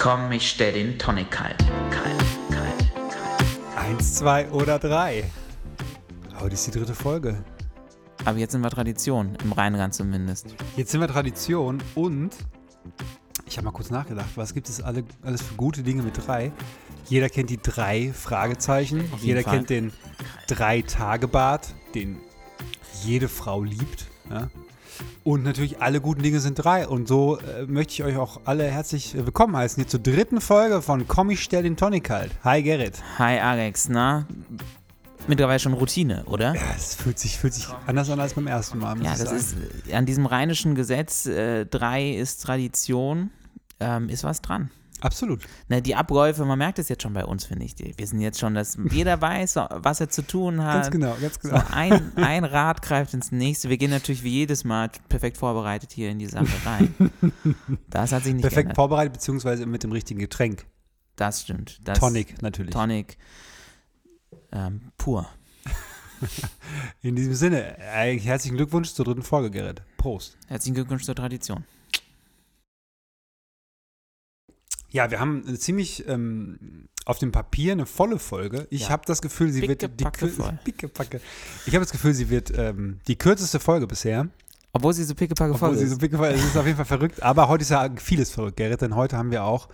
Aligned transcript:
Komm, 0.00 0.30
ich 0.30 0.48
stell 0.48 0.74
den 0.74 0.96
Tonic 0.96 1.28
kalt. 1.32 1.58
Kalt, 1.90 2.24
kalt, 2.52 2.92
kalt. 2.94 3.46
Eins, 3.76 4.14
zwei 4.14 4.48
oder 4.50 4.78
drei. 4.78 5.24
Heute 6.38 6.54
ist 6.54 6.68
die 6.68 6.70
dritte 6.70 6.94
Folge. 6.94 7.42
Aber 8.24 8.38
jetzt 8.38 8.52
sind 8.52 8.60
wir 8.60 8.70
Tradition, 8.70 9.36
im 9.42 9.50
Rheinland 9.50 9.94
zumindest. 9.94 10.54
Jetzt 10.76 10.92
sind 10.92 11.00
wir 11.00 11.08
Tradition 11.08 11.82
und 11.96 12.30
ich 13.44 13.56
habe 13.56 13.64
mal 13.64 13.72
kurz 13.72 13.90
nachgedacht, 13.90 14.28
was 14.36 14.54
gibt 14.54 14.68
es 14.68 14.80
alle, 14.80 15.02
alles 15.24 15.42
für 15.42 15.54
gute 15.54 15.82
Dinge 15.82 16.04
mit 16.04 16.24
drei? 16.24 16.52
Jeder 17.08 17.28
kennt 17.28 17.50
die 17.50 17.60
drei 17.60 18.12
Fragezeichen. 18.12 19.02
Jeder 19.20 19.42
Fall. 19.42 19.56
kennt 19.56 19.70
den 19.70 19.92
Drei-Tage-Bad, 20.46 21.74
den 21.96 22.18
jede 23.02 23.26
Frau 23.28 23.64
liebt. 23.64 24.06
Ja? 24.30 24.48
Und 25.28 25.44
natürlich 25.44 25.82
alle 25.82 26.00
guten 26.00 26.22
Dinge 26.22 26.40
sind 26.40 26.54
drei. 26.54 26.88
Und 26.88 27.06
so 27.06 27.36
äh, 27.36 27.66
möchte 27.66 27.92
ich 27.92 28.02
euch 28.02 28.16
auch 28.16 28.40
alle 28.46 28.64
herzlich 28.64 29.14
äh, 29.14 29.26
willkommen 29.26 29.54
heißen 29.54 29.78
hier 29.78 29.86
zur 29.86 30.00
dritten 30.00 30.40
Folge 30.40 30.80
von 30.80 31.06
Komm, 31.06 31.28
ich 31.28 31.42
stell 31.42 31.64
den 31.64 31.76
Tonic 31.76 32.04
kalt. 32.04 32.32
Hi 32.44 32.62
Gerrit. 32.62 32.94
Hi 33.18 33.38
Alex, 33.38 33.90
na? 33.90 34.26
Mittlerweile 35.26 35.58
schon 35.58 35.74
Routine, 35.74 36.24
oder? 36.24 36.54
Ja, 36.54 36.62
es 36.74 36.94
fühlt 36.94 37.18
sich, 37.18 37.36
fühlt 37.36 37.52
sich 37.52 37.68
anders 37.86 38.08
an 38.08 38.18
als 38.20 38.32
beim 38.32 38.46
ersten 38.46 38.78
Mal. 38.78 38.96
Ja, 39.02 39.10
das 39.10 39.18
sagen. 39.18 39.36
ist 39.36 39.92
an 39.92 40.06
diesem 40.06 40.24
rheinischen 40.24 40.74
Gesetz, 40.74 41.26
äh, 41.26 41.66
drei 41.66 42.10
ist 42.12 42.42
Tradition, 42.44 43.28
ähm, 43.80 44.08
ist 44.08 44.24
was 44.24 44.40
dran. 44.40 44.70
Absolut. 45.00 45.40
Ne, 45.68 45.80
die 45.80 45.94
Abläufe, 45.94 46.44
man 46.44 46.58
merkt 46.58 46.78
es 46.78 46.88
jetzt 46.88 47.02
schon 47.02 47.12
bei 47.12 47.24
uns, 47.24 47.44
finde 47.44 47.64
ich. 47.64 47.74
Wir 47.78 48.06
sind 48.06 48.20
jetzt 48.20 48.38
schon, 48.40 48.54
dass 48.54 48.76
jeder 48.90 49.20
weiß, 49.20 49.56
was 49.56 50.00
er 50.00 50.08
zu 50.08 50.22
tun 50.22 50.64
hat. 50.64 50.82
Ganz 50.82 50.90
genau, 50.90 51.16
ganz 51.20 51.34
So, 51.42 51.48
genau. 51.50 51.62
ein, 51.70 52.12
ein 52.16 52.44
Rad 52.44 52.82
greift 52.82 53.14
ins 53.14 53.30
nächste. 53.30 53.68
Wir 53.68 53.76
gehen 53.78 53.90
natürlich 53.90 54.22
wie 54.24 54.30
jedes 54.30 54.64
Mal 54.64 54.90
perfekt 55.08 55.36
vorbereitet 55.36 55.92
hier 55.92 56.10
in 56.10 56.18
die 56.18 56.26
Sache 56.26 56.48
rein. 56.66 56.94
Das 57.90 58.12
hat 58.12 58.24
sich 58.24 58.32
nicht 58.34 58.42
Perfekt 58.42 58.56
geändert. 58.68 58.76
vorbereitet, 58.76 59.12
beziehungsweise 59.14 59.66
mit 59.66 59.82
dem 59.82 59.92
richtigen 59.92 60.20
Getränk. 60.20 60.66
Das 61.16 61.42
stimmt. 61.42 61.78
Das, 61.84 61.98
Tonic 61.98 62.40
natürlich. 62.42 62.72
Tonic. 62.72 63.16
Ähm, 64.52 64.92
pur. 64.96 65.28
In 67.02 67.14
diesem 67.16 67.34
Sinne, 67.34 67.76
herzlichen 67.78 68.56
Glückwunsch 68.56 68.92
zur 68.92 69.04
dritten 69.04 69.22
Folge, 69.22 69.50
Gerrit. 69.50 69.82
Prost. 69.98 70.36
Herzlichen 70.48 70.74
Glückwunsch 70.74 71.04
zur 71.04 71.14
Tradition. 71.14 71.64
Ja, 74.90 75.10
wir 75.10 75.20
haben 75.20 75.44
eine 75.46 75.58
ziemlich 75.58 76.06
ähm, 76.08 76.88
auf 77.04 77.18
dem 77.18 77.32
Papier 77.32 77.72
eine 77.72 77.86
volle 77.86 78.18
Folge. 78.18 78.66
Ich 78.70 78.82
Ja. 78.82 78.88
habe 78.90 79.02
das 79.06 79.20
Gefühl, 79.22 79.50
sie 79.52 79.62
wird 79.66 79.82
die 79.82 79.88
Pickepacke. 79.88 81.20
Ich 81.66 81.74
habe 81.74 81.84
das 81.84 81.92
Gefühl, 81.92 82.14
sie 82.14 82.30
wird 82.30 82.52
ähm, 82.56 83.00
die 83.06 83.16
kürzeste 83.16 83.60
Folge 83.60 83.86
bisher. 83.86 84.28
Obwohl 84.72 84.92
sie 84.92 85.04
so 85.04 85.14
pickepacke 85.14 85.54
voll 85.56 85.70
Obwohl 85.70 85.78
sie 85.78 85.84
ist. 85.84 85.92
so 85.92 85.98
pickepacke, 85.98 86.34
es 86.34 86.44
ist 86.44 86.56
auf 86.56 86.64
jeden 86.66 86.76
Fall 86.76 86.84
verrückt. 86.84 87.22
Aber 87.22 87.48
heute 87.48 87.62
ist 87.62 87.70
ja 87.70 87.88
vieles 87.96 88.30
verrückt, 88.30 88.56
Gerrit, 88.58 88.80
denn 88.82 88.94
heute 88.94 89.16
haben 89.16 89.30
wir 89.30 89.44
auch, 89.44 89.68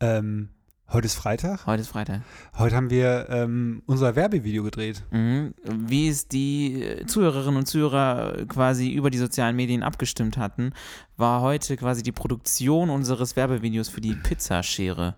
ähm, 0.00 0.48
heute 0.92 1.06
ist 1.06 1.14
Freitag. 1.14 1.66
Heute 1.66 1.82
ist 1.82 1.88
Freitag. 1.88 2.22
Heute 2.58 2.76
haben 2.76 2.90
wir 2.90 3.26
ähm, 3.30 3.82
unser 3.86 4.16
Werbevideo 4.16 4.62
gedreht. 4.62 5.02
Mhm. 5.10 5.54
Wie 5.64 6.08
es 6.08 6.28
die 6.28 6.82
äh, 6.82 7.06
Zuhörerinnen 7.06 7.56
und 7.56 7.66
Zuhörer 7.66 8.44
quasi 8.48 8.90
über 8.90 9.10
die 9.10 9.18
sozialen 9.18 9.56
Medien 9.56 9.82
abgestimmt 9.82 10.36
hatten, 10.36 10.72
war 11.16 11.40
heute 11.40 11.76
quasi 11.76 12.02
die 12.02 12.12
Produktion 12.12 12.90
unseres 12.90 13.36
Werbevideos 13.36 13.88
für 13.88 14.00
die 14.00 14.14
Pizzaschere. 14.14 15.16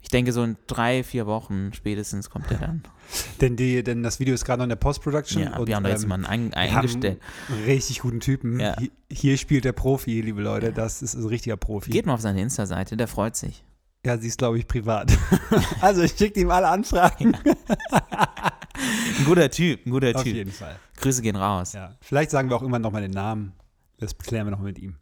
Ich 0.00 0.10
denke, 0.10 0.32
so 0.32 0.44
in 0.44 0.56
drei, 0.68 1.02
vier 1.02 1.26
Wochen 1.26 1.72
spätestens 1.74 2.30
kommt 2.30 2.48
der 2.50 2.58
dann. 2.58 2.82
Denn, 3.40 3.56
die, 3.56 3.82
denn 3.82 4.02
das 4.02 4.20
Video 4.20 4.34
ist 4.34 4.44
gerade 4.44 4.58
noch 4.58 4.64
in 4.64 4.68
der 4.68 4.76
Post-Production. 4.76 5.42
Ja, 5.42 5.56
und, 5.56 5.66
wir 5.66 5.74
haben 5.76 5.82
da 5.82 5.88
jetzt 5.88 6.02
ähm, 6.02 6.10
jemanden 6.10 6.26
ein, 6.26 6.54
eingestellt. 6.54 7.20
einen 7.48 7.64
richtig 7.64 8.00
guten 8.00 8.20
Typen. 8.20 8.60
Ja. 8.60 8.76
Hi- 8.76 8.90
Hier 9.10 9.36
spielt 9.38 9.64
der 9.64 9.72
Profi, 9.72 10.20
liebe 10.20 10.42
Leute. 10.42 10.72
Das 10.72 11.00
ist 11.02 11.14
ein 11.14 11.24
richtiger 11.24 11.56
Profi. 11.56 11.90
Geht 11.90 12.04
mal 12.06 12.14
auf 12.14 12.20
seine 12.20 12.40
Insta-Seite, 12.42 12.96
der 12.98 13.08
freut 13.08 13.34
sich. 13.34 13.64
Ja, 14.08 14.16
sie 14.16 14.28
ist, 14.28 14.38
glaube 14.38 14.58
ich, 14.58 14.66
privat. 14.66 15.12
also 15.82 16.00
ich 16.00 16.12
schicke 16.12 16.40
ihm 16.40 16.50
alle 16.50 16.66
Anfragen. 16.68 17.36
Ein 17.44 19.24
guter 19.26 19.50
Typ, 19.50 19.84
ein 19.84 19.90
guter 19.90 20.16
Auf 20.16 20.22
Typ. 20.22 20.34
jeden 20.34 20.50
Fall. 20.50 20.76
Grüße 20.96 21.20
gehen 21.20 21.36
raus. 21.36 21.74
Ja. 21.74 21.94
Vielleicht 22.00 22.30
sagen 22.30 22.48
wir 22.48 22.56
auch 22.56 22.62
irgendwann 22.62 22.80
nochmal 22.80 23.02
den 23.02 23.10
Namen. 23.10 23.52
Das 23.98 24.16
klären 24.16 24.46
wir 24.46 24.50
noch 24.50 24.62
mit 24.62 24.78
ihm. 24.78 24.96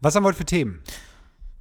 Was 0.00 0.16
haben 0.16 0.24
wir 0.24 0.28
heute 0.30 0.38
für 0.38 0.44
Themen? 0.44 0.82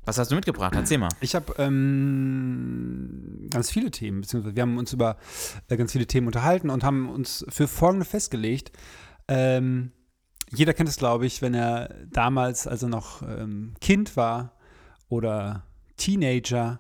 Was 0.06 0.18
hast 0.18 0.32
du 0.32 0.36
mitgebracht? 0.36 0.74
Erzähl 0.76 0.98
mal. 0.98 1.10
Ich 1.22 1.36
habe 1.36 1.54
ähm, 1.60 3.48
ganz 3.52 3.70
viele 3.70 3.92
Themen, 3.92 4.22
beziehungsweise 4.22 4.56
wir 4.56 4.64
haben 4.64 4.80
uns 4.80 4.92
über 4.92 5.18
äh, 5.68 5.78
ganz 5.78 5.92
viele 5.92 6.08
Themen 6.08 6.26
unterhalten 6.26 6.72
und 6.72 6.84
haben 6.84 7.10
uns 7.10 7.46
für 7.48 7.68
folgende 7.68 8.08
festgelegt. 8.08 8.72
Ähm, 9.28 9.92
jeder 10.52 10.74
kennt 10.74 10.90
es, 10.90 10.98
glaube 10.98 11.28
ich, 11.28 11.44
wenn 11.44 11.54
er 11.54 11.94
damals, 12.10 12.66
als 12.66 12.82
er 12.82 12.90
noch 12.90 13.22
ähm, 13.22 13.76
Kind 13.82 14.18
war 14.18 14.54
oder 15.10 15.64
Teenager, 15.98 16.80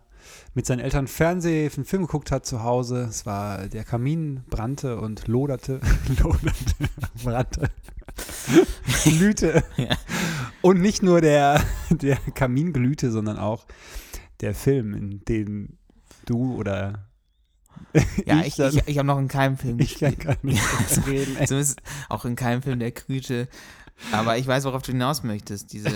mit 0.53 0.65
seinen 0.65 0.79
Eltern 0.79 1.07
Fernseh, 1.07 1.69
einen 1.75 1.85
Film 1.85 2.03
geguckt 2.03 2.31
hat 2.31 2.45
zu 2.45 2.63
Hause. 2.63 3.03
Es 3.09 3.25
war 3.25 3.67
der 3.67 3.83
Kamin 3.83 4.43
brannte 4.49 4.97
und 4.99 5.27
loderte, 5.27 5.79
loderte, 6.23 6.73
brannte, 7.23 7.69
glühte. 9.03 9.63
Ja. 9.77 9.95
Und 10.61 10.81
nicht 10.81 11.03
nur 11.03 11.21
der, 11.21 11.61
der 11.89 12.17
Kamin 12.33 12.73
glühte, 12.73 13.11
sondern 13.11 13.37
auch 13.37 13.65
der 14.41 14.55
Film, 14.55 14.93
in 14.93 15.23
dem 15.25 15.77
du 16.25 16.55
oder 16.55 17.07
Ja, 18.25 18.41
ich, 18.41 18.55
dann- 18.55 18.75
ich, 18.75 18.87
ich 18.87 18.97
habe 18.97 19.07
noch 19.07 19.19
in 19.19 19.27
keinem 19.27 19.57
Film 19.57 19.79
ich 19.79 19.99
kann 19.99 20.17
gar 20.17 20.37
nicht 20.41 20.61
Ja, 20.95 21.03
reden. 21.03 21.37
Ey. 21.37 21.45
Zumindest 21.47 21.81
auch 22.09 22.25
in 22.25 22.35
keinem 22.35 22.61
Film 22.63 22.79
der 22.79 22.91
Krüte. 22.91 23.47
Aber 24.11 24.37
ich 24.37 24.45
weiß, 24.45 24.65
worauf 24.65 24.81
du 24.81 24.91
hinaus 24.91 25.23
möchtest. 25.23 25.71
Diese, 25.73 25.89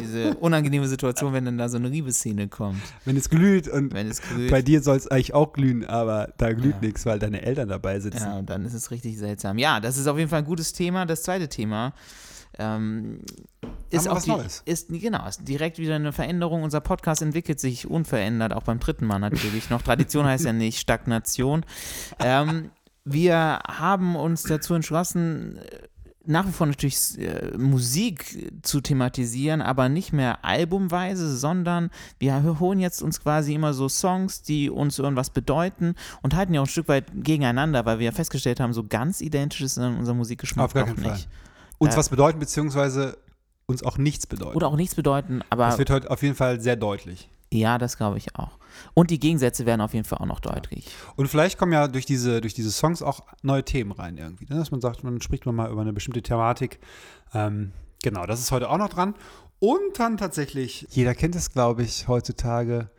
diese 0.00 0.36
unangenehme 0.36 0.86
Situation, 0.88 1.32
wenn 1.32 1.44
dann 1.44 1.58
da 1.58 1.68
so 1.68 1.76
eine 1.76 1.88
Liebesszene 1.88 2.48
kommt. 2.48 2.80
Wenn 3.04 3.16
es 3.16 3.28
glüht 3.28 3.68
und 3.68 3.92
Wenn 3.92 4.08
es 4.08 4.22
glüht. 4.22 4.50
bei 4.50 4.62
dir 4.62 4.82
soll 4.82 4.96
es 4.96 5.08
eigentlich 5.08 5.34
auch 5.34 5.52
glühen, 5.52 5.84
aber 5.84 6.32
da 6.38 6.52
glüht 6.52 6.76
Ja. 6.76 6.80
nichts, 6.80 7.04
weil 7.06 7.18
deine 7.18 7.42
Eltern 7.42 7.68
dabei 7.68 7.98
sitzen. 8.00 8.22
Ja, 8.24 8.38
und 8.38 8.48
dann 8.48 8.64
ist 8.64 8.74
es 8.74 8.90
richtig 8.90 9.18
seltsam. 9.18 9.58
Ja, 9.58 9.80
das 9.80 9.96
ist 9.98 10.06
auf 10.06 10.16
jeden 10.16 10.30
Fall 10.30 10.40
ein 10.40 10.44
gutes 10.44 10.72
Thema. 10.72 11.06
Das 11.06 11.22
zweite 11.22 11.48
Thema 11.48 11.92
ähm, 12.58 13.20
ist 13.90 14.08
auch 14.08 14.22
die, 14.22 14.30
Neues? 14.30 14.62
ist 14.64 14.88
genau 14.88 15.26
ist 15.26 15.46
direkt 15.46 15.78
wieder 15.78 15.96
eine 15.96 16.12
Veränderung. 16.12 16.62
Unser 16.62 16.80
Podcast 16.80 17.20
entwickelt 17.22 17.60
sich 17.60 17.88
unverändert, 17.88 18.52
auch 18.52 18.62
beim 18.64 18.78
dritten 18.80 19.06
Mal 19.06 19.18
natürlich 19.18 19.70
noch. 19.70 19.82
Tradition 19.82 20.24
heißt 20.24 20.44
ja 20.44 20.52
nicht 20.52 20.78
Stagnation. 20.78 21.64
Ähm, 22.18 22.70
wir 23.04 23.60
haben 23.66 24.14
uns 24.16 24.42
dazu 24.42 24.74
entschlossen, 24.74 25.58
nach 26.26 26.46
wie 26.46 26.52
vor 26.52 26.66
natürlich 26.66 27.18
äh, 27.18 27.56
Musik 27.56 28.52
zu 28.62 28.80
thematisieren, 28.80 29.62
aber 29.62 29.88
nicht 29.88 30.12
mehr 30.12 30.44
albumweise, 30.44 31.34
sondern 31.36 31.90
wir 32.18 32.60
holen 32.60 32.78
jetzt 32.78 33.02
uns 33.02 33.20
quasi 33.20 33.54
immer 33.54 33.72
so 33.72 33.88
Songs, 33.88 34.42
die 34.42 34.70
uns 34.70 34.98
irgendwas 34.98 35.30
bedeuten 35.30 35.94
und 36.22 36.34
halten 36.34 36.54
ja 36.54 36.60
auch 36.60 36.66
ein 36.66 36.70
Stück 36.70 36.88
weit 36.88 37.06
gegeneinander, 37.14 37.86
weil 37.86 37.98
wir 37.98 38.06
ja 38.06 38.12
festgestellt 38.12 38.60
haben, 38.60 38.72
so 38.72 38.84
ganz 38.84 39.20
identisch 39.20 39.62
ist 39.62 39.78
dann 39.78 39.98
unser 39.98 40.14
Musikgeschmack 40.14 40.66
Auf 40.66 40.74
gar 40.74 40.84
keinen 40.84 41.00
nicht. 41.00 41.28
Uns 41.78 41.94
Äh, 41.94 41.96
was 41.96 42.10
bedeuten, 42.10 42.38
beziehungsweise 42.38 43.16
uns 43.66 43.82
auch 43.82 43.96
nichts 43.96 44.26
bedeuten. 44.26 44.56
Oder 44.56 44.68
auch 44.68 44.76
nichts 44.76 44.94
bedeuten, 44.94 45.40
aber 45.48 45.66
das 45.66 45.78
wird 45.78 45.90
heute 45.90 46.10
auf 46.10 46.22
jeden 46.22 46.34
Fall 46.34 46.60
sehr 46.60 46.76
deutlich. 46.76 47.28
ja, 47.52 47.78
das 47.78 47.96
glaube 47.96 48.18
ich 48.18 48.36
auch. 48.36 48.59
Und 48.94 49.10
die 49.10 49.18
Gegensätze 49.18 49.66
werden 49.66 49.80
auf 49.80 49.94
jeden 49.94 50.04
Fall 50.04 50.18
auch 50.18 50.26
noch 50.26 50.40
deutlich. 50.40 50.88
Und 51.16 51.28
vielleicht 51.28 51.58
kommen 51.58 51.72
ja 51.72 51.88
durch 51.88 52.06
diese, 52.06 52.40
durch 52.40 52.54
diese 52.54 52.70
Songs 52.70 53.02
auch 53.02 53.20
neue 53.42 53.64
Themen 53.64 53.92
rein 53.92 54.16
irgendwie. 54.16 54.46
Ne? 54.48 54.56
Dass 54.58 54.70
man 54.70 54.80
sagt, 54.80 55.04
man 55.04 55.20
spricht 55.20 55.46
man 55.46 55.54
mal 55.54 55.70
über 55.70 55.80
eine 55.80 55.92
bestimmte 55.92 56.22
Thematik. 56.22 56.78
Ähm, 57.34 57.72
genau, 58.02 58.26
das 58.26 58.40
ist 58.40 58.50
heute 58.52 58.68
auch 58.70 58.78
noch 58.78 58.88
dran. 58.88 59.14
Und 59.58 59.98
dann 59.98 60.16
tatsächlich, 60.16 60.86
jeder 60.90 61.14
kennt 61.14 61.34
es, 61.36 61.50
glaube 61.50 61.82
ich, 61.82 62.08
heutzutage, 62.08 62.90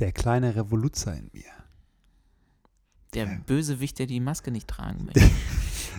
der 0.00 0.12
kleine 0.12 0.54
Revoluzer 0.56 1.14
in 1.14 1.30
mir. 1.32 1.44
Der 3.14 3.24
Ja. 3.24 3.38
Bösewicht, 3.46 3.98
der 3.98 4.06
die 4.06 4.20
Maske 4.20 4.50
nicht 4.50 4.68
tragen 4.68 5.04
möchte. 5.06 5.28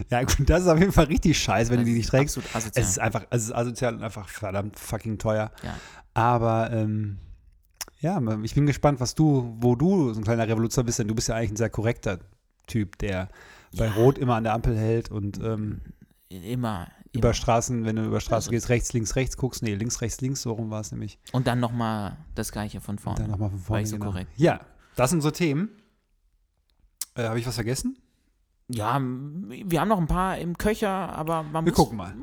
Ja, 0.09 0.23
gut, 0.23 0.49
das 0.49 0.61
ist 0.61 0.67
auf 0.67 0.79
jeden 0.79 0.91
Fall 0.91 1.05
richtig 1.05 1.37
scheiße, 1.39 1.71
wenn 1.71 1.77
Das 1.79 1.85
du 1.85 1.91
die 1.91 1.97
nicht 1.97 2.09
trägst. 2.09 2.37
Absolut 2.37 2.55
asozial. 2.55 2.83
Es 2.83 2.89
ist 2.91 2.99
einfach, 2.99 3.25
es 3.31 3.43
ist 3.43 3.51
asozial 3.51 3.95
und 3.95 4.03
einfach 4.03 4.29
verdammt 4.29 4.77
fucking 4.79 5.17
teuer. 5.17 5.51
Ja. 5.63 5.75
Aber 6.13 6.71
ähm, 6.71 7.17
ja, 7.99 8.21
ich 8.43 8.55
bin 8.55 8.65
gespannt, 8.65 8.99
was 8.99 9.15
du, 9.15 9.55
wo 9.59 9.75
du 9.75 10.13
so 10.13 10.19
ein 10.19 10.23
kleiner 10.23 10.47
Revoluzer 10.47 10.83
bist, 10.83 10.99
denn 10.99 11.07
du 11.07 11.15
bist 11.15 11.27
ja 11.27 11.35
eigentlich 11.35 11.51
ein 11.51 11.55
sehr 11.57 11.69
korrekter 11.69 12.19
Typ, 12.67 12.97
der 12.99 13.29
bei 13.77 13.87
Ja. 13.87 13.93
Rot 13.93 14.17
immer 14.17 14.35
an 14.35 14.43
der 14.43 14.53
Ampel 14.53 14.77
hält 14.77 15.09
und 15.11 15.39
ähm, 15.43 15.81
immer. 16.29 16.87
über 17.13 17.27
immer. 17.29 17.33
Straßen, 17.33 17.85
wenn 17.85 17.95
du 17.97 18.05
über 18.05 18.19
Straße 18.21 18.35
Also- 18.47 18.51
gehst, 18.51 18.69
rechts, 18.69 18.93
links, 18.93 19.15
rechts 19.15 19.37
guckst. 19.37 19.63
Nee, 19.63 19.75
links, 19.75 20.01
rechts, 20.01 20.21
links, 20.21 20.41
so 20.43 20.51
rum 20.53 20.69
war 20.69 20.81
es 20.81 20.91
nämlich. 20.91 21.19
Und 21.31 21.47
dann 21.47 21.59
nochmal 21.59 22.17
das 22.35 22.51
Gleiche 22.51 22.79
von 22.81 22.95
Und 22.95 23.01
vorne. 23.01 23.19
dann 23.21 23.31
nochmal 23.31 23.49
von 23.49 23.59
vorne. 23.59 23.77
War 23.77 23.81
ich 23.81 23.89
so 23.89 23.97
genau. 23.97 24.11
korrekt. 24.11 24.31
Ja, 24.37 24.61
das 24.95 25.09
sind 25.09 25.21
so 25.21 25.31
Themen. 25.31 25.69
Äh, 27.15 27.23
Habe 27.27 27.39
ich 27.39 27.47
was 27.47 27.55
vergessen? 27.55 27.97
Ja, 28.71 28.99
wir 29.01 29.81
haben 29.81 29.87
noch 29.87 29.97
ein 29.97 30.05
paar 30.07 30.37
im 30.37 30.55
Köcher, 30.57 30.89
aber 30.89 31.41
man 31.41 31.65
Wir 31.65 31.71
muss, 31.71 31.77
gucken 31.77 31.97
mal. 31.97 32.13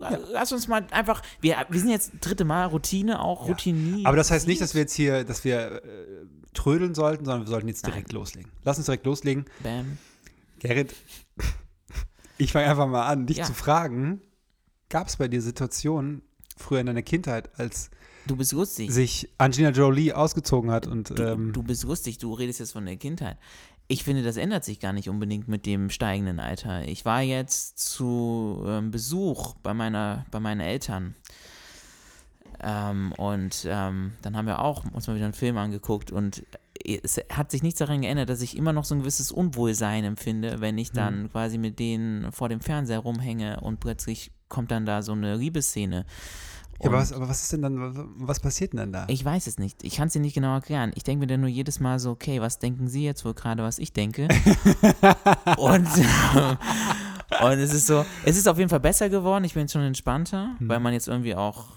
Ja, 0.00 0.18
Lass 0.32 0.52
uns 0.52 0.68
mal 0.68 0.86
einfach, 0.90 1.22
wir, 1.40 1.56
wir 1.70 1.80
sind 1.80 1.88
jetzt 1.88 2.12
dritte 2.20 2.44
Mal 2.44 2.66
Routine, 2.66 3.20
auch 3.22 3.42
Ja. 3.46 3.48
Routinier. 3.52 4.06
Aber 4.06 4.16
das 4.18 4.30
heißt 4.30 4.46
nicht, 4.46 4.60
dass 4.60 4.74
wir 4.74 4.82
jetzt 4.82 4.92
hier, 4.94 5.24
dass 5.24 5.42
wir 5.44 5.82
äh, 5.82 6.26
trödeln 6.52 6.94
sollten, 6.94 7.24
sondern 7.24 7.42
wir 7.46 7.50
sollten 7.50 7.68
jetzt 7.68 7.82
Nein. 7.84 7.92
direkt 7.92 8.12
loslegen. 8.12 8.50
Lass 8.62 8.76
uns 8.76 8.86
direkt 8.86 9.06
loslegen. 9.06 9.46
Bam. 9.62 9.96
Gerrit, 10.58 10.94
ich 12.38 12.52
fange 12.52 12.68
einfach 12.68 12.86
mal 12.86 13.06
an, 13.06 13.26
dich 13.26 13.38
Ja. 13.38 13.44
zu 13.44 13.54
fragen, 13.54 14.20
gab 14.88 15.08
es 15.08 15.16
bei 15.16 15.28
dir 15.28 15.40
Situationen 15.40 16.22
früher 16.56 16.80
in 16.80 16.86
deiner 16.86 17.02
Kindheit, 17.02 17.58
als 17.58 17.90
Du 18.26 18.36
bist 18.36 18.52
lustig. 18.52 18.90
sich 18.90 19.30
Angelina 19.38 19.70
Jolie 19.70 20.12
ausgezogen 20.12 20.70
hat 20.70 20.86
und 20.86 21.10
Du, 21.18 21.22
ähm, 21.22 21.52
du 21.52 21.62
bist 21.62 21.84
lustig, 21.84 22.18
du 22.18 22.32
redest 22.34 22.58
jetzt 22.60 22.72
von 22.72 22.84
der 22.84 22.96
Kindheit. 22.96 23.38
Ich 23.88 24.02
finde, 24.02 24.22
das 24.22 24.36
ändert 24.36 24.64
sich 24.64 24.80
gar 24.80 24.92
nicht 24.92 25.08
unbedingt 25.08 25.46
mit 25.46 25.64
dem 25.64 25.90
steigenden 25.90 26.40
Alter. 26.40 26.86
Ich 26.88 27.04
war 27.04 27.22
jetzt 27.22 27.78
zu 27.78 28.64
ähm, 28.66 28.90
Besuch 28.90 29.54
bei, 29.62 29.74
meiner, 29.74 30.26
bei 30.30 30.40
meinen 30.40 30.60
Eltern. 30.60 31.14
Ähm, 32.60 33.12
und 33.12 33.66
ähm, 33.68 34.12
dann 34.22 34.36
haben 34.36 34.46
wir 34.46 34.60
auch 34.60 34.84
uns 34.92 35.06
mal 35.06 35.14
wieder 35.14 35.26
einen 35.26 35.34
Film 35.34 35.56
angeguckt 35.56 36.10
und 36.10 36.42
es 36.84 37.20
hat 37.32 37.50
sich 37.50 37.62
nichts 37.62 37.78
daran 37.78 38.02
geändert, 38.02 38.28
dass 38.28 38.42
ich 38.42 38.56
immer 38.56 38.72
noch 38.72 38.84
so 38.84 38.94
ein 38.94 39.00
gewisses 39.00 39.32
Unwohlsein 39.32 40.04
empfinde, 40.04 40.60
wenn 40.60 40.78
ich 40.78 40.92
dann 40.92 41.30
quasi 41.30 41.58
mit 41.58 41.78
denen 41.78 42.30
vor 42.32 42.48
dem 42.48 42.60
Fernseher 42.60 43.00
rumhänge 43.00 43.60
und 43.60 43.80
plötzlich 43.80 44.30
kommt 44.48 44.70
dann 44.70 44.86
da 44.86 45.02
so 45.02 45.12
eine 45.12 45.36
Liebesszene. 45.36 46.06
Ja, 46.80 46.88
aber, 46.88 46.98
was, 46.98 47.12
aber 47.12 47.28
was 47.28 47.42
ist 47.42 47.52
denn 47.52 47.62
dann, 47.62 47.78
was 48.18 48.40
passiert 48.40 48.72
denn 48.72 48.92
da? 48.92 49.06
ich 49.08 49.24
weiß 49.24 49.46
es 49.46 49.58
nicht. 49.58 49.82
Ich 49.84 49.96
kann 49.96 50.08
es 50.08 50.12
dir 50.12 50.20
nicht 50.20 50.34
genau 50.34 50.54
erklären. 50.54 50.92
Ich 50.94 51.02
denke 51.04 51.20
mir 51.20 51.26
dann 51.26 51.40
nur 51.40 51.48
jedes 51.48 51.80
Mal 51.80 51.98
so, 51.98 52.10
okay, 52.10 52.40
was 52.40 52.58
denken 52.58 52.88
Sie 52.88 53.04
jetzt 53.04 53.24
wohl 53.24 53.34
gerade, 53.34 53.62
was 53.62 53.78
ich 53.78 53.92
denke? 53.92 54.28
und, 55.58 55.88
und 57.42 57.58
es 57.58 57.72
ist 57.74 57.86
so, 57.86 58.04
es 58.24 58.36
ist 58.36 58.48
auf 58.48 58.58
jeden 58.58 58.70
Fall 58.70 58.80
besser 58.80 59.08
geworden. 59.08 59.44
Ich 59.44 59.54
bin 59.54 59.62
jetzt 59.62 59.72
schon 59.72 59.82
entspannter, 59.82 60.54
Hm. 60.58 60.68
weil 60.68 60.80
man 60.80 60.92
jetzt 60.92 61.08
irgendwie 61.08 61.34
auch, 61.34 61.68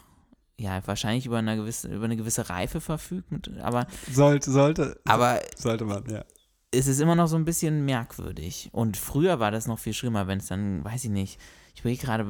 ja, 0.58 0.82
wahrscheinlich 0.86 1.26
über 1.26 1.38
eine 1.38 1.56
gewisse, 1.56 1.88
über 1.88 2.06
eine 2.06 2.18
gewisse 2.18 2.50
Reife 2.50 2.82
verfügt. 2.82 3.32
Mit, 3.32 3.50
aber, 3.60 3.88
sollte, 4.12 4.52
sollte, 4.52 5.00
aber 5.06 5.40
sollte 5.58 5.86
man, 5.86 6.04
ja. 6.10 6.24
es 6.72 6.88
ist 6.88 7.00
immer 7.00 7.16
noch 7.16 7.28
so 7.28 7.38
ein 7.38 7.46
bisschen 7.46 7.86
merkwürdig. 7.86 8.70
Und 8.74 8.98
früher 8.98 9.40
war 9.40 9.52
das 9.52 9.68
noch 9.68 9.80
viel 9.80 9.94
schlimmer, 9.94 10.28
wenn 10.28 10.40
es 10.40 10.48
dann, 10.48 10.84
weiß 10.84 11.06
ich 11.06 11.10
nicht, 11.10 11.40
ich 11.74 11.82
überlege 11.82 12.04
gerade, 12.06 12.28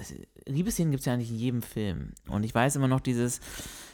das, 0.00 0.12
Liebesszenen 0.46 0.90
gibt 0.90 1.00
es 1.00 1.06
ja 1.06 1.16
nicht 1.16 1.30
in 1.30 1.36
jedem 1.38 1.62
Film. 1.62 2.12
Und 2.28 2.42
ich 2.44 2.54
weiß 2.54 2.76
immer 2.76 2.88
noch 2.88 3.00
dieses, 3.00 3.40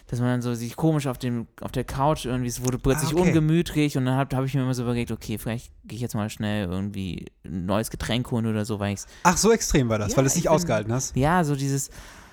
dass 0.07 0.21
man 0.21 0.29
dann 0.29 0.43
so 0.43 0.55
sich 0.55 0.77
komisch 0.77 1.07
auf, 1.09 1.19
dem, 1.19 1.47
auf 1.61 1.73
der 1.73 1.85
Couch 1.85 2.25
irgendwie, 2.27 2.49
es 2.49 2.65
wurde 2.65 2.79
plötzlich 2.79 3.11
Ah, 3.11 3.17
okay. 3.19 3.29
ungemütlich 3.29 3.97
und 3.99 4.05
dann 4.07 4.17
habe 4.17 4.37
hab 4.37 4.45
ich 4.45 4.55
mir 4.55 4.63
immer 4.63 4.75
so 4.75 4.85
überlegt, 4.85 5.11
okay, 5.11 5.37
vielleicht 5.39 5.73
gehe 5.85 5.97
ich 5.97 6.03
jetzt 6.03 6.15
mal 6.15 6.31
schnell 6.31 6.69
irgendwie 6.69 7.27
ein 7.45 7.67
neues 7.67 7.91
Getränk 7.91 8.31
holen 8.31 8.47
oder 8.47 8.65
so, 8.65 8.79
weil 8.79 8.95
ich 8.95 9.01
Ach, 9.25 9.37
so 9.37 9.51
extrem 9.53 9.89
war 9.89 9.99
das, 9.99 10.13
Ja, 10.13 10.17
weil 10.19 10.25
du 10.25 10.29
es 10.29 10.33
ich 10.35 10.37
nicht 10.43 10.45
bin- 10.45 10.53
ausgehalten 10.55 10.93
hast. 10.93 11.17
ja, 11.17 11.43
so 11.43 11.57
dieses, 11.57 11.91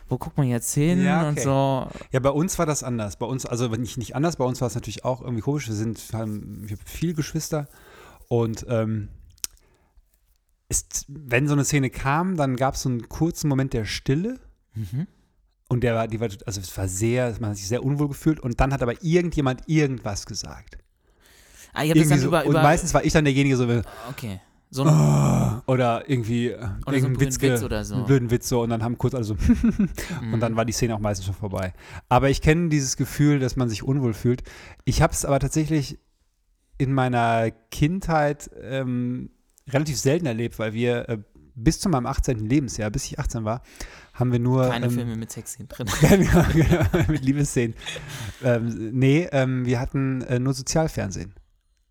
wo 0.07 0.17
guckt 0.19 0.37
man 0.37 0.47
jetzt 0.47 0.71
hin 0.73 1.03
Ja, 1.03 1.23
und 1.27 1.31
okay. 1.39 1.43
so. 1.43 1.87
Ja, 2.11 2.19
bei 2.19 2.29
uns 2.29 2.59
war 2.59 2.67
das 2.67 2.83
anders. 2.83 3.15
Bei 3.17 3.25
uns, 3.25 3.45
also 3.47 3.67
nicht, 3.69 3.97
nicht 3.97 4.15
anders, 4.15 4.35
bei 4.35 4.45
uns 4.45 4.61
war 4.61 4.67
es 4.67 4.75
natürlich 4.75 5.03
auch 5.03 5.21
irgendwie 5.21 5.41
komisch. 5.41 5.67
Wir 5.67 5.75
sind, 5.75 5.99
haben, 6.13 6.61
wir 6.69 6.77
haben 6.77 6.83
viele 6.85 7.15
Geschwister 7.15 7.67
und 8.27 8.65
ähm, 8.69 9.09
ist, 10.73 11.05
wenn 11.07 11.47
so 11.47 11.53
eine 11.53 11.63
Szene 11.65 11.89
kam, 11.91 12.35
dann 12.35 12.55
gab 12.55 12.73
es 12.75 12.81
so 12.81 12.89
einen 12.89 13.07
kurzen 13.09 13.47
Moment 13.47 13.73
der 13.73 13.85
Stille 13.85 14.39
Mhm. 14.75 15.05
und 15.69 15.83
der 15.83 15.93
war, 15.93 16.07
die 16.07 16.19
war, 16.19 16.29
also 16.47 16.59
es 16.59 16.75
war 16.75 16.87
sehr, 16.87 17.31
man 17.39 17.51
hat 17.51 17.57
sich 17.57 17.67
sehr 17.67 17.83
unwohl 17.83 18.07
gefühlt 18.07 18.39
und 18.39 18.59
dann 18.59 18.73
hat 18.73 18.81
aber 18.81 18.95
irgendjemand 19.03 19.61
irgendwas 19.67 20.25
gesagt. 20.25 20.79
Ah, 21.73 21.83
ihr 21.83 21.91
habt 21.91 22.01
das 22.01 22.09
dann 22.09 22.19
so, 22.19 22.27
über, 22.27 22.43
und 22.45 22.51
über 22.51 22.63
meistens 22.63 22.91
war 22.95 23.05
ich 23.05 23.13
dann 23.13 23.23
derjenige 23.23 23.55
so, 23.55 23.67
okay. 24.09 24.39
So 24.71 24.83
ein, 24.83 25.61
oder 25.67 26.09
irgendwie 26.09 26.47
äh, 26.47 26.67
Oder 26.87 26.99
so 26.99 27.05
einen 27.05 27.19
Witz, 27.19 27.39
Witz 27.39 27.61
oder 27.61 27.85
so. 27.85 27.93
einen 27.93 28.05
blöden 28.05 28.31
Witz 28.31 28.49
so 28.49 28.63
und 28.63 28.71
dann 28.71 28.81
haben 28.83 28.97
kurz 28.97 29.13
alle 29.13 29.23
so 29.23 29.35
und 30.33 30.39
dann 30.39 30.55
war 30.55 30.65
die 30.65 30.73
Szene 30.73 30.95
auch 30.95 30.99
meistens 30.99 31.27
schon 31.27 31.35
vorbei. 31.35 31.73
Aber 32.09 32.31
ich 32.31 32.41
kenne 32.41 32.69
dieses 32.69 32.97
Gefühl, 32.97 33.37
dass 33.37 33.55
man 33.55 33.69
sich 33.69 33.83
unwohl 33.83 34.15
fühlt. 34.15 34.41
Ich 34.85 35.03
habe 35.03 35.13
es 35.13 35.25
aber 35.25 35.37
tatsächlich 35.39 35.99
in 36.79 36.91
meiner 36.91 37.51
Kindheit 37.69 38.49
ähm, 38.59 39.29
relativ 39.69 40.00
selten 40.00 40.25
erlebt, 40.25 40.60
weil 40.60 40.74
wir 40.74 41.10
äh, 41.10 41.18
bis 41.56 41.80
zu 41.80 41.89
meinem 41.89 42.06
18. 42.06 42.39
Lebensjahr, 42.39 42.89
bis 42.89 43.06
ich 43.06 43.19
18 43.19 43.45
war, 43.45 43.62
haben 44.13 44.31
wir 44.31 44.39
nur 44.39 44.69
keine 44.69 44.88
ähm, 44.88 44.92
Filme 44.92 45.15
mit 45.15 45.31
Sexszenen 45.31 45.68
drin. 45.68 45.88
genau, 46.01 46.45
mit 47.07 47.24
Liebesszenen. 47.24 47.75
Ähm, 48.44 48.92
nee, 48.92 49.27
ähm, 49.31 49.65
wir 49.65 49.80
hatten 49.80 50.21
äh, 50.21 50.39
nur 50.39 50.54
Sozialfernsehen. 50.54 51.33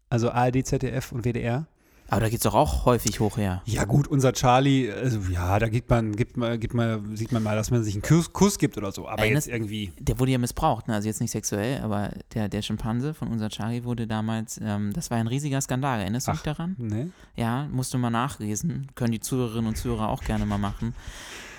Also 0.08 0.30
ARD, 0.30 0.66
ZDF 0.66 1.12
und 1.12 1.24
WDR. 1.24 1.66
Aber 2.12 2.20
da 2.20 2.28
geht's 2.28 2.42
doch 2.42 2.54
auch 2.54 2.84
häufig 2.84 3.20
hoch 3.20 3.38
her. 3.38 3.62
Ja 3.64 3.84
gut, 3.84 4.06
unser 4.06 4.32
Charlie, 4.34 4.90
also 4.92 5.18
ja, 5.30 5.58
da 5.58 5.68
gibt 5.68 5.88
man, 5.88 6.14
gibt 6.14 6.36
man, 6.36 6.60
gibt 6.60 6.74
man, 6.74 7.16
sieht 7.16 7.32
man 7.32 7.42
mal, 7.42 7.56
dass 7.56 7.70
man 7.70 7.82
sich 7.82 7.94
einen 7.94 8.02
Kuss, 8.02 8.32
Kuss 8.32 8.58
gibt 8.58 8.76
oder 8.76 8.92
so. 8.92 9.08
Aber 9.08 9.22
Erinnerst- 9.22 9.46
jetzt 9.46 9.48
irgendwie. 9.48 9.92
Der 9.98 10.18
wurde 10.20 10.30
ja 10.32 10.38
missbraucht, 10.38 10.88
ne? 10.88 10.94
also 10.94 11.08
jetzt 11.08 11.20
nicht 11.20 11.30
sexuell, 11.30 11.80
aber 11.82 12.10
der, 12.34 12.48
der 12.50 12.60
Schimpanse 12.62 13.14
von 13.14 13.28
unser 13.28 13.48
Charlie 13.48 13.84
wurde 13.84 14.06
damals, 14.06 14.60
ähm, 14.62 14.92
das 14.92 15.10
war 15.10 15.16
ein 15.18 15.26
riesiger 15.26 15.60
Skandal. 15.62 16.00
Erinnerst 16.00 16.28
du 16.28 16.32
dich 16.32 16.42
daran? 16.42 16.76
Ne? 16.78 17.10
Ja, 17.34 17.66
musst 17.72 17.94
du 17.94 17.98
mal 17.98 18.10
nachlesen. 18.10 18.88
Können 18.94 19.12
die 19.12 19.20
Zuhörerinnen 19.20 19.68
und 19.68 19.76
Zuhörer 19.76 20.08
auch 20.10 20.22
gerne 20.22 20.44
mal 20.44 20.58
machen. 20.58 20.94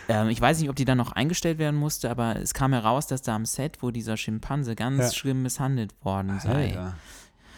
Ähm, 0.08 0.30
ich 0.30 0.40
weiß 0.40 0.60
nicht, 0.60 0.70
ob 0.70 0.76
die 0.76 0.86
dann 0.86 0.98
noch 1.00 1.14
eingestellt 1.14 1.58
werden 1.58 1.80
musste, 1.80 2.12
aber 2.12 2.36
es 2.36 2.54
kam 2.54 2.74
heraus, 2.74 3.08
dass 3.08 3.22
da 3.22 3.36
am 3.36 3.46
Set, 3.46 3.78
wo 3.82 3.90
dieser 3.90 4.18
Schimpanse 4.18 4.76
ganz 4.76 5.00
Ja. 5.00 5.12
schlimm 5.14 5.42
misshandelt 5.42 5.94
worden 6.04 6.40
sei. 6.42 6.68
Alter. 6.78 6.96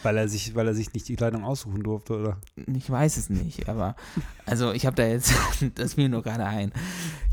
Weil 0.06 0.18
er 0.18 0.28
sich, 0.30 0.54
weil 0.54 0.68
er 0.68 0.76
sich 0.76 0.94
nicht 0.94 1.08
die 1.08 1.16
Kleidung 1.16 1.44
aussuchen 1.44 1.82
durfte, 1.82 2.14
oder? 2.20 2.38
Ich 2.68 2.90
weiß 2.90 3.18
es 3.18 3.30
nicht, 3.32 3.68
aber 3.68 3.96
also 4.46 4.72
ich 4.72 4.86
habe 4.86 4.96
da 4.96 5.06
jetzt, 5.08 5.34
das 5.76 5.96
fiel 5.96 6.10
nur 6.10 6.22
gerade 6.22 6.46
ein. 6.46 6.72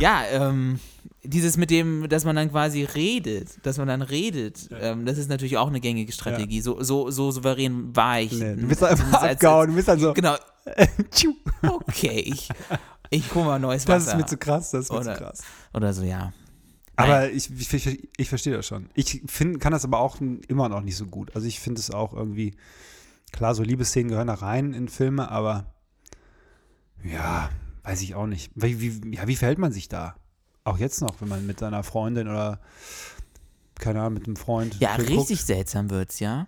Ja, 0.00 0.22
ähm, 0.30 0.80
dieses 1.22 1.56
mit 1.58 1.70
dem, 1.70 2.08
dass 2.08 2.24
man 2.24 2.34
dann 2.34 2.50
quasi 2.50 2.82
redet, 2.84 3.64
dass 3.66 3.76
man 3.78 3.88
dann 3.88 4.00
redet, 4.02 4.70
ähm, 4.80 5.04
das 5.04 5.18
ist 5.18 5.28
natürlich 5.28 5.58
auch 5.58 5.68
eine 5.68 5.80
gängige 5.80 6.12
Strategie. 6.12 6.62
So, 6.62 6.82
so, 6.82 7.10
so 7.10 7.30
souverän 7.30 7.94
war 7.94 8.20
ich. 8.20 8.32
Nee, 8.32 8.54
du 8.54 8.56
nicht. 8.56 8.68
bist 8.70 8.82
einfach 8.82 9.20
Als- 9.20 9.32
abgehauen, 9.34 9.68
du 9.68 9.74
bist 9.76 9.88
dann 9.88 10.00
so. 10.00 10.14
Genau, 10.14 10.34
okay, 11.62 12.20
ich, 12.26 12.48
ich 13.10 13.34
hole 13.34 13.44
mal 13.44 13.58
neues 13.58 13.84
Das 13.84 14.06
Wasser. 14.06 14.12
ist 14.12 14.16
mir 14.22 14.26
zu 14.26 14.36
krass, 14.38 14.70
das 14.70 14.84
ist 14.86 14.92
mir 14.92 14.98
Oder- 15.00 15.14
zu 15.14 15.20
krass. 15.22 15.42
Oder 15.74 15.92
so, 15.92 16.02
ja. 16.04 16.32
Aber 16.96 17.30
ich, 17.30 17.50
ich, 17.50 18.08
ich, 18.16 18.28
verstehe 18.28 18.54
das 18.54 18.66
schon. 18.66 18.90
Ich 18.94 19.22
find, 19.26 19.60
kann 19.60 19.72
das 19.72 19.84
aber 19.84 20.00
auch 20.00 20.20
immer 20.20 20.68
noch 20.68 20.82
nicht 20.82 20.96
so 20.96 21.06
gut. 21.06 21.34
Also 21.34 21.46
ich 21.46 21.58
finde 21.58 21.80
es 21.80 21.90
auch 21.90 22.12
irgendwie, 22.12 22.54
klar, 23.32 23.54
so 23.54 23.62
Liebesszenen 23.62 24.10
gehören 24.10 24.26
da 24.26 24.34
rein 24.34 24.74
in 24.74 24.88
Filme, 24.88 25.30
aber 25.30 25.72
ja, 27.02 27.50
weiß 27.82 28.02
ich 28.02 28.14
auch 28.14 28.26
nicht. 28.26 28.52
Wie, 28.54 28.80
wie, 28.80 29.14
ja, 29.14 29.26
wie 29.26 29.36
verhält 29.36 29.58
man 29.58 29.72
sich 29.72 29.88
da? 29.88 30.16
Auch 30.64 30.78
jetzt 30.78 31.00
noch, 31.00 31.20
wenn 31.20 31.28
man 31.28 31.46
mit 31.46 31.58
seiner 31.58 31.82
Freundin 31.82 32.28
oder, 32.28 32.60
keine 33.76 34.00
Ahnung, 34.00 34.14
mit 34.14 34.26
einem 34.26 34.36
Freund. 34.36 34.78
Ja, 34.78 34.94
Film 34.94 35.18
richtig 35.18 35.38
guckt. 35.38 35.46
seltsam 35.46 35.90
wird's, 35.90 36.20
ja. 36.20 36.46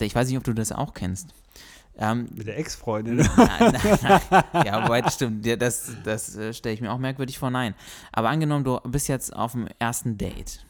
Ich 0.00 0.14
weiß 0.14 0.28
nicht, 0.28 0.38
ob 0.38 0.44
du 0.44 0.52
das 0.52 0.72
auch 0.72 0.94
kennst. 0.94 1.28
Ähm, 1.98 2.28
Mit 2.34 2.46
der 2.46 2.58
Ex-Freundin. 2.58 3.18
Ja, 4.64 4.84
wobei, 4.84 5.00
das 5.02 5.14
stimmt. 5.14 5.46
Ja, 5.46 5.56
das 5.56 5.92
das 6.04 6.36
äh, 6.36 6.52
stelle 6.52 6.74
ich 6.74 6.80
mir 6.80 6.92
auch 6.92 6.98
merkwürdig 6.98 7.38
vor. 7.38 7.50
Nein. 7.50 7.74
Aber 8.12 8.28
angenommen, 8.28 8.64
du 8.64 8.78
bist 8.80 9.08
jetzt 9.08 9.34
auf 9.34 9.52
dem 9.52 9.66
ersten 9.78 10.18
Date. 10.18 10.64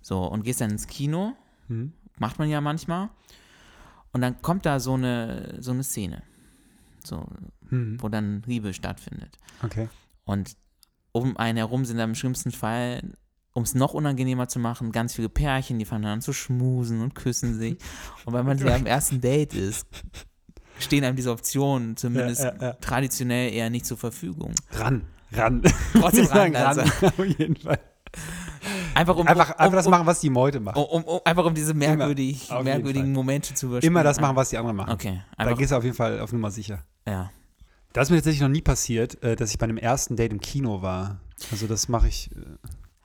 So, 0.00 0.24
und 0.24 0.44
gehst 0.44 0.60
dann 0.60 0.70
ins 0.70 0.86
Kino. 0.86 1.32
Hm. 1.68 1.92
Macht 2.18 2.38
man 2.38 2.48
ja 2.48 2.60
manchmal. 2.60 3.10
Und 4.12 4.22
dann 4.22 4.40
kommt 4.40 4.64
da 4.64 4.80
so 4.80 4.94
eine, 4.94 5.56
so 5.60 5.72
eine 5.72 5.82
Szene. 5.82 6.22
So, 7.04 7.26
Hm. 7.68 8.00
wo 8.00 8.08
dann 8.08 8.42
Liebe 8.46 8.72
stattfindet. 8.72 9.38
Okay. 9.62 9.88
Und 10.24 10.56
um 11.12 11.36
einen 11.36 11.58
herum 11.58 11.84
sind 11.84 11.98
dann 11.98 12.10
im 12.10 12.14
schlimmsten 12.14 12.52
Fall, 12.52 13.02
um 13.52 13.62
es 13.64 13.74
noch 13.74 13.92
unangenehmer 13.94 14.48
zu 14.48 14.58
machen, 14.58 14.92
ganz 14.92 15.14
viele 15.14 15.28
Pärchen, 15.28 15.78
die 15.78 15.84
fangen 15.84 16.04
an 16.04 16.20
zu 16.20 16.32
schmusen 16.32 17.00
und 17.00 17.14
küssen 17.14 17.58
sich. 17.58 17.76
Und 18.24 18.34
wenn 18.34 18.44
man 18.46 18.58
ja 18.58 18.74
am 18.74 18.86
ersten 18.86 19.20
Date 19.20 19.54
ist, 19.54 19.86
stehen 20.78 21.04
einem 21.04 21.16
diese 21.16 21.30
Optionen 21.30 21.96
zumindest 21.96 22.42
Ja, 22.44 22.54
ja, 22.60 22.72
traditionell 22.74 23.52
eher 23.52 23.70
nicht 23.70 23.86
zur 23.86 23.96
Verfügung. 23.96 24.54
Ran, 24.72 25.02
ran. 25.32 25.62
Trotzdem 25.92 26.26
ran, 26.30 26.56
also. 26.56 26.82
Auf 26.82 27.18
jeden 27.38 27.56
Fall. 27.56 27.78
Einfach 28.94 29.16
um, 29.16 29.26
Einfach, 29.26 29.50
um, 29.50 29.56
einfach 29.60 29.76
das 29.76 29.86
um, 29.86 29.90
machen, 29.90 30.06
was 30.06 30.20
die 30.20 30.30
Meute 30.30 30.58
um, 30.58 31.20
einfach 31.24 31.44
um 31.44 31.54
diese 31.54 31.74
merkwürdig, 31.74 32.48
merkwürdigen. 32.62 33.12
Momente 33.12 33.54
zu 33.54 33.66
überspielen. 33.66 33.92
Immer 33.92 34.02
das 34.02 34.20
machen, 34.20 34.36
was 34.36 34.50
die 34.50 34.58
anderen 34.58 34.76
machen. 34.76 34.92
Okay, 34.92 35.22
Da 35.36 35.52
gehst 35.52 35.72
du 35.72 35.76
auf 35.76 35.84
jeden 35.84 35.96
Fall 35.96 36.20
auf 36.20 36.32
Nummer 36.32 36.50
sicher. 36.50 36.82
ja. 37.06 37.30
Das 37.92 38.08
ist 38.08 38.10
mir 38.10 38.16
tatsächlich 38.18 38.42
noch 38.42 38.50
nie 38.50 38.60
passiert, 38.60 39.22
äh, 39.22 39.36
dass 39.36 39.50
ich 39.50 39.56
bei 39.58 39.64
einem 39.64 39.78
ersten 39.78 40.16
Date 40.16 40.30
im 40.30 40.38
Kino 40.38 40.82
war. 40.82 41.18
Also 41.50 41.66
das 41.66 41.88
mache 41.88 42.08
ich 42.08 42.30
äh, 42.36 42.40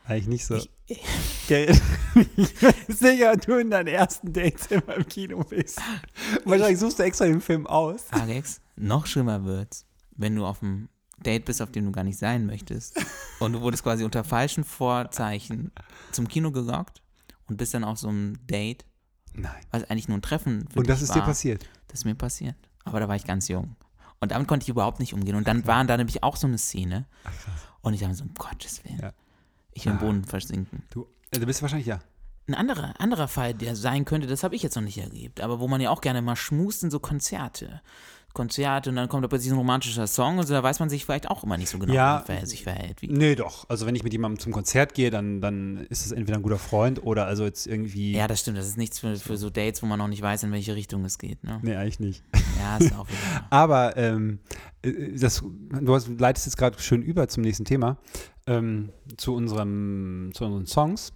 eigentlich 0.06 0.28
nicht 0.28 0.46
so. 0.46 0.56
Ich-? 0.56 0.70
Sicher, 2.88 3.36
du 3.46 3.56
in 3.58 3.70
deinen 3.72 3.88
ersten 3.88 4.34
Dates 4.34 4.68
immer 4.68 4.96
im 4.96 5.08
Kino 5.08 5.44
bist. 5.44 5.80
Wahrscheinlich 6.46 6.80
suchst 6.80 7.00
du 7.00 7.04
extra 7.04 7.26
den 7.26 7.42
Film 7.42 7.68
aus. 7.68 8.06
Alex, 8.12 8.62
noch 8.76 9.06
schlimmer 9.06 9.44
wird's, 9.44 9.86
wenn 10.16 10.36
du 10.36 10.46
auf 10.46 10.62
einem 10.62 10.90
Date 11.18 11.46
bist, 11.46 11.62
auf 11.62 11.72
dem 11.72 11.86
du 11.86 11.92
gar 11.92 12.04
nicht 12.04 12.18
sein 12.18 12.46
möchtest. 12.46 13.00
Und 13.40 13.54
du 13.54 13.62
wurdest 13.62 13.84
quasi 13.84 14.04
unter 14.04 14.24
falschen 14.24 14.64
Vorzeichen 14.64 15.72
zum 16.12 16.28
Kino 16.28 16.52
gelockt 16.52 17.02
und 17.48 17.58
bist 17.58 17.74
dann 17.74 17.84
auf 17.84 18.00
so 18.00 18.10
einem 18.10 18.46
Date, 18.48 18.86
Nein. 19.34 19.52
was 19.72 19.84
eigentlich 19.90 20.08
nur 20.08 20.18
ein 20.18 20.22
Treffen 20.22 20.68
für 20.70 20.80
Und 20.80 20.90
das 20.90 21.02
ist 21.02 21.10
war. 21.10 21.18
dir 21.18 21.24
passiert. 21.24 21.70
Das 21.88 22.00
ist 22.00 22.06
mir 22.06 22.16
passiert. 22.16 22.56
Aber 22.84 23.00
da 23.00 23.08
war 23.08 23.16
ich 23.16 23.26
ganz 23.26 23.48
jung. 23.48 23.76
Und 24.20 24.32
damit 24.32 24.48
konnte 24.48 24.64
ich 24.64 24.70
überhaupt 24.70 25.00
nicht 25.00 25.14
umgehen. 25.14 25.36
Und 25.36 25.48
dann 25.48 25.66
waren 25.68 25.88
da 25.88 25.98
nämlich 25.98 26.24
auch 26.24 26.36
so 26.36 26.48
eine 26.48 26.58
Szene. 26.58 27.06
Und 27.82 27.94
ich 27.94 28.02
dachte 28.02 28.16
so, 28.16 28.24
um 28.24 28.34
Gottes 28.36 28.84
Willen. 28.84 29.00
Ja. 29.00 29.14
Ich 29.74 29.86
will 29.86 29.94
im 29.94 29.98
Ah. 30.00 30.02
Boden 30.02 30.24
versinken. 30.26 30.84
Du, 30.90 31.08
äh, 31.32 31.40
du 31.40 31.46
bist 31.46 31.62
wahrscheinlich 31.62 31.88
ja. 31.88 32.00
Ein 32.48 32.56
anderer, 32.56 33.00
anderer 33.00 33.28
Fall, 33.28 33.54
der 33.54 33.76
sein 33.76 34.04
könnte, 34.04 34.28
das 34.28 34.44
habe 34.44 34.56
ich 34.56 34.64
jetzt 34.64 34.76
noch 34.76 34.82
nicht 34.84 34.98
erlebt, 34.98 35.42
aber 35.42 35.60
wo 35.60 35.68
man 35.68 35.80
ja 35.80 35.90
auch 35.92 36.02
gerne 36.02 36.22
mal 36.22 36.36
schmust, 36.36 36.82
sind 36.82 36.90
so 36.92 37.00
Konzerte. 37.00 37.82
Konzert 38.34 38.88
und 38.88 38.96
dann 38.96 39.10
kommt 39.10 39.24
da 39.24 39.28
plötzlich 39.28 39.52
ein 39.52 39.58
romantischer 39.58 40.08
Song 40.08 40.38
und 40.38 40.48
so, 40.48 40.54
da 40.54 40.64
weiß 40.64 40.80
man 40.80 40.90
sich 40.90 41.06
vielleicht 41.06 41.30
auch 41.30 41.44
immer 41.44 41.58
nicht 41.58 41.70
so 41.70 41.80
genau, 41.80 41.94
Ja. 41.94 42.24
wie 42.28 42.34
er 42.34 42.46
sich 42.46 42.64
verhält. 42.64 43.02
Wie, 43.02 43.08
Nee, 43.08 43.36
doch. 43.36 43.70
Also 43.70 43.86
wenn 43.86 43.96
ich 43.96 44.04
mit 44.04 44.14
jemandem 44.14 44.40
zum 44.40 44.52
Konzert 44.52 44.94
gehe, 44.94 45.10
dann, 45.10 45.42
dann 45.42 45.86
ist 45.90 46.06
es 46.06 46.12
entweder 46.12 46.38
ein 46.38 46.44
guter 46.44 46.58
Freund 46.58 47.04
oder 47.04 47.26
also 47.26 47.44
jetzt 47.46 47.68
irgendwie. 47.68 48.14
ja, 48.14 48.28
das 48.28 48.40
stimmt, 48.42 48.58
das 48.58 48.68
ist 48.68 48.78
nichts 48.78 49.00
für, 49.00 49.16
für 49.18 49.38
so 49.38 49.50
Dates, 49.50 49.82
wo 49.84 49.86
man 49.88 50.00
noch 50.00 50.08
nicht 50.08 50.22
weiß, 50.22 50.44
in 50.44 50.52
welche 50.52 50.76
Richtung 50.76 51.04
es 51.06 51.18
geht. 51.18 51.44
Ne? 51.44 51.60
Nee, 51.62 51.76
eigentlich 51.76 52.00
nicht. 52.00 52.24
Ja, 52.60 52.78
ist 52.78 52.96
auch 52.96 53.08
wieder. 53.08 53.46
Aber 53.50 53.98
ähm, 53.98 54.40
äh, 54.82 55.18
das, 55.18 55.42
du 55.44 55.94
hast, 55.94 56.08
leitest 56.20 56.46
jetzt 56.48 56.58
gerade 56.58 56.80
schön 56.82 57.02
über 57.02 57.28
zum 57.28 57.44
nächsten 57.44 57.66
Thema, 57.66 57.98
ähm, 58.48 58.92
zu, 59.18 59.34
unserem, 59.36 60.32
zu 60.34 60.46
unseren 60.46 60.66
Songs. 60.66 61.14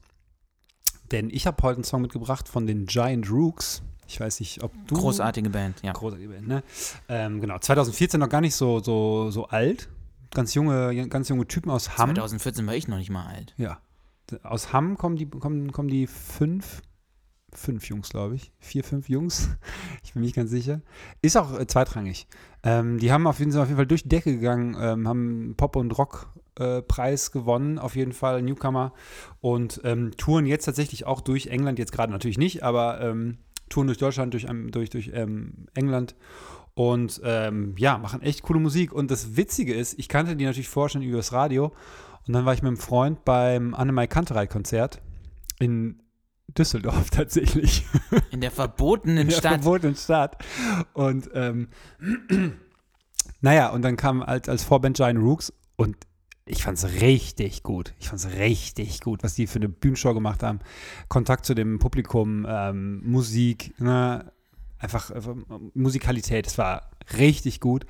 Denn 1.11 1.29
ich 1.29 1.45
habe 1.45 1.61
heute 1.61 1.77
einen 1.77 1.83
Song 1.83 2.01
mitgebracht 2.01 2.47
von 2.49 2.65
den 2.65 2.87
Giant 2.87 3.29
Rooks. 3.29 3.83
Ich 4.07 4.19
weiß 4.19 4.39
nicht, 4.39 4.61
ob 4.63 4.71
du. 4.87 4.95
Großartige 4.95 5.49
Band, 5.49 5.81
ja. 5.81 5.93
Großartige 5.93 6.29
Band, 6.29 6.47
ne? 6.47 6.63
Ähm, 7.09 7.41
genau, 7.41 7.57
2014 7.57 8.19
noch 8.19 8.29
gar 8.29 8.41
nicht 8.41 8.55
so, 8.55 8.79
so, 8.79 9.31
so 9.31 9.47
alt. 9.47 9.89
Ganz 10.33 10.53
junge, 10.53 11.07
ganz 11.07 11.29
junge 11.29 11.47
Typen 11.47 11.71
aus 11.71 11.97
Hamm. 11.97 12.09
2014 12.09 12.67
war 12.67 12.75
ich 12.75 12.87
noch 12.87 12.97
nicht 12.97 13.09
mal 13.09 13.25
alt. 13.25 13.53
Ja. 13.57 13.79
Aus 14.43 14.73
Hamm 14.73 14.97
kommen 14.97 15.15
die, 15.15 15.27
kommen, 15.27 15.71
kommen 15.71 15.87
die 15.87 16.07
fünf, 16.07 16.81
fünf 17.53 17.87
Jungs, 17.87 18.09
glaube 18.09 18.35
ich. 18.35 18.51
Vier, 18.59 18.83
fünf 18.83 19.09
Jungs. 19.09 19.49
Ich 20.03 20.13
bin 20.13 20.21
mir 20.21 20.27
nicht 20.27 20.35
ganz 20.35 20.51
sicher. 20.51 20.81
Ist 21.23 21.35
auch 21.35 21.59
äh, 21.59 21.65
zweitrangig. 21.65 22.27
Ähm, 22.63 22.99
die 22.99 23.11
haben 23.11 23.25
auf 23.25 23.39
jeden, 23.39 23.51
sind 23.51 23.59
auf 23.59 23.67
jeden 23.67 23.77
Fall 23.77 23.87
durch 23.87 24.03
die 24.03 24.09
Decke 24.09 24.33
gegangen, 24.33 24.77
ähm, 24.79 25.07
haben 25.07 25.55
Pop- 25.57 25.75
und 25.75 25.97
Rock-Preis 25.97 27.31
gewonnen, 27.31 27.79
auf 27.79 27.95
jeden 27.95 28.13
Fall, 28.13 28.43
Newcomer. 28.43 28.93
Und 29.41 29.81
ähm, 29.83 30.11
touren 30.15 30.45
jetzt 30.45 30.65
tatsächlich 30.65 31.05
auch 31.07 31.21
durch 31.21 31.47
England, 31.47 31.79
jetzt 31.79 31.91
gerade 31.91 32.11
natürlich 32.11 32.37
nicht, 32.37 32.63
aber 32.63 33.01
ähm, 33.01 33.39
touren 33.69 33.87
durch 33.87 33.97
Deutschland, 33.97 34.33
durch, 34.33 34.45
ähm, 34.45 34.71
durch, 34.71 34.89
durch 34.89 35.11
ähm, 35.13 35.67
England. 35.73 36.15
Und 36.73 37.21
ähm, 37.23 37.75
ja, 37.77 37.97
machen 37.97 38.21
echt 38.21 38.43
coole 38.43 38.59
Musik. 38.59 38.91
Und 38.91 39.09
das 39.09 39.37
Witzige 39.37 39.73
ist, 39.73 39.97
ich 39.97 40.09
kannte 40.09 40.35
die 40.35 40.45
natürlich 40.45 40.67
vorher 40.67 40.89
schon 40.89 41.01
über 41.01 41.17
das 41.17 41.31
Radio. 41.31 41.71
Und 42.27 42.33
dann 42.33 42.45
war 42.45 42.53
ich 42.53 42.61
mit 42.61 42.67
einem 42.67 42.77
Freund 42.77 43.23
beim 43.23 43.73
Annemai 43.73 44.07
Kanterei-Konzert 44.07 45.01
in 45.59 46.01
Düsseldorf 46.57 47.09
tatsächlich. 47.11 47.85
In 48.31 48.41
der 48.41 48.51
verbotenen 48.51 49.17
in 49.17 49.27
der 49.29 49.35
Stadt. 49.37 49.61
verbotenen 49.61 49.95
Stadt. 49.95 50.43
Und 50.93 51.29
ähm, 51.33 51.69
naja, 53.41 53.69
und 53.69 53.81
dann 53.81 53.95
kam 53.95 54.21
als, 54.21 54.49
als 54.49 54.63
Vorband 54.63 54.97
Giant 54.97 55.19
Rooks 55.19 55.53
und 55.77 55.95
ich 56.45 56.63
fand 56.63 56.77
es 56.77 57.01
richtig 57.01 57.63
gut. 57.63 57.93
Ich 57.99 58.09
fand 58.09 58.19
es 58.19 58.31
richtig 58.33 59.01
gut, 59.01 59.23
was 59.23 59.35
die 59.35 59.47
für 59.47 59.57
eine 59.57 59.69
Bühnenshow 59.69 60.13
gemacht 60.13 60.43
haben. 60.43 60.59
Kontakt 61.07 61.45
zu 61.45 61.55
dem 61.55 61.79
Publikum, 61.79 62.45
ähm, 62.47 63.01
Musik, 63.03 63.73
ne? 63.79 64.31
einfach, 64.77 65.11
einfach 65.11 65.35
Musikalität. 65.73 66.45
Es 66.47 66.57
war 66.57 66.91
richtig 67.17 67.59
gut. 67.59 67.85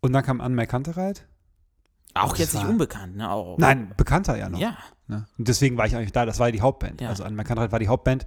Und 0.00 0.12
dann 0.12 0.24
kam 0.24 0.40
Anne 0.40 0.66
Kantereit. 0.66 1.26
Auch 2.14 2.30
Das 2.30 2.38
jetzt 2.38 2.54
nicht 2.54 2.66
unbekannt, 2.66 3.16
ne? 3.16 3.30
Auch, 3.30 3.58
Nein, 3.58 3.92
bekannter 3.96 4.36
ja 4.36 4.48
noch. 4.48 4.58
Ja, 4.58 4.76
Ne? 5.08 5.26
Und 5.38 5.46
deswegen 5.46 5.76
war 5.76 5.86
ich 5.86 5.94
eigentlich 5.94 6.12
da, 6.12 6.26
das 6.26 6.40
war 6.40 6.48
ja 6.48 6.52
die 6.52 6.60
Hauptband. 6.60 7.00
Ja. 7.00 7.10
Also 7.10 7.22
an 7.22 7.36
Kantereit 7.36 7.72
war 7.72 7.78
die 7.78 7.88
Hauptband. 7.88 8.26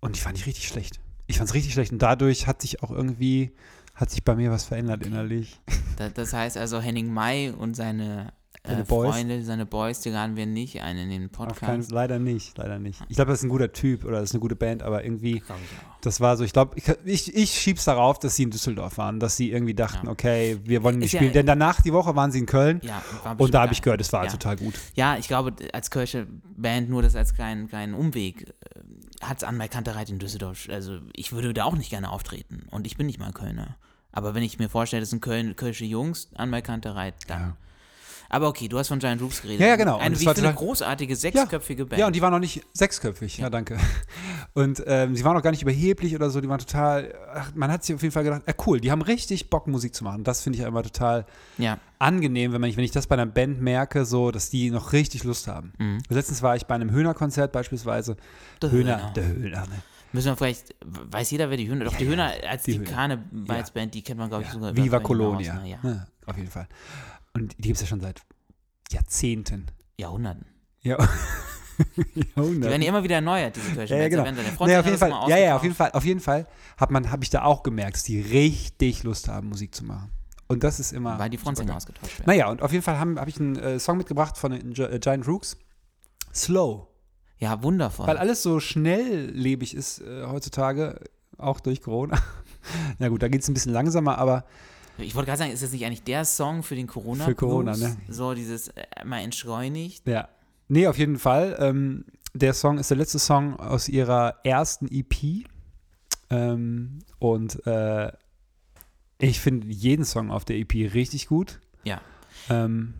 Und 0.00 0.16
ich 0.16 0.22
fand 0.22 0.38
die 0.38 0.42
richtig 0.44 0.68
schlecht. 0.68 1.00
Ich 1.26 1.38
fand 1.38 1.48
es 1.48 1.54
richtig 1.54 1.74
schlecht. 1.74 1.92
Und 1.92 2.00
dadurch 2.00 2.46
hat 2.46 2.62
sich 2.62 2.82
auch 2.82 2.90
irgendwie, 2.90 3.54
hat 3.94 4.10
sich 4.10 4.24
bei 4.24 4.34
mir 4.34 4.50
was 4.50 4.64
verändert 4.64 5.04
innerlich. 5.06 5.60
da, 5.96 6.08
das 6.08 6.32
heißt 6.32 6.56
also 6.56 6.80
Henning 6.80 7.12
May 7.12 7.50
und 7.50 7.74
seine, 7.74 8.32
Seine 8.66 8.80
äh, 8.80 8.84
Boys? 8.84 9.14
Freunde, 9.14 9.42
seine 9.42 9.66
Boys, 9.66 10.00
die 10.00 10.08
laden 10.08 10.36
wir 10.36 10.46
nicht 10.46 10.80
ein 10.80 10.96
in 10.96 11.10
den 11.10 11.24
Auf 11.26 11.36
keinen, 11.36 11.48
Podcast. 11.80 11.90
leider 11.90 12.18
nicht, 12.18 12.56
leider 12.56 12.78
nicht. 12.78 13.00
Ich 13.08 13.16
glaube, 13.16 13.30
das 13.30 13.40
ist 13.40 13.44
ein 13.44 13.50
guter 13.50 13.72
Typ 13.72 14.04
oder 14.04 14.20
das 14.20 14.30
ist 14.30 14.34
eine 14.34 14.40
gute 14.40 14.56
Band, 14.56 14.82
aber 14.82 15.04
irgendwie, 15.04 15.42
das 16.00 16.20
war 16.20 16.36
so, 16.38 16.44
ich 16.44 16.52
glaube, 16.54 16.74
ich, 16.76 16.88
ich, 17.04 17.34
ich 17.36 17.50
schieb's 17.50 17.84
darauf, 17.84 18.18
dass 18.18 18.36
sie 18.36 18.44
in 18.44 18.50
Düsseldorf 18.50 18.96
waren, 18.96 19.20
dass 19.20 19.36
sie 19.36 19.50
irgendwie 19.50 19.74
dachten, 19.74 20.06
Ja. 20.06 20.12
okay, 20.12 20.58
wir 20.64 20.82
wollen 20.82 20.96
nicht 20.98 21.06
Ist 21.08 21.12
ja- 21.12 21.18
spielen. 21.20 21.34
Denn 21.34 21.46
danach, 21.46 21.82
die 21.82 21.92
Woche, 21.92 22.16
waren 22.16 22.32
sie 22.32 22.38
in 22.38 22.46
Köln 22.46 22.80
Ja, 22.82 23.02
war 23.22 23.38
und 23.38 23.52
da 23.52 23.62
habe 23.62 23.72
ich 23.74 23.82
gehört, 23.82 24.00
es 24.00 24.12
war 24.14 24.24
Ja. 24.24 24.30
total 24.30 24.56
gut. 24.56 24.74
Ja, 24.94 25.18
ich 25.18 25.28
glaube, 25.28 25.52
als 25.74 25.90
Kölsche 25.90 26.26
Band, 26.56 26.88
nur 26.88 27.02
das 27.02 27.14
als 27.16 27.34
kleinen, 27.34 27.68
kleinen 27.68 27.92
Umweg, 27.94 28.54
hat 29.20 29.38
es 29.38 29.44
an 29.44 29.58
bei 29.58 29.68
Kantereit 29.68 30.08
in 30.08 30.18
Düsseldorf. 30.18 30.68
Also 30.70 31.00
ich 31.14 31.32
würde 31.32 31.52
da 31.52 31.64
auch 31.64 31.76
nicht 31.76 31.90
gerne 31.90 32.10
auftreten. 32.10 32.66
Und 32.70 32.86
ich 32.86 32.96
bin 32.96 33.06
nicht 33.06 33.18
mal 33.18 33.32
Kölner. 33.32 33.76
Aber 34.14 34.34
wenn 34.34 34.44
ich 34.44 34.58
mir 34.58 34.68
vorstelle, 34.68 35.00
das 35.00 35.10
sind 35.10 35.20
Köln, 35.20 35.56
Kölsche 35.56 35.84
Jungs 35.84 36.28
an 36.36 36.50
bei 36.50 36.62
Kantereit, 36.62 37.14
dann. 37.26 37.40
Ja. 37.40 37.56
Aber 38.30 38.48
okay, 38.48 38.68
du 38.68 38.78
hast 38.78 38.88
von 38.88 38.98
Giant 38.98 39.20
Rooks 39.20 39.42
geredet. 39.42 39.60
Ja, 39.60 39.68
ja, 39.68 39.76
genau. 39.76 39.98
Eine, 39.98 40.18
wie 40.18 40.24
ich 40.24 40.30
finde, 40.30 40.52
großartige, 40.52 41.14
sechsköpfige 41.14 41.84
Band. 41.84 42.00
Ja, 42.00 42.06
und 42.06 42.16
die 42.16 42.22
waren 42.22 42.32
noch 42.32 42.38
nicht 42.38 42.62
sechsköpfig. 42.72 43.38
Ja, 43.38 43.50
danke. 43.50 43.78
Und 44.54 44.82
ähm, 44.86 45.14
sie 45.14 45.24
waren 45.24 45.36
auch 45.36 45.42
gar 45.42 45.50
nicht 45.50 45.62
überheblich 45.62 46.14
oder 46.14 46.30
so. 46.30 46.40
Die 46.40 46.48
waren 46.48 46.58
total, 46.58 47.14
ach, 47.32 47.52
man 47.54 47.70
hat 47.70 47.84
sich 47.84 47.94
auf 47.94 48.02
jeden 48.02 48.12
Fall 48.12 48.24
gedacht, 48.24 48.42
äh, 48.46 48.54
cool, 48.66 48.80
die 48.80 48.90
haben 48.90 49.02
richtig 49.02 49.50
Bock, 49.50 49.66
Musik 49.66 49.94
zu 49.94 50.04
machen. 50.04 50.24
Das 50.24 50.42
finde 50.42 50.58
ich 50.58 50.64
immer 50.64 50.82
total 50.82 51.26
ja. 51.58 51.78
angenehm, 51.98 52.52
wenn, 52.52 52.60
man, 52.60 52.76
wenn 52.76 52.84
ich 52.84 52.92
das 52.92 53.06
bei 53.06 53.14
einer 53.14 53.26
Band 53.26 53.60
merke, 53.60 54.04
so, 54.04 54.30
dass 54.30 54.50
die 54.50 54.70
noch 54.70 54.92
richtig 54.92 55.24
Lust 55.24 55.48
haben. 55.48 55.72
Mhm. 55.78 55.98
Letztens 56.08 56.42
war 56.42 56.56
ich 56.56 56.66
bei 56.66 56.74
einem 56.74 56.90
Höhner-Konzert 56.90 57.52
beispielsweise. 57.52 58.16
Der 58.62 58.70
Höhner, 58.70 58.96
Höhner. 58.96 59.12
der 59.12 59.26
Höhner, 59.26 59.60
ne? 59.66 59.82
Müssen 60.14 60.28
wir 60.28 60.36
vielleicht, 60.36 60.76
weiß 60.84 61.30
jeder, 61.32 61.50
wer 61.50 61.56
die 61.56 61.66
Höhner, 61.68 61.84
doch 61.84 61.96
die 61.96 62.04
Ja, 62.04 62.10
Höhner 62.10 62.32
als 62.48 62.62
die 62.62 62.78
die. 62.78 62.84
Karnevalsband, 62.84 63.92
die 63.94 64.02
kennt 64.02 64.18
man, 64.20 64.28
glaube 64.28 64.44
ich, 64.44 64.50
sogar. 64.50 64.76
Viva 64.76 65.00
Colonia. 65.00 65.54
ne? 65.54 65.68
Ja. 65.70 65.78
Ne, 65.82 66.06
auf 66.24 66.36
jeden 66.36 66.50
Fall. 66.50 66.68
Und 67.32 67.52
die 67.58 67.62
gibt 67.62 67.74
es 67.74 67.80
ja 67.80 67.88
schon 67.88 68.00
seit 68.00 68.22
Jahrzehnten. 68.92 69.66
Jahrhunderten. 69.98 70.46
Ja. 70.82 70.96
Die 72.14 72.36
werden 72.36 72.82
ja 72.82 72.88
immer 72.88 73.02
wieder 73.02 73.16
erneuert, 73.16 73.56
diese 73.56 73.72
Kölsche 73.72 73.94
Ja, 73.96 74.02
ja, 74.02 74.08
genau. 74.08 74.22
Frontsänger 74.24 74.78
auf 74.78 74.86
jeden 74.86 74.98
Fall, 74.98 75.10
ja, 75.28 75.36
ja, 75.36 75.56
auf 75.56 75.62
jeden. 75.64 75.74
Fall, 75.74 75.90
auf 75.90 76.04
jeden 76.04 76.20
Fall 76.20 76.46
habe 76.78 77.24
ich 77.24 77.30
da 77.30 77.42
auch 77.42 77.64
gemerkt, 77.64 77.96
dass 77.96 78.04
die 78.04 78.20
richtig 78.20 79.02
Lust 79.02 79.26
haben, 79.26 79.48
Musik 79.48 79.74
zu 79.74 79.84
machen. 79.84 80.12
Und 80.46 80.62
das 80.62 80.78
ist 80.78 80.92
immer. 80.92 81.18
Weil 81.18 81.30
die 81.30 81.36
Frontsänger 81.38 81.74
ausgetauscht 81.74 82.20
werden. 82.20 82.26
Naja, 82.28 82.48
und 82.48 82.62
auf 82.62 82.70
jeden 82.70 82.84
Fall 82.84 83.00
habe 83.00 83.20
hab 83.20 83.26
ich 83.26 83.40
einen 83.40 83.56
äh, 83.56 83.80
Song 83.80 83.96
mitgebracht 83.96 84.38
von 84.38 84.52
äh, 84.52 84.98
Giant 85.00 85.26
Rooks. 85.26 85.56
Slow. 86.32 86.86
Ja, 87.44 87.62
wundervoll. 87.62 88.06
Weil 88.06 88.16
alles 88.16 88.42
so 88.42 88.58
schnelllebig 88.58 89.74
ist 89.74 90.00
äh, 90.00 90.24
heutzutage, 90.26 90.98
auch 91.36 91.60
durch 91.60 91.82
Corona. 91.82 92.18
Na 92.98 93.08
gut, 93.08 93.22
da 93.22 93.28
geht 93.28 93.42
es 93.42 93.48
ein 93.48 93.54
bisschen 93.54 93.72
langsamer, 93.72 94.16
aber 94.16 94.44
Ich 94.96 95.14
wollte 95.14 95.26
gerade 95.26 95.38
sagen, 95.40 95.52
ist 95.52 95.62
das 95.62 95.72
nicht 95.72 95.84
eigentlich 95.84 96.04
der 96.04 96.24
Song 96.24 96.62
für 96.62 96.74
den 96.74 96.86
Corona? 96.86 97.24
Für 97.24 97.34
Corona, 97.34 97.76
ne? 97.76 97.96
So 98.08 98.32
dieses 98.34 98.68
äh, 98.68 98.84
mal 99.04 99.20
entschleunigt. 99.20 100.06
ja. 100.08 100.28
Nee, 100.68 100.86
auf 100.86 100.96
jeden 100.96 101.18
Fall. 101.18 101.56
Ähm, 101.60 102.06
der 102.32 102.54
Song 102.54 102.78
ist 102.78 102.88
der 102.88 102.96
letzte 102.96 103.18
Song 103.18 103.60
aus 103.60 103.86
ihrer 103.86 104.36
ersten 104.44 104.88
EP. 104.90 105.44
Ähm, 106.30 107.00
und 107.18 107.66
äh, 107.66 108.10
ich 109.18 109.40
finde 109.40 109.66
jeden 109.66 110.06
Song 110.06 110.30
auf 110.30 110.46
der 110.46 110.56
EP 110.56 110.72
richtig 110.94 111.26
gut. 111.26 111.60
Ja. 111.84 112.00
Ähm, 112.48 112.94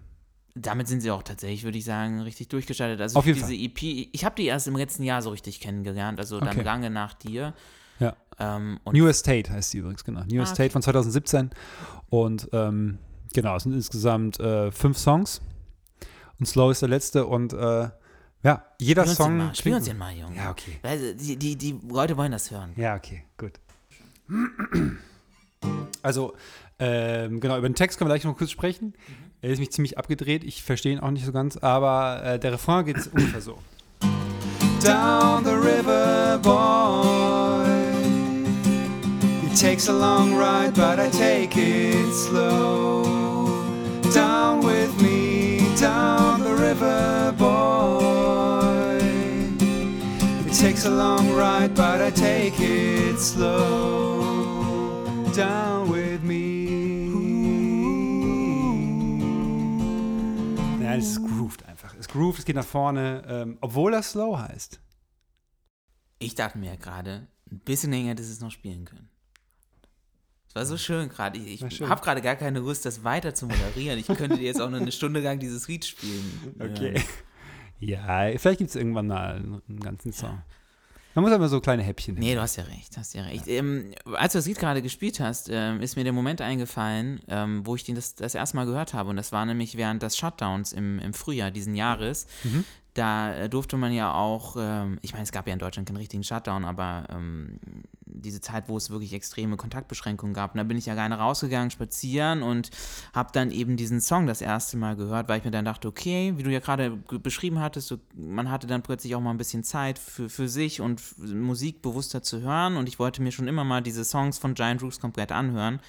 Damit 0.57 0.87
sind 0.87 1.01
sie 1.01 1.11
auch 1.11 1.23
tatsächlich, 1.25 1.65
würde 1.65 1.79
ich 1.79 1.85
sagen, 1.85 2.21
richtig 2.21 2.49
durchgeschaltet. 2.49 3.01
Also 3.01 3.19
Auf 3.19 3.27
jeden 3.27 3.39
diese 3.39 3.55
EP, 3.55 3.83
ich 4.13 4.25
habe 4.25 4.37
die 4.37 4.47
erst 4.47 4.69
im 4.69 4.77
letzten 4.77 5.03
Jahr 5.03 5.21
so 5.21 5.31
richtig 5.31 5.59
kennengelernt, 5.61 6.21
also 6.21 6.39
dann 6.39 6.51
Okay. 6.51 6.63
lange 6.63 6.91
nach 6.91 7.15
dir. 7.15 7.55
Ja. 7.99 8.15
Ähm, 8.39 8.79
New 8.93 9.07
Estate 9.09 9.51
heißt 9.53 9.71
sie 9.73 9.79
übrigens, 9.79 10.05
genau. 10.05 10.23
New 10.25 10.41
Ah, 10.41 10.45
Estate 10.45 10.65
okay. 10.65 10.71
von 10.71 10.83
2017. 10.83 11.51
Und 12.09 12.49
ähm, 12.53 12.99
genau, 13.33 13.57
es 13.57 13.65
sind 13.65 13.73
insgesamt 13.73 14.39
äh, 14.39 14.71
fünf 14.71 14.97
Songs. 14.99 15.41
Und 16.39 16.47
Slow 16.47 16.71
ist 16.71 16.83
der 16.83 16.89
letzte. 16.89 17.27
Und 17.27 17.53
äh, 17.53 17.89
ja, 18.45 18.65
jeder 18.81 19.05
spiel 19.05 19.15
Song. 19.17 19.37
mal, 19.39 19.55
spiel 19.55 19.75
uns 19.75 19.87
den 19.87 19.99
mal, 19.99 20.13
Junge. 20.15 20.37
Ja, 20.37 20.51
okay. 20.51 20.79
Weil 20.83 21.15
die, 21.17 21.37
die, 21.37 21.57
die 21.57 21.81
Leute 21.89 22.17
wollen 22.17 22.31
das 22.33 22.51
hören. 22.51 22.73
Ja, 22.77 22.95
okay, 22.95 23.25
gut. 23.39 23.53
Also, 26.03 26.35
ähm, 26.79 27.41
genau, 27.41 27.57
über 27.59 27.69
den 27.69 27.75
Text 27.75 27.99
können 27.99 28.09
wir 28.11 28.15
gleich 28.15 28.25
noch 28.25 28.37
kurz 28.37 28.51
sprechen. 28.51 28.95
Er 29.45 29.51
ist 29.51 29.59
mich 29.59 29.73
ziemlich 29.73 29.99
abgedreht, 29.99 30.43
ich 30.43 30.63
verstehe 30.63 30.95
ihn 30.95 31.01
auch 31.01 31.11
nicht 31.11 31.27
so 31.27 31.31
ganz, 31.31 31.59
aber 31.59 32.23
äh, 32.25 32.39
der 32.39 32.55
Refrain 32.55 32.87
geht 32.87 32.97
ungefähr 33.13 33.43
so. 33.43 33.59
Down 34.83 35.45
the 35.45 35.51
river, 35.51 36.39
boy. 36.43 37.69
It 39.47 39.61
takes 39.61 39.91
a 39.91 39.93
long 39.93 40.35
ride, 40.35 40.73
but 40.73 40.99
I 40.99 41.11
take 41.11 41.59
it 41.59 42.15
slow. 42.15 43.05
Down 44.15 44.63
with 44.65 44.99
me, 45.03 45.61
down 45.79 46.43
the 46.43 46.55
river, 46.55 47.35
boy. 47.37 48.97
It 50.47 50.55
takes 50.59 50.87
a 50.87 50.91
long 50.91 51.31
ride, 51.37 51.75
but 51.75 52.01
I 52.01 52.11
take 52.11 52.59
it 52.59 53.21
slow. 53.21 54.25
Down 55.35 55.91
with 55.91 56.23
me. 56.23 56.64
Ja, 60.95 61.01
das 61.01 61.11
ist 61.11 61.23
grooved 61.27 61.65
einfach. 61.67 61.95
Es 61.99 62.09
grooved, 62.09 62.39
es 62.39 62.45
geht 62.45 62.57
nach 62.57 62.65
vorne, 62.65 63.25
ähm, 63.29 63.59
obwohl 63.61 63.93
das 63.93 64.13
slow 64.13 64.39
heißt. 64.39 64.81
Ich 66.19 66.35
dachte 66.35 66.59
mir 66.59 66.77
gerade, 66.77 67.27
ein 67.51 67.59
bisschen 67.61 67.91
länger 67.91 68.11
hättest 68.11 68.31
du 68.31 68.33
es 68.35 68.41
noch 68.41 68.51
spielen 68.51 68.85
können. 68.85 69.09
Es 70.49 70.55
war 70.55 70.67
so 70.67 70.77
schön 70.77 71.09
gerade. 71.09 71.39
Ich, 71.39 71.63
ich 71.63 71.83
habe 71.83 72.01
gerade 72.01 72.23
gar 72.23 72.37
keine 72.37 72.61
Lust, 72.61 72.85
das 72.87 73.03
weiter 73.03 73.35
zu 73.35 73.47
moderieren. 73.47 73.99
Ich 73.99 74.07
könnte 74.07 74.37
dir 74.37 74.45
jetzt 74.45 74.61
auch 74.61 74.71
noch 74.71 74.81
eine 74.81 74.93
Stunde 74.93 75.21
lang 75.21 75.39
dieses 75.39 75.69
Lied 75.69 75.85
spielen. 75.85 76.55
Okay. 76.61 77.03
Ja, 77.81 78.31
vielleicht 78.39 78.59
gibt 78.59 78.71
es 78.71 78.77
irgendwann 78.77 79.09
mal 79.09 79.35
einen, 79.35 79.63
einen 79.69 79.81
ganzen 79.81 80.13
Song. 80.13 80.43
Man 81.15 81.25
muss 81.25 81.33
immer 81.33 81.49
so 81.49 81.61
kleine 81.61 81.83
Häppchen 81.83 82.17
Nee, 82.17 82.35
du 82.35 82.41
hast 82.41 82.57
ja 82.57 82.65
recht, 82.65 82.97
hast 82.97 83.15
ja 83.15 83.23
recht. 83.23 83.47
Ähm, 83.47 83.93
als 84.15 84.33
du 84.33 84.39
das 84.39 84.47
Lied 84.47 84.59
gerade 84.59 84.83
gespielt 84.83 85.21
hast, 85.21 85.49
ähm, 85.51 85.81
ist 85.81 85.97
mir 85.97 86.03
der 86.05 86.13
Moment 86.13 86.41
eingefallen, 86.41 87.21
ähm, 87.29 87.65
wo 87.65 87.77
ich 87.77 87.85
den 87.85 87.95
das, 87.95 88.17
das 88.17 88.35
erste 88.35 88.57
Mal 88.57 88.67
gehört 88.67 88.95
habe. 88.95 89.11
Und 89.11 89.17
das 89.17 89.31
war 89.31 89.47
nämlich 89.47 89.77
während 89.77 90.03
des 90.03 90.17
Shutdowns 90.17 90.73
im, 90.73 90.99
im 90.99 91.15
Frühjahr 91.15 91.51
diesen 91.53 91.75
Jahres. 91.77 92.27
Da 92.95 93.35
äh, 93.35 93.49
durfte 93.49 93.77
man 93.77 93.93
ja 93.93 94.15
auch, 94.15 94.57
ähm, 94.57 94.99
ich 95.03 95.13
meine, 95.13 95.25
es 95.25 95.33
gab 95.33 95.47
ja 95.49 95.53
in 95.53 95.59
Deutschland 95.59 95.89
keinen 95.89 95.97
richtigen 95.97 96.23
Shutdown, 96.23 96.65
aber 96.65 97.07
ähm, 97.11 97.59
diese 98.07 98.41
Zeit, 98.41 98.69
wo 98.69 98.77
es 98.77 98.91
wirklich 98.91 99.13
extreme 99.13 99.57
Kontaktbeschränkungen 99.57 100.33
gab, 100.33 100.55
und 100.55 100.59
da 100.59 100.63
bin 100.63 100.79
ich 100.79 100.87
ja 100.87 100.95
gerne 100.95 101.19
rausgegangen, 101.19 101.73
spazieren 101.73 102.43
und 102.43 102.71
habe 103.13 103.31
dann 103.33 103.51
eben 103.51 103.77
diesen 103.77 104.01
Song 104.01 104.29
das 104.29 104.41
erste 104.41 104.77
Mal 104.77 104.95
gehört, 104.95 105.29
weil 105.29 105.39
ich 105.39 105.45
mir 105.45 105.51
dann 105.51 105.65
dachte, 105.65 105.89
okay, 105.89 106.35
wie 106.37 106.45
du 106.45 106.51
ja 106.51 106.61
gerade 106.61 106.97
ge- 107.09 107.19
beschrieben 107.19 107.59
hattest, 107.59 107.89
so, 107.89 107.99
man 108.15 108.49
hatte 108.51 108.69
dann 108.69 108.83
plötzlich 108.83 109.17
auch 109.17 109.21
mal 109.21 109.31
ein 109.31 109.39
bisschen 109.39 109.65
Zeit 109.65 109.99
für, 109.99 110.29
für 110.29 110.49
sich 110.49 110.81
und 110.81 111.03
Musik 111.19 111.83
bewusster 111.83 112.23
zu 112.23 112.43
hören 112.43 112.77
und 112.77 112.89
ich 112.89 113.01
wollte 113.01 113.21
mir 113.21 113.33
schon 113.33 113.49
immer 113.49 113.65
mal 113.65 113.83
diese 113.83 114.05
Songs 114.05 114.39
von 114.39 114.55
Giant 114.55 114.83
Rooks 114.83 115.01
komplett 115.01 115.33
anhören. 115.33 115.81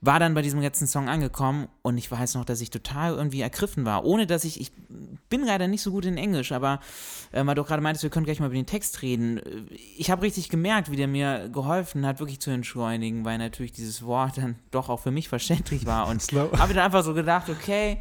War 0.00 0.20
dann 0.20 0.32
bei 0.34 0.42
diesem 0.42 0.60
letzten 0.60 0.86
Song 0.86 1.08
angekommen 1.08 1.66
und 1.82 1.98
ich 1.98 2.08
weiß 2.08 2.34
noch, 2.36 2.44
dass 2.44 2.60
ich 2.60 2.70
total 2.70 3.14
irgendwie 3.14 3.40
ergriffen 3.40 3.84
war, 3.84 4.04
ohne 4.04 4.28
dass 4.28 4.44
ich, 4.44 4.60
ich 4.60 4.70
bin 5.28 5.44
leider 5.44 5.66
nicht 5.66 5.82
so 5.82 5.90
gut 5.90 6.04
in 6.04 6.16
Englisch, 6.16 6.52
aber 6.52 6.78
äh, 7.32 7.44
weil 7.44 7.56
du 7.56 7.64
gerade 7.64 7.82
meintest, 7.82 8.04
wir 8.04 8.10
können 8.10 8.24
gleich 8.24 8.38
mal 8.38 8.46
über 8.46 8.54
den 8.54 8.66
Text 8.66 9.02
reden. 9.02 9.38
äh, 9.38 9.74
Ich 9.96 10.10
habe 10.12 10.22
richtig 10.22 10.50
gemerkt, 10.50 10.90
wie 10.92 10.96
der 10.96 11.08
mir 11.08 11.48
geholfen 11.48 12.06
hat, 12.06 12.20
wirklich 12.20 12.38
zu 12.38 12.50
entschleunigen, 12.52 13.24
weil 13.24 13.38
natürlich 13.38 13.72
dieses 13.72 14.04
Wort 14.04 14.38
dann 14.38 14.54
doch 14.70 14.88
auch 14.88 15.00
für 15.00 15.10
mich 15.10 15.28
verständlich 15.28 15.84
war 15.84 16.06
und 16.06 16.22
habe 16.32 16.74
dann 16.74 16.84
einfach 16.84 17.02
so 17.02 17.12
gedacht, 17.12 17.48
okay, 17.48 18.00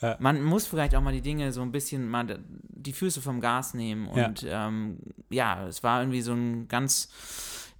Ja. 0.00 0.16
man 0.20 0.42
muss 0.44 0.66
vielleicht 0.68 0.94
auch 0.94 1.02
mal 1.02 1.12
die 1.12 1.22
Dinge 1.22 1.50
so 1.52 1.62
ein 1.62 1.72
bisschen 1.72 2.08
mal 2.08 2.38
die 2.68 2.92
Füße 2.92 3.20
vom 3.20 3.40
Gas 3.40 3.74
nehmen 3.74 4.08
Ja. 4.14 4.26
und 4.26 4.46
ähm, 4.48 4.98
ja, 5.28 5.66
es 5.66 5.82
war 5.82 6.02
irgendwie 6.02 6.22
so 6.22 6.34
ein 6.34 6.68
ganz 6.68 7.08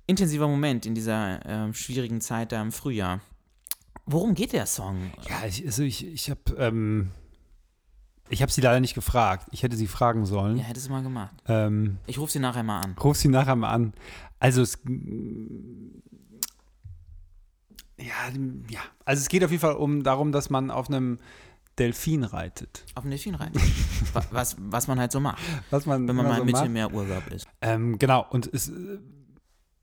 intensiver 0.09 0.49
Moment 0.49 0.85
in 0.85 0.97
dieser 0.97 1.39
ähm, 1.47 1.75
schwierigen 1.75 2.21
Zeit 2.21 2.51
da 2.51 2.61
im 2.61 2.73
Frühjahr. 2.73 3.21
Worum 4.07 4.35
geht 4.35 4.53
der 4.53 4.67
Song? 4.67 5.13
Ja, 5.29 5.47
ich, 5.47 5.65
also 5.65 5.83
ich, 5.83 6.07
ich 6.07 6.29
habe 6.31 6.41
ähm, 6.59 7.11
ich 8.29 8.43
habe 8.43 8.51
sie 8.51 8.61
leider 8.61 8.81
nicht 8.81 8.95
gefragt. 8.95 9.47
Ich 9.53 9.63
hätte 9.63 9.77
sie 9.77 9.87
fragen 9.87 10.27
sollen. 10.27 10.57
Ja, 10.57 10.65
hättest 10.65 10.89
du 10.89 10.93
mal 10.93 11.03
gemacht. 11.03 11.35
Ähm, 11.47 11.99
Ich 12.07 12.19
rufe 12.19 12.33
sie 12.33 12.39
nachher 12.39 12.63
mal 12.63 12.81
an. 12.81 12.97
ruf 13.03 13.17
sie 13.17 13.29
nachher 13.29 13.57
mal 13.57 13.71
an. 13.71 13.93
Also 14.39 14.63
es 14.63 14.79
ja, 17.99 18.15
ja, 18.69 18.81
also 19.05 19.21
es 19.21 19.29
geht 19.29 19.45
auf 19.45 19.51
jeden 19.51 19.61
Fall 19.61 19.75
um 19.77 20.03
darum, 20.03 20.33
dass 20.33 20.51
man 20.51 20.71
auf 20.71 20.89
einem 20.89 21.19
Delfin 21.79 22.25
reitet. 22.25 22.85
Auf 22.95 23.03
den 23.05 23.11
Delfin 23.11 23.35
rein. 23.35 23.53
Wa- 24.13 24.25
was, 24.31 24.57
was 24.59 24.89
man 24.89 24.99
halt 24.99 25.13
so 25.13 25.21
macht, 25.21 25.41
Was 25.71 25.87
man, 25.87 26.09
wenn 26.09 26.17
man 26.17 26.27
mal 26.27 26.37
so 26.37 26.41
im. 26.43 26.47
Mittelmeerurlaub 26.47 27.27
ist. 27.29 27.47
Ähm, 27.61 27.99
genau, 27.99 28.27
und 28.31 28.53
es, 28.53 28.73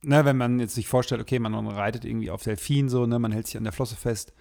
ne, 0.04 0.26
wenn 0.26 0.38
man 0.38 0.60
jetzt 0.60 0.76
sich 0.76 0.88
vorstellt, 0.88 1.22
okay, 1.22 1.40
man 1.40 1.54
reitet 1.68 2.06
irgendwie 2.06 2.32
auf 2.32 2.44
Delfin 2.44 2.90
so, 2.90 3.06
ne, 3.06 3.20
man 3.20 3.32
hält 3.32 3.48
sich 3.48 3.58
an 3.58 3.64
der 3.64 3.74
Flosse 3.74 3.96
fest 3.96 4.34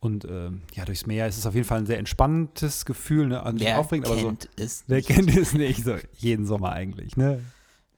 und 0.00 0.24
ähm, 0.24 0.62
ja, 0.74 0.84
durchs 0.84 1.06
Meer 1.06 1.28
ist 1.28 1.38
es 1.38 1.46
auf 1.46 1.54
jeden 1.54 1.66
Fall 1.66 1.78
ein 1.78 1.86
sehr 1.86 1.98
entspanntes 1.98 2.84
Gefühl, 2.84 3.28
ne, 3.28 3.42
nicht 3.52 3.64
Wer 3.64 3.78
aufregend, 3.78 4.06
aber 4.06 4.16
so. 4.18 4.26
kennt 4.26 4.48
es 4.56 4.84
Wer 4.86 4.96
nicht? 4.98 5.08
kennt 5.08 5.36
es 5.36 5.52
nicht? 5.54 5.84
So 5.84 5.96
jeden 6.16 6.46
Sommer 6.46 6.72
eigentlich, 6.72 7.16
ne? 7.16 7.40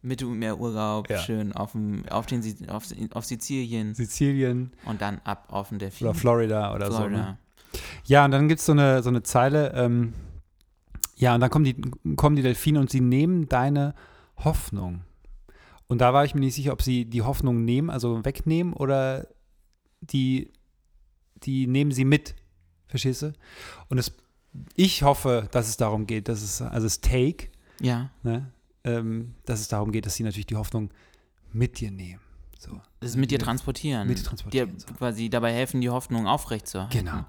Mittelmeerurlaub, 0.02 1.08
Ja. 1.08 1.18
schön 1.18 1.52
auf, 1.54 1.72
dem, 1.72 2.04
auf, 2.10 2.26
den, 2.26 2.42
auf, 2.68 2.84
auf 3.12 3.24
Sizilien 3.24 3.94
Sizilien 3.94 4.72
und 4.84 5.00
dann 5.00 5.20
ab 5.24 5.46
auf 5.48 5.70
den 5.70 5.78
Delfin. 5.78 6.06
oder 6.08 6.14
Florida 6.14 6.74
oder 6.74 6.90
so. 6.92 6.98
Ne? 6.98 7.08
Florida. 7.08 7.38
Ja, 8.04 8.24
und 8.26 8.30
dann 8.30 8.48
gibt 8.48 8.60
es 8.60 8.66
so 8.66 8.72
eine, 8.72 9.02
so 9.02 9.08
eine 9.08 9.22
Zeile, 9.22 9.72
ähm, 9.74 10.12
ja, 11.16 11.34
und 11.34 11.40
dann 11.40 11.48
kommen 11.50 11.64
die, 11.64 11.74
kommen 12.16 12.36
die 12.36 12.42
Delfine 12.42 12.80
und 12.80 12.90
sie 12.90 13.00
nehmen 13.00 13.48
deine 13.48 13.94
Hoffnung. 14.36 15.00
Und 15.86 16.00
da 16.00 16.12
war 16.12 16.24
ich 16.24 16.34
mir 16.34 16.40
nicht 16.40 16.54
sicher, 16.54 16.72
ob 16.72 16.82
sie 16.82 17.04
die 17.04 17.22
Hoffnung 17.22 17.64
nehmen, 17.64 17.90
also 17.90 18.24
wegnehmen, 18.24 18.72
oder 18.72 19.26
die, 20.00 20.50
die 21.42 21.66
nehmen 21.66 21.90
sie 21.92 22.04
mit. 22.04 22.34
Verstehst 22.88 23.22
du? 23.22 23.32
Und 23.88 23.98
es, 23.98 24.12
ich 24.74 25.02
hoffe, 25.02 25.48
dass 25.50 25.68
es 25.68 25.76
darum 25.76 26.06
geht, 26.06 26.28
dass 26.28 26.42
es, 26.42 26.62
also 26.62 26.86
es 26.86 27.00
Take, 27.00 27.48
Ja, 27.80 28.10
ne, 28.22 28.50
ähm, 28.84 29.34
dass 29.44 29.60
es 29.60 29.68
darum 29.68 29.92
geht, 29.92 30.06
dass 30.06 30.14
sie 30.14 30.22
natürlich 30.22 30.46
die 30.46 30.56
Hoffnung 30.56 30.90
mit 31.52 31.80
dir 31.80 31.90
nehmen. 31.90 32.20
So. 32.58 32.80
das 33.00 33.10
ist 33.10 33.16
mit 33.16 33.30
dir 33.30 33.38
transportieren. 33.38 34.08
Mit 34.08 34.18
dir 34.18 34.24
transportieren, 34.24 34.70
Dir 34.72 34.80
so. 34.80 34.94
quasi 34.94 35.28
dabei 35.28 35.52
helfen, 35.52 35.82
die 35.82 35.90
Hoffnung 35.90 36.26
aufrechtzuerhalten. 36.26 36.98
Genau. 37.04 37.26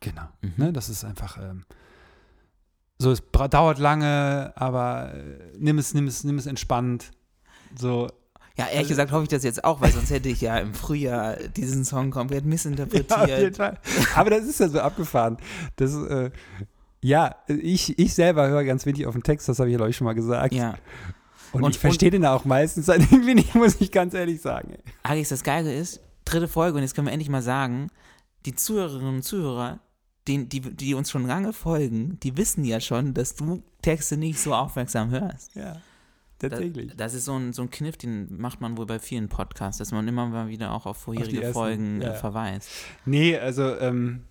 Genau. 0.00 0.28
Mhm. 0.40 0.52
Ne, 0.56 0.72
das 0.72 0.88
ist 0.88 1.04
einfach 1.04 1.38
ähm, 1.38 1.64
so, 2.98 3.10
es 3.10 3.22
dauert 3.50 3.78
lange, 3.78 4.52
aber 4.56 5.14
äh, 5.14 5.52
nimm 5.58 5.78
es, 5.78 5.92
nimm 5.92 6.06
es, 6.06 6.24
nimm 6.24 6.38
es 6.38 6.46
entspannt. 6.46 7.10
So, 7.78 8.08
Ja, 8.56 8.66
ehrlich 8.68 8.88
gesagt 8.88 9.12
hoffe 9.12 9.22
ich 9.24 9.28
das 9.28 9.44
jetzt 9.44 9.64
auch, 9.64 9.80
weil 9.80 9.92
sonst 9.92 10.10
hätte 10.10 10.28
ich 10.28 10.40
ja 10.40 10.58
im 10.58 10.74
Frühjahr 10.74 11.36
diesen 11.56 11.84
Song 11.84 12.10
komplett 12.10 12.44
ja, 12.44 12.44
auf 12.44 12.44
jeden 12.44 12.48
missinterpretiert. 12.50 13.56
Fall. 13.56 13.78
Aber 14.14 14.30
das 14.30 14.44
ist 14.44 14.60
ja 14.60 14.68
so 14.68 14.80
abgefahren. 14.80 15.38
Das, 15.76 15.94
äh, 15.94 16.30
ja, 17.00 17.34
ich, 17.48 17.98
ich 17.98 18.14
selber 18.14 18.48
höre 18.48 18.64
ganz 18.64 18.86
wenig 18.86 19.06
auf 19.06 19.14
den 19.14 19.22
Text, 19.22 19.48
das 19.48 19.58
habe 19.58 19.68
ich 19.68 19.72
ja, 19.72 19.78
glaube 19.78 19.90
ich, 19.90 19.96
schon 19.96 20.04
mal 20.04 20.12
gesagt. 20.14 20.54
Ja. 20.54 20.74
Und, 21.52 21.64
Und- 21.64 21.70
ich 21.74 21.78
verstehe 21.80 22.10
den 22.10 22.24
auch 22.26 22.44
meistens 22.44 22.86
dann 22.86 23.00
irgendwie 23.10 23.34
nicht, 23.34 23.54
muss 23.54 23.80
ich 23.80 23.90
ganz 23.90 24.14
ehrlich 24.14 24.40
sagen. 24.40 24.76
Alex, 25.02 25.30
das 25.30 25.42
Geile 25.42 25.74
ist, 25.74 26.00
dritte 26.24 26.48
Folge 26.48 26.76
und 26.76 26.82
jetzt 26.82 26.94
können 26.94 27.06
wir 27.08 27.12
endlich 27.12 27.28
mal 27.30 27.42
sagen, 27.42 27.88
die 28.46 28.54
Zuhörerinnen 28.54 29.16
und 29.16 29.22
Zuhörer, 29.22 29.80
die, 30.28 30.48
die, 30.48 30.60
die 30.60 30.94
uns 30.94 31.10
schon 31.10 31.26
lange 31.26 31.52
folgen, 31.52 32.18
die 32.22 32.36
wissen 32.36 32.64
ja 32.64 32.80
schon, 32.80 33.12
dass 33.14 33.34
du 33.34 33.62
Texte 33.82 34.16
nicht 34.16 34.38
so 34.38 34.54
aufmerksam 34.54 35.10
hörst. 35.10 35.54
Ja, 35.56 35.76
tatsächlich. 36.50 36.92
Das 36.96 37.14
ist 37.14 37.24
so 37.24 37.36
ein, 37.36 37.52
so 37.52 37.62
ein 37.62 37.70
Kniff, 37.70 37.96
den 37.96 38.38
macht 38.38 38.60
man 38.60 38.76
wohl 38.76 38.86
bei 38.86 38.98
vielen 38.98 39.28
Podcasts, 39.28 39.78
dass 39.78 39.92
man 39.92 40.06
immer 40.06 40.26
mal 40.26 40.48
wieder 40.48 40.72
auch 40.72 40.86
auf 40.86 40.96
vorherige 40.96 41.42
ersten, 41.42 41.52
Folgen 41.52 42.02
ja. 42.02 42.12
äh, 42.12 42.14
verweist. 42.14 42.68
Nee, 43.04 43.36
also, 43.38 43.76
ähm, 43.78 44.22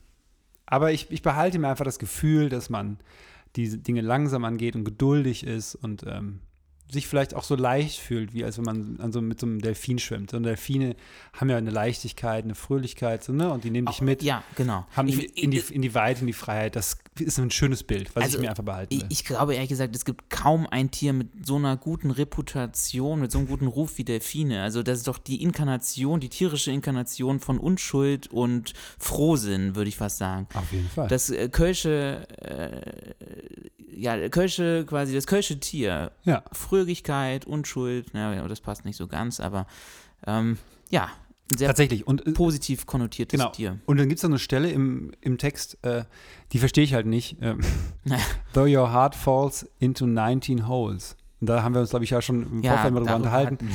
aber 0.65 0.91
ich, 0.91 1.11
ich 1.11 1.21
behalte 1.21 1.59
mir 1.59 1.69
einfach 1.69 1.85
das 1.85 1.99
Gefühl, 1.99 2.49
dass 2.49 2.69
man 2.69 2.97
diese 3.55 3.77
Dinge 3.77 4.01
langsam 4.01 4.45
angeht 4.45 4.75
und 4.75 4.85
geduldig 4.85 5.45
ist 5.45 5.75
und 5.75 6.03
ähm, 6.07 6.39
sich 6.91 7.07
vielleicht 7.07 7.33
auch 7.33 7.43
so 7.43 7.55
leicht 7.55 7.99
fühlt, 7.99 8.33
wie 8.33 8.43
als 8.43 8.57
wenn 8.57 8.65
man 8.65 8.99
an 8.99 9.11
so, 9.13 9.21
mit 9.21 9.39
so 9.39 9.45
einem 9.47 9.61
Delfin 9.61 9.97
schwimmt. 9.97 10.33
Und 10.33 10.43
Delfine 10.43 10.95
haben 11.33 11.49
ja 11.49 11.57
eine 11.57 11.69
Leichtigkeit, 11.71 12.43
eine 12.43 12.53
Fröhlichkeit, 12.55 13.23
so, 13.23 13.31
ne? 13.33 13.49
Und 13.51 13.63
die 13.63 13.69
nehmen 13.71 13.87
dich 13.87 14.01
mit, 14.01 14.21
Ja, 14.23 14.43
genau. 14.55 14.85
haben 14.95 15.07
Ich- 15.07 15.41
in, 15.41 15.51
die, 15.51 15.59
in 15.69 15.81
die 15.81 15.95
Weite, 15.95 16.21
in 16.21 16.27
die 16.27 16.33
Freiheit. 16.33 16.75
Das 16.75 16.97
ist 17.17 17.39
ein 17.39 17.49
schönes 17.51 17.83
Bild, 17.83 18.13
was 18.15 18.23
Also, 18.25 18.37
ich 18.37 18.41
mir 18.43 18.49
einfach 18.49 18.63
behalten 18.63 18.93
Ich, 18.93 19.01
will. 19.01 19.07
ich 19.09 19.23
glaube 19.25 19.53
ehrlich 19.55 19.69
gesagt, 19.69 19.95
es 19.95 20.03
gibt 20.05 20.29
kaum 20.29 20.67
ein 20.67 20.91
Tier 20.91 21.13
mit 21.13 21.29
so 21.45 21.55
einer 21.55 21.77
guten 21.77 22.11
Reputation, 22.11 23.19
mit 23.21 23.31
so 23.31 23.37
einem 23.39 23.47
guten 23.47 23.67
Ruf 23.67 23.97
wie 23.97 24.03
Delfine. 24.03 24.61
Also 24.63 24.83
das 24.83 24.99
ist 24.99 25.07
doch 25.07 25.17
die 25.17 25.41
Inkarnation, 25.43 26.19
die 26.19 26.29
tierische 26.29 26.71
Inkarnation 26.71 27.39
von 27.39 27.57
Unschuld 27.57 28.27
und 28.31 28.73
Frohsinn, 28.99 29.75
würde 29.75 29.87
ich 29.89 29.95
fast 29.97 30.17
sagen. 30.17 30.47
Auf 30.53 30.71
jeden 30.71 30.89
Fall. 30.89 31.07
Das 31.07 31.29
äh, 31.29 31.49
Kölsche, 31.49 32.27
äh, 32.41 33.13
ja, 33.93 34.29
Kölsche, 34.29 34.85
quasi 34.87 35.13
das 35.13 35.27
Kölsche 35.27 35.59
Tier. 35.59 36.11
ja. 36.23 36.43
Fröhlichkeit, 36.81 37.45
Unschuld, 37.45 38.13
naja, 38.13 38.47
das 38.47 38.59
passt 38.59 38.85
nicht 38.85 38.97
so 38.97 39.07
ganz, 39.07 39.39
aber 39.39 39.67
ähm, 40.25 40.57
ja, 40.89 41.09
ein 41.51 41.57
sehr 41.57 41.67
Tatsächlich. 41.67 42.07
Und 42.07 42.25
äh, 42.25 42.31
positiv 42.31 42.87
konnotiertes 42.87 43.39
Genau. 43.39 43.51
Tier. 43.51 43.79
Und 43.85 43.97
dann 43.97 44.07
gibt 44.09 44.17
es 44.17 44.21
so 44.21 44.27
eine 44.27 44.39
Stelle 44.39 44.71
im, 44.71 45.11
im 45.21 45.37
Text, 45.37 45.77
äh, 45.83 46.05
die 46.53 46.57
verstehe 46.57 46.83
ich 46.83 46.93
halt 46.95 47.05
nicht. 47.05 47.37
Ähm, 47.41 47.59
Though 48.53 48.65
your 48.65 48.91
heart 48.91 49.15
falls 49.15 49.69
into 49.79 50.07
19 50.07 50.67
holes. 50.67 51.15
Und 51.41 51.47
da 51.49 51.63
haben 51.63 51.73
wir 51.73 51.81
uns, 51.81 51.89
glaube 51.89 52.05
ich, 52.05 52.11
ja 52.11 52.21
schon 52.21 52.43
im 52.43 52.61
Ja, 52.63 52.73
Vorfeld 52.73 52.93
mal 52.93 52.99
drüber 52.99 53.11
darüber 53.11 53.25
unterhalten. 53.25 53.69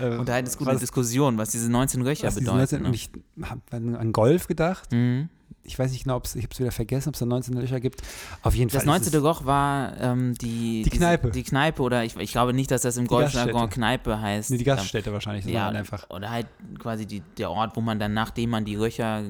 hatten- 0.00 0.14
Äh, 0.14 0.18
Unterhalten 0.18 0.46
ist 0.48 0.58
gute 0.58 0.72
was- 0.72 0.80
Diskussion, 0.80 1.38
was 1.38 1.50
diese 1.50 1.70
19 1.70 2.02
Löcher 2.02 2.26
was 2.26 2.34
diese 2.34 2.50
bedeuten. 2.50 2.58
19, 2.58 2.82
ne? 2.82 2.88
Und 2.88 2.94
ich 2.94 3.10
habe 3.42 3.60
an 3.98 4.12
Golf 4.12 4.48
gedacht. 4.48 4.90
Mhm. 4.92 5.28
Ich 5.64 5.78
weiß 5.78 5.92
nicht 5.92 6.02
genau, 6.02 6.16
ob's, 6.16 6.34
ich 6.34 6.42
habe 6.42 6.52
es 6.52 6.58
wieder 6.58 6.72
vergessen, 6.72 7.10
ob 7.10 7.14
es 7.14 7.20
da 7.20 7.26
19 7.26 7.54
Löcher 7.54 7.78
gibt. 7.78 8.02
Auf 8.42 8.56
jeden 8.56 8.68
Das 8.68 8.82
Fall. 8.82 8.96
ist 8.96 9.04
19. 9.04 9.22
Loch 9.22 9.44
war 9.44 9.96
ähm, 10.00 10.34
die, 10.34 10.82
Die 10.82 10.90
Kneipe. 10.90 11.30
Die 11.30 11.44
Kneipe 11.44 11.82
oder 11.82 12.02
ich, 12.04 12.16
ich 12.16 12.32
glaube 12.32 12.52
nicht, 12.52 12.72
dass 12.72 12.82
das 12.82 12.96
im 12.96 13.04
Die 13.04 13.08
Golfjargon. 13.08 13.70
Kneipe 13.70 14.20
heißt. 14.20 14.50
nee, 14.50 14.58
die 14.58 14.64
Gaststätte 14.64 15.12
wahrscheinlich, 15.12 15.46
Ähm, 15.46 15.52
ja, 15.52 15.66
sondern 15.66 15.76
einfach. 15.82 16.10
oder 16.10 16.30
halt 16.30 16.48
quasi 16.80 17.06
die, 17.06 17.20
der 17.38 17.52
Ort, 17.52 17.76
wo 17.76 17.80
man 17.80 18.00
dann, 18.00 18.12
nachdem 18.12 18.50
man 18.50 18.64
die 18.64 18.74
Löcher, 18.74 19.22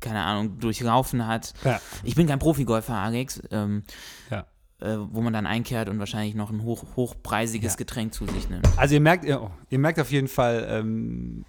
keine 0.00 0.22
Ahnung, 0.22 0.58
durchlaufen 0.58 1.26
hat. 1.26 1.52
Ja. 1.64 1.78
Ich 2.02 2.14
bin 2.14 2.26
kein 2.26 2.38
Profigolfer, 2.38 2.94
Alex. 2.94 3.42
Ähm, 3.50 3.82
Ja. 4.30 4.46
Äh, 4.80 4.96
wo 5.10 5.20
man 5.20 5.32
dann 5.32 5.46
einkehrt 5.46 5.88
und 5.88 5.98
wahrscheinlich 5.98 6.34
noch 6.34 6.50
ein 6.50 6.62
hoch, 6.62 6.84
hochpreisiges 6.96 7.74
Ja. 7.74 7.76
Getränk 7.76 8.14
zu 8.14 8.26
sich 8.26 8.48
nimmt. 8.48 8.66
Also 8.76 8.94
ihr 8.94 9.00
merkt, 9.00 9.24
ihr, 9.24 9.42
oh, 9.42 9.50
ihr 9.68 9.78
merkt 9.78 10.00
auf 10.00 10.10
jeden 10.10 10.28
Fall, 10.28 10.66
ähm, 10.70 11.44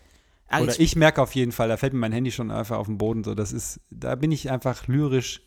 Alex, 0.47 0.75
oder 0.75 0.83
ich 0.83 0.95
merke 0.95 1.21
auf 1.21 1.33
jeden 1.33 1.51
Fall, 1.51 1.69
da 1.69 1.77
fällt 1.77 1.93
mir 1.93 1.99
mein 1.99 2.11
Handy 2.11 2.31
schon 2.31 2.51
einfach 2.51 2.77
auf 2.77 2.87
den 2.87 2.97
Boden. 2.97 3.23
So, 3.23 3.35
das 3.35 3.53
ist, 3.53 3.79
da 3.89 4.15
bin 4.15 4.31
ich 4.31 4.51
einfach 4.51 4.87
lyrisch 4.87 5.41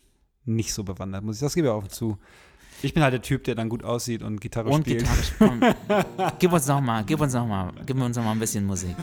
nicht 0.45 0.73
so 0.73 0.83
bewandert, 0.83 1.23
muss 1.23 1.37
ich, 1.37 1.41
das 1.41 1.55
gebe 1.55 1.67
ich 1.67 1.73
auch 1.73 1.87
zu. 1.87 2.17
Ich 2.81 2.93
bin 2.93 3.03
halt 3.03 3.13
der 3.13 3.21
Typ, 3.21 3.43
der 3.45 3.55
dann 3.55 3.69
gut 3.69 3.83
aussieht 3.83 4.21
und 4.21 4.41
Gitarre 4.41 4.69
und 4.69 4.81
spielt. 4.81 4.99
Gitarre 4.99 5.23
spielen. 5.23 5.75
gib 6.39 6.51
uns 6.53 6.67
noch 6.67 6.81
mal, 6.81 7.03
gib 7.03 7.21
uns 7.21 7.33
noch 7.33 7.47
mal, 7.47 7.71
gib 7.85 7.99
uns 7.99 8.17
noch 8.17 8.23
mal 8.23 8.31
ein 8.31 8.39
bisschen 8.39 8.65
Musik. 8.65 8.95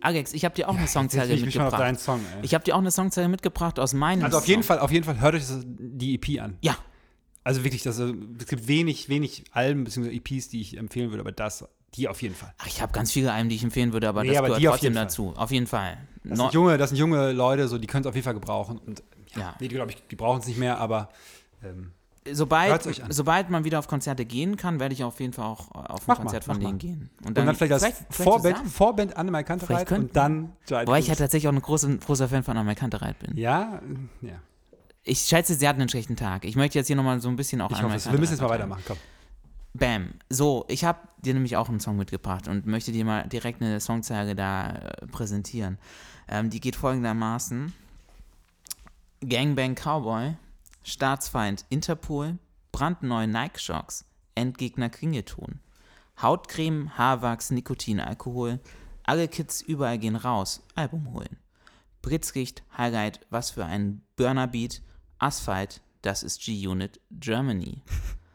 Alex, 0.00 0.32
ich 0.32 0.44
habe 0.44 0.54
dir 0.54 0.68
auch 0.68 0.76
eine 0.76 0.86
Songzeile 0.86 1.32
ich 1.34 1.40
schon 1.40 1.48
auf 1.48 1.54
mitgebracht. 1.54 1.80
deinen 1.80 1.98
Song, 1.98 2.20
ey. 2.36 2.44
Ich 2.44 2.54
habe 2.54 2.64
dir 2.64 2.74
auch 2.74 2.80
eine 2.80 2.90
Songzeile 2.90 3.28
mitgebracht 3.28 3.78
aus 3.78 3.92
meinem 3.94 4.24
Also 4.24 4.38
auf 4.38 4.46
jeden 4.46 4.62
Song. 4.62 4.68
Fall, 4.76 4.78
auf 4.80 4.90
jeden 4.90 5.04
Fall 5.04 5.20
hört 5.20 5.34
euch 5.34 5.44
die 5.66 6.14
EP 6.14 6.40
an. 6.42 6.56
Ja, 6.60 6.76
Also 7.44 7.64
wirklich, 7.64 7.82
das, 7.82 7.98
es 7.98 8.46
gibt 8.46 8.68
wenig, 8.68 9.08
wenig 9.08 9.44
Alben 9.52 9.84
bzw. 9.84 10.14
EPs, 10.14 10.48
die 10.48 10.60
ich 10.60 10.76
empfehlen 10.76 11.10
würde, 11.10 11.20
aber 11.22 11.32
das, 11.32 11.64
die 11.94 12.08
auf 12.08 12.20
jeden 12.22 12.34
Fall. 12.34 12.52
Ach, 12.58 12.66
ich 12.66 12.80
habe 12.82 12.92
ganz 12.92 13.10
viele 13.12 13.32
Alben, 13.32 13.48
die 13.48 13.56
ich 13.56 13.64
empfehlen 13.64 13.92
würde, 13.92 14.08
aber 14.08 14.22
Nee, 14.22 14.28
das 14.30 14.38
aber 14.38 14.46
gehört 14.48 14.62
die 14.62 14.68
auf 14.68 14.74
trotzdem 14.76 14.94
dazu. 14.94 15.32
Auf 15.36 15.50
jeden 15.50 15.66
Fall. 15.66 15.96
Das 16.24 16.38
sind 16.38 16.52
junge, 16.52 16.76
das 16.76 16.90
sind 16.90 16.98
junge 16.98 17.32
Leute, 17.32 17.68
so 17.68 17.78
die 17.78 17.86
können 17.86 18.02
es 18.04 18.06
auf 18.08 18.14
jeden 18.14 18.24
Fall 18.24 18.34
gebrauchen. 18.34 18.78
Und 18.78 19.02
ja, 19.34 19.40
Ja. 19.40 19.54
nee, 19.60 19.68
die 19.68 19.74
glaube 19.74 19.90
ich, 19.92 19.98
die 20.10 20.16
brauchen 20.16 20.40
es 20.40 20.46
nicht 20.46 20.58
mehr, 20.58 20.78
aber 20.78 21.08
ähm, 21.64 21.92
sobald, 22.32 23.02
sobald 23.08 23.50
man 23.50 23.64
wieder 23.64 23.78
auf 23.78 23.88
Konzerte 23.88 24.24
gehen 24.24 24.56
kann, 24.56 24.80
werde 24.80 24.94
ich 24.94 25.04
auf 25.04 25.20
jeden 25.20 25.32
Fall 25.32 25.46
auch 25.46 25.70
auf 25.72 26.00
ein 26.00 26.04
Mach 26.06 26.18
mal, 26.18 26.24
Konzert 26.24 26.44
von 26.44 26.54
mach 26.54 26.60
denen 26.60 26.72
mal. 26.72 26.78
gehen. 26.78 27.10
und 27.24 27.36
dann, 27.36 27.54
vielleicht 27.54 27.72
als 27.72 27.82
vielleicht 27.84 28.14
Vorband, 28.14 28.56
zusammen. 28.56 28.70
Vorband 28.70 29.16
Annemai 29.16 29.42
Kantereit 29.42 29.88
Vielleicht 29.88 29.92
und 29.92 30.16
dann 30.16 30.52
Giant 30.66 30.88
Wobei 30.88 30.98
ich 30.98 31.08
ja 31.08 31.14
tatsächlich 31.14 31.48
auch 31.48 31.52
ein 31.52 31.62
großer, 31.62 31.88
großer 31.96 32.28
Fan 32.28 32.42
von 32.42 32.56
Anna 32.56 32.74
Kantereit 32.74 33.18
bin. 33.18 33.36
Ja, 33.36 33.80
ja. 34.20 34.40
Ich 35.04 35.20
schätze, 35.20 35.54
sie 35.54 35.66
hatten 35.66 35.80
einen 35.80 35.88
schlechten 35.88 36.16
Tag. 36.16 36.44
Ich 36.44 36.54
möchte 36.54 36.78
jetzt 36.78 36.86
hier 36.86 36.96
nochmal 36.96 37.20
so 37.20 37.28
ein 37.28 37.36
bisschen 37.36 37.60
auch 37.60 37.70
Ich 37.70 37.82
hoffe, 37.82 38.12
wir 38.12 38.18
müssen 38.18 38.32
jetzt 38.32 38.42
mal 38.42 38.50
weitermachen. 38.50 38.82
Komm. 38.86 38.96
Bam. 39.74 40.14
So, 40.28 40.64
ich 40.68 40.84
habe 40.84 40.98
dir 41.18 41.34
nämlich 41.34 41.56
auch 41.56 41.68
einen 41.68 41.80
Song 41.80 41.96
mitgebracht 41.96 42.48
und 42.48 42.66
möchte 42.66 42.92
dir 42.92 43.04
mal 43.04 43.26
direkt 43.28 43.62
eine 43.62 43.80
Songzeile 43.80 44.34
da 44.34 44.70
äh, 44.70 45.06
präsentieren. 45.06 45.78
Ähm, 46.28 46.50
die 46.50 46.60
geht 46.60 46.76
folgendermaßen: 46.76 47.72
Gangbang 49.26 49.74
Cowboy, 49.74 50.34
Staatsfeind 50.82 51.64
Interpol, 51.68 52.38
brandneue 52.72 53.28
Nike-Shocks, 53.28 54.04
Endgegner 54.34 54.88
Klingelton, 54.88 55.60
Hautcreme, 56.20 56.96
Haarwachs, 56.96 57.50
Nikotin, 57.50 58.00
Alkohol, 58.00 58.60
alle 59.04 59.28
Kids 59.28 59.62
überall 59.62 59.98
gehen 59.98 60.16
raus, 60.16 60.62
Album 60.74 61.12
holen. 61.12 61.38
Blitzlicht, 62.02 62.62
Highlight, 62.76 63.20
was 63.30 63.50
für 63.50 63.64
ein 63.64 64.02
Burner-Beat, 64.16 64.82
Asphalt, 65.18 65.80
das 66.02 66.22
ist 66.22 66.42
G-Unit 66.42 67.00
Germany. 67.10 67.82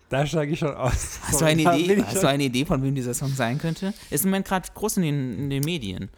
Da 0.09 0.27
steige 0.27 0.53
ich 0.53 0.59
schon 0.59 0.75
aus. 0.75 1.17
Hast 1.23 1.41
du 1.41 1.45
eine 1.45 1.63
Idee? 1.63 2.03
Hast 2.03 2.21
du 2.21 2.27
eine 2.27 2.43
Idee, 2.43 2.65
von 2.65 2.83
wem 2.83 2.93
dieser 2.93 3.15
Song 3.15 3.33
sein 3.33 3.57
könnte? 3.57 3.95
Ist 4.11 4.23
im 4.23 4.29
Moment 4.29 4.45
gerade 4.45 4.69
groß 4.71 4.97
in 4.97 5.03
den, 5.03 5.39
in 5.39 5.49
den 5.49 5.63
Medien. 5.63 6.11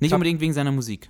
Nicht 0.00 0.12
unbedingt 0.12 0.40
wegen 0.40 0.52
seiner 0.52 0.72
Musik. 0.72 1.08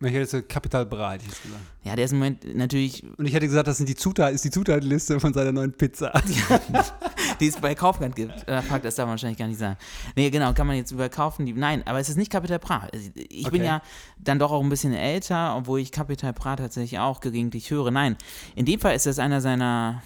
Ich 0.00 0.12
hätte 0.12 0.36
jetzt 0.38 0.90
Bra, 0.90 1.12
hätte 1.12 1.24
ich 1.24 1.30
jetzt 1.30 1.42
gesagt. 1.42 1.60
Ja, 1.82 1.96
der 1.96 2.04
ist 2.04 2.12
im 2.12 2.18
Moment 2.18 2.54
natürlich, 2.56 3.02
Und 3.18 3.26
ich 3.26 3.34
hätte 3.34 3.46
gesagt, 3.46 3.66
das 3.66 3.78
sind 3.78 3.88
die 3.88 3.96
Zutat, 3.96 4.32
ist 4.32 4.44
die 4.44 4.50
Zutatenliste 4.50 5.18
von 5.18 5.32
seiner 5.34 5.50
neuen 5.50 5.72
Pizza. 5.72 6.12
die 7.40 7.48
es 7.48 7.56
bei 7.56 7.74
Kaufland 7.74 8.14
gibt. 8.14 8.46
Äh, 8.46 8.62
fuck, 8.62 8.82
das 8.82 8.94
darf 8.94 9.06
man 9.06 9.12
wahrscheinlich 9.14 9.38
gar 9.38 9.48
nicht 9.48 9.58
sagen. 9.58 9.76
Nee, 10.14 10.30
genau, 10.30 10.52
kann 10.52 10.68
man 10.68 10.76
jetzt 10.76 10.92
überkaufen. 10.92 11.46
Die, 11.46 11.52
nein, 11.52 11.84
aber 11.86 11.98
es 11.98 12.08
ist 12.08 12.16
nicht 12.16 12.30
Capital 12.30 12.60
Bra. 12.60 12.88
Also, 12.92 13.10
Ich 13.16 13.50
bin 13.50 13.60
Okay. 13.60 13.64
ja 13.64 13.82
dann 14.18 14.38
doch 14.38 14.52
auch 14.52 14.62
ein 14.62 14.68
bisschen 14.68 14.92
älter, 14.92 15.56
obwohl 15.56 15.80
ich 15.80 15.90
Capital 15.90 16.32
Bra 16.32 16.54
tatsächlich 16.54 17.00
auch 17.00 17.20
gelegentlich 17.20 17.70
höre. 17.70 17.90
Nein, 17.90 18.16
in 18.54 18.66
dem 18.66 18.78
Fall 18.80 18.94
ist 18.94 19.06
es 19.06 19.18
einer 19.18 19.40
seiner 19.40 20.02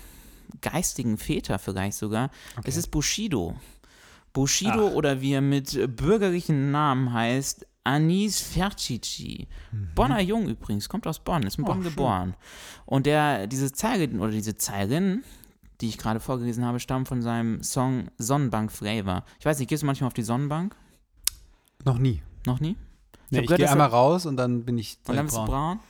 geistigen 0.62 1.18
Väter 1.18 1.59
vielleicht 1.59 1.98
sogar. 1.98 2.31
Es 2.64 2.76
ist 2.76 2.88
Bushido. 2.88 3.57
Bushido 4.33 4.88
Ach. 4.88 4.94
oder 4.94 5.20
wie 5.20 5.35
er 5.35 5.42
mit 5.42 5.96
bürgerlichen 5.96 6.70
Namen 6.70 7.12
heißt, 7.12 7.66
Anis 7.85 8.40
Fercici. 8.40 9.49
Bonner 9.95 10.21
Jung 10.21 10.49
übrigens, 10.49 10.88
kommt 10.88 11.07
aus 11.07 11.18
Bonn, 11.18 11.42
ist 11.42 11.59
in 11.59 11.64
Bonn 11.64 11.79
Mhm. 11.79 11.83
schön. 11.83 11.90
geboren. 11.92 12.35
Und 12.87 13.07
der, 13.07 13.47
diese 13.47 13.73
Zeile, 13.73 14.09
oder 14.18 14.31
diese 14.31 14.57
Zeilen, 14.57 15.25
die 15.81 15.88
ich 15.88 15.99
gerade 15.99 16.21
vorgelesen 16.21 16.64
habe, 16.64 16.79
stammen 16.79 17.07
von 17.07 17.23
seinem 17.23 17.62
Song 17.62 18.09
Sonnenbank 18.18 18.71
Flavor. 18.71 19.25
Ich 19.40 19.47
weiß 19.47 19.59
nicht, 19.59 19.68
gehst 19.68 19.83
du 19.83 19.87
manchmal 19.87 20.07
auf 20.07 20.14
die 20.14 20.23
Sonnenbank? 20.23 20.77
Noch 21.85 21.99
nie. 21.99 22.23
Noch 22.47 22.61
nie? 22.61 22.77
Nee, 23.31 23.38
hab 23.38 23.45
ich 23.51 23.57
gehe 23.57 23.71
einmal 23.71 23.88
raus 23.88 24.27
und 24.27 24.37
dann 24.37 24.64
bin 24.64 24.79
ich 24.79 24.99
Und 25.09 25.16
dann 25.16 25.25
bist 25.27 25.37
du 25.37 25.40
braun. 25.45 25.79
braun? 25.79 25.81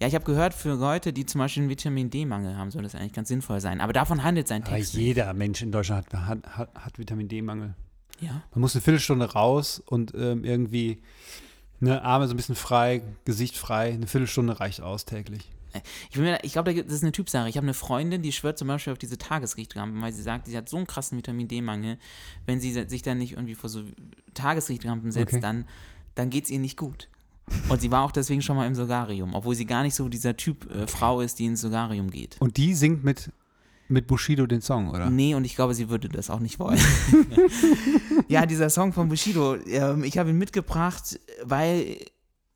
Ja, 0.00 0.08
ich 0.08 0.14
habe 0.14 0.24
gehört, 0.24 0.54
für 0.54 0.74
Leute, 0.74 1.12
die 1.12 1.24
zum 1.26 1.38
Beispiel 1.40 1.62
einen 1.64 1.70
Vitamin 1.70 2.10
D-Mangel 2.10 2.56
haben, 2.56 2.70
soll 2.70 2.82
das 2.82 2.94
eigentlich 2.94 3.12
ganz 3.12 3.28
sinnvoll 3.28 3.60
sein. 3.60 3.80
Aber 3.80 3.92
davon 3.92 4.22
handelt 4.24 4.48
sein 4.48 4.62
Aber 4.62 4.72
Text. 4.76 4.94
nicht. 4.94 5.04
jeder 5.04 5.32
Mensch 5.34 5.62
in 5.62 5.70
Deutschland 5.70 6.06
hat, 6.12 6.26
hat, 6.26 6.56
hat, 6.56 6.74
hat 6.74 6.98
Vitamin 6.98 7.28
D-Mangel. 7.28 7.74
Ja. 8.20 8.42
Man 8.52 8.60
muss 8.60 8.74
eine 8.74 8.82
Viertelstunde 8.82 9.32
raus 9.32 9.82
und 9.84 10.12
ähm, 10.16 10.44
irgendwie 10.44 11.00
ne, 11.80 12.02
Arme 12.02 12.26
so 12.28 12.34
ein 12.34 12.36
bisschen 12.36 12.54
frei, 12.54 13.02
Gesicht 13.24 13.56
frei. 13.56 13.92
Eine 13.92 14.06
Viertelstunde 14.06 14.60
reicht 14.60 14.80
aus 14.80 15.04
täglich. 15.04 15.50
Ich, 16.12 16.20
ich 16.44 16.52
glaube, 16.52 16.72
das 16.72 16.92
ist 16.94 17.02
eine 17.02 17.10
Typsache. 17.10 17.48
Ich 17.48 17.56
habe 17.56 17.64
eine 17.64 17.74
Freundin, 17.74 18.22
die 18.22 18.30
schwört 18.30 18.58
zum 18.58 18.68
Beispiel 18.68 18.92
auf 18.92 18.98
diese 18.98 19.18
Tageslichtlampen, 19.18 20.00
weil 20.00 20.12
sie 20.12 20.22
sagt, 20.22 20.46
sie 20.46 20.56
hat 20.56 20.68
so 20.68 20.76
einen 20.76 20.86
krassen 20.86 21.18
Vitamin 21.18 21.48
D-Mangel. 21.48 21.98
Wenn 22.46 22.60
sie 22.60 22.72
sich 22.72 23.02
dann 23.02 23.18
nicht 23.18 23.32
irgendwie 23.32 23.56
vor 23.56 23.68
so 23.68 23.82
Tageslichtlampen 24.34 25.10
setzt, 25.10 25.32
Okay. 25.34 25.40
dann, 25.40 25.66
dann 26.14 26.30
geht 26.30 26.44
es 26.44 26.50
ihr 26.50 26.60
nicht 26.60 26.76
gut. 26.76 27.08
Und 27.68 27.80
sie 27.80 27.90
war 27.90 28.04
auch 28.04 28.12
deswegen 28.12 28.40
schon 28.40 28.56
mal 28.56 28.66
im 28.66 28.74
Solarium, 28.74 29.34
obwohl 29.34 29.54
sie 29.54 29.66
gar 29.66 29.82
nicht 29.82 29.94
so 29.94 30.08
dieser 30.08 30.36
Typ 30.36 30.70
äh, 30.74 30.86
Frau 30.86 31.20
ist, 31.20 31.38
die 31.38 31.44
ins 31.46 31.60
Solarium 31.60 32.08
geht. 32.10 32.36
Und 32.40 32.56
die 32.56 32.72
singt 32.74 33.04
mit, 33.04 33.30
mit 33.88 34.06
Bushido 34.06 34.46
den 34.46 34.62
Song, 34.62 34.90
oder? 34.90 35.10
Nee, 35.10 35.34
und 35.34 35.44
ich 35.44 35.56
glaube, 35.56 35.74
sie 35.74 35.88
würde 35.88 36.08
das 36.08 36.30
auch 36.30 36.40
nicht 36.40 36.58
wollen. 36.58 36.78
ja, 38.28 38.46
dieser 38.46 38.70
Song 38.70 38.92
von 38.92 39.08
Bushido, 39.08 39.56
ähm, 39.66 40.04
ich 40.04 40.18
habe 40.18 40.30
ihn 40.30 40.38
mitgebracht, 40.38 41.20
weil 41.42 41.98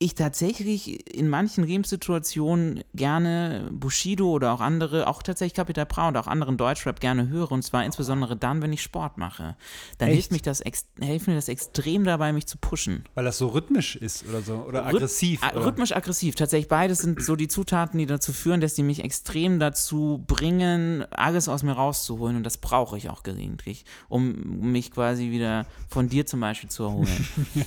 ich 0.00 0.14
tatsächlich 0.14 1.12
in 1.12 1.28
manchen 1.28 1.64
Lebenssituationen 1.64 2.84
gerne 2.94 3.68
Bushido 3.72 4.30
oder 4.30 4.52
auch 4.52 4.60
andere, 4.60 5.08
auch 5.08 5.24
tatsächlich 5.24 5.54
Capital 5.54 5.86
Bra 5.86 6.06
und 6.06 6.16
auch 6.16 6.28
anderen 6.28 6.56
Deutschrap 6.56 7.00
gerne 7.00 7.28
höre. 7.28 7.50
Und 7.50 7.62
zwar 7.62 7.84
insbesondere 7.84 8.36
dann, 8.36 8.62
wenn 8.62 8.72
ich 8.72 8.80
Sport 8.80 9.18
mache. 9.18 9.56
Dann 9.98 10.08
Echt? 10.10 10.14
hilft, 10.14 10.32
mich 10.32 10.42
das 10.42 10.62
hilft 11.00 11.26
mir 11.26 11.34
das 11.34 11.48
extrem 11.48 12.04
dabei, 12.04 12.32
mich 12.32 12.46
zu 12.46 12.58
pushen. 12.58 13.04
Weil 13.14 13.24
das 13.24 13.38
so 13.38 13.48
rhythmisch 13.48 13.96
ist 13.96 14.24
oder 14.28 14.40
so. 14.40 14.54
Oder 14.58 14.84
Rhyth- 14.84 14.94
aggressiv. 14.94 15.42
Oder? 15.42 15.66
Rhythmisch 15.66 15.90
aggressiv. 15.90 16.36
Tatsächlich 16.36 16.68
beides 16.68 16.98
sind 17.00 17.20
so 17.20 17.34
die 17.34 17.48
Zutaten, 17.48 17.98
die 17.98 18.06
dazu 18.06 18.32
führen, 18.32 18.60
dass 18.60 18.74
die 18.74 18.84
mich 18.84 19.02
extrem 19.02 19.58
dazu 19.58 20.22
bringen, 20.28 21.06
alles 21.10 21.48
aus 21.48 21.64
mir 21.64 21.72
rauszuholen. 21.72 22.36
Und 22.36 22.44
das 22.44 22.58
brauche 22.58 22.96
ich 22.96 23.10
auch 23.10 23.24
gelegentlich, 23.24 23.84
um 24.08 24.70
mich 24.70 24.92
quasi 24.92 25.32
wieder 25.32 25.66
von 25.88 26.08
dir 26.08 26.24
zum 26.24 26.38
Beispiel 26.38 26.70
zu 26.70 26.84
erholen. 26.84 27.28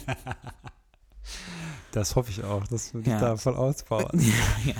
Das 1.91 2.15
hoffe 2.15 2.31
ich 2.31 2.43
auch, 2.43 2.65
dass 2.67 2.91
du 2.91 2.99
dich 2.99 3.07
Ja. 3.07 3.19
da 3.19 3.37
voll 3.37 3.55
ausbaust. 3.55 4.13
ja, 4.65 4.73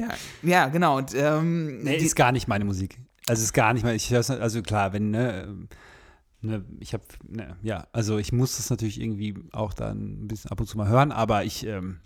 ja, 0.00 0.08
ja, 0.42 0.68
genau. 0.68 0.98
Und, 0.98 1.14
ähm, 1.14 1.82
Nee, 1.82 1.98
die- 1.98 2.04
ist 2.06 2.14
gar 2.16 2.32
nicht 2.32 2.46
meine 2.48 2.64
Musik. 2.64 2.98
Also 3.28 3.42
ist 3.42 3.52
gar 3.52 3.72
nicht 3.74 3.82
meine, 3.84 3.96
ich 3.96 4.14
also 4.14 4.62
klar, 4.62 4.92
wenn, 4.92 5.10
ne, 5.10 5.42
ähm, 5.44 5.68
ne 6.40 6.64
ich 6.80 6.94
habe, 6.94 7.04
ne, 7.28 7.56
ja, 7.62 7.86
also 7.92 8.18
ich 8.18 8.32
muss 8.32 8.56
das 8.56 8.70
natürlich 8.70 9.00
irgendwie 9.00 9.34
auch 9.52 9.72
dann 9.74 10.24
ein 10.24 10.28
bisschen 10.28 10.50
ab 10.50 10.58
und 10.60 10.66
zu 10.66 10.76
mal 10.76 10.88
hören, 10.88 11.12
aber 11.12 11.44
ich 11.44 11.64
ähm, 11.66 12.00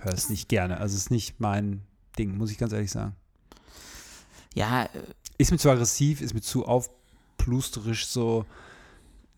höre 0.00 0.12
es 0.14 0.30
nicht 0.30 0.48
gerne. 0.48 0.78
Also 0.78 0.94
es 0.96 1.02
ist 1.02 1.10
nicht 1.10 1.40
mein 1.40 1.82
Ding, 2.18 2.36
muss 2.38 2.50
ich 2.50 2.58
ganz 2.58 2.72
ehrlich 2.72 2.90
sagen. 2.90 3.14
ja, 4.54 4.84
äh, 4.84 4.88
Ist 5.38 5.50
mir 5.50 5.58
zu 5.58 5.70
aggressiv, 5.70 6.20
ist 6.20 6.34
mir 6.34 6.40
zu 6.42 6.64
aufplusterisch 6.66 8.06
so. 8.06 8.44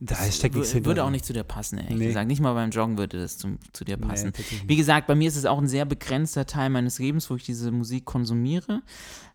Da 0.05 0.17
steckt 0.17 0.55
nichts 0.57 0.73
hinter. 0.73 0.87
würde 0.89 1.05
auch 1.05 1.11
nicht 1.11 1.25
zu 1.25 1.33
dir 1.33 1.45
passen, 1.45 1.79
ehrlich 1.79 1.99
Nee. 1.99 2.07
gesagt. 2.09 2.27
Nicht 2.27 2.41
mal 2.41 2.55
beim 2.55 2.71
Joggen 2.71 2.99
würde 2.99 3.21
das 3.21 3.39
zum, 3.39 3.59
zu 3.73 3.85
dir 3.85 3.97
Nee, 3.99 4.07
passen. 4.07 4.33
tatsächlich 4.33 4.69
Wie 4.69 4.77
gesagt, 4.77 5.07
bei 5.07 5.15
mir 5.15 5.29
ist 5.29 5.37
es 5.37 5.45
auch 5.45 5.59
ein 5.59 5.69
sehr 5.69 5.85
begrenzter 5.85 6.45
Teil 6.47 6.71
meines 6.71 6.99
Lebens, 6.99 7.31
wo 7.31 7.37
ich 7.37 7.45
diese 7.45 7.71
Musik 7.71 8.05
konsumiere. 8.05 8.83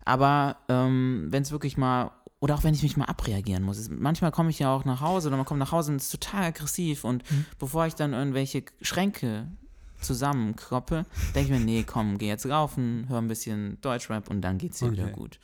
Aber 0.04 0.56
ähm, 0.68 1.26
wenn 1.30 1.42
es 1.42 1.52
wirklich 1.52 1.76
mal, 1.78 2.10
oder 2.40 2.54
auch 2.54 2.64
wenn 2.64 2.74
ich 2.74 2.82
mich 2.82 2.96
mal 2.96 3.06
abreagieren 3.06 3.62
muss. 3.62 3.78
Es, 3.78 3.88
manchmal 3.90 4.30
komme 4.30 4.50
ich 4.50 4.58
ja 4.58 4.72
auch 4.74 4.84
nach 4.84 5.00
Hause 5.00 5.28
oder 5.28 5.36
man 5.38 5.46
kommt 5.46 5.58
nach 5.60 5.72
Hause 5.72 5.90
und 5.92 5.96
ist 5.96 6.10
total 6.10 6.44
aggressiv. 6.44 7.04
Und 7.04 7.28
Mhm. 7.30 7.46
bevor 7.58 7.86
ich 7.86 7.94
dann 7.94 8.12
irgendwelche 8.12 8.62
Schränke 8.82 9.48
zusammenkloppe, 10.00 11.06
denke 11.34 11.52
ich 11.54 11.58
mir, 11.58 11.64
nee, 11.64 11.84
komm, 11.86 12.18
geh 12.18 12.28
jetzt 12.28 12.44
laufen, 12.44 13.06
hör 13.08 13.18
ein 13.18 13.28
bisschen 13.28 13.78
Deutschrap 13.80 14.28
und 14.30 14.40
dann 14.42 14.58
geht's 14.58 14.78
dir 14.78 14.92
wieder 14.92 15.04
Okay. 15.04 15.12
gut. 15.12 15.38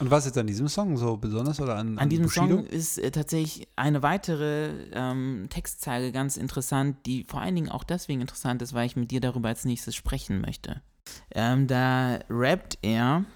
Und 0.00 0.10
was 0.10 0.24
ist 0.24 0.36
an 0.38 0.46
diesem 0.46 0.66
Song 0.68 0.96
so 0.96 1.18
besonders 1.18 1.60
oder 1.60 1.76
an, 1.76 1.98
An 1.98 2.08
diesem 2.08 2.24
Bushido? 2.24 2.56
Song 2.56 2.64
ist 2.64 2.98
äh, 2.98 3.10
tatsächlich 3.10 3.68
eine 3.76 4.02
weitere 4.02 4.70
ähm, 4.92 5.46
Textzeile 5.50 6.10
ganz 6.10 6.38
interessant, 6.38 6.96
die 7.04 7.24
vor 7.24 7.42
allen 7.42 7.54
Dingen 7.54 7.68
auch 7.68 7.84
deswegen 7.84 8.22
interessant 8.22 8.62
ist, 8.62 8.72
weil 8.72 8.86
ich 8.86 8.96
mit 8.96 9.10
dir 9.10 9.20
darüber 9.20 9.48
als 9.48 9.66
nächstes 9.66 9.94
sprechen 9.94 10.40
möchte. 10.40 10.80
Ähm, 11.32 11.66
da 11.66 12.18
rappt 12.30 12.78
er 12.80 13.26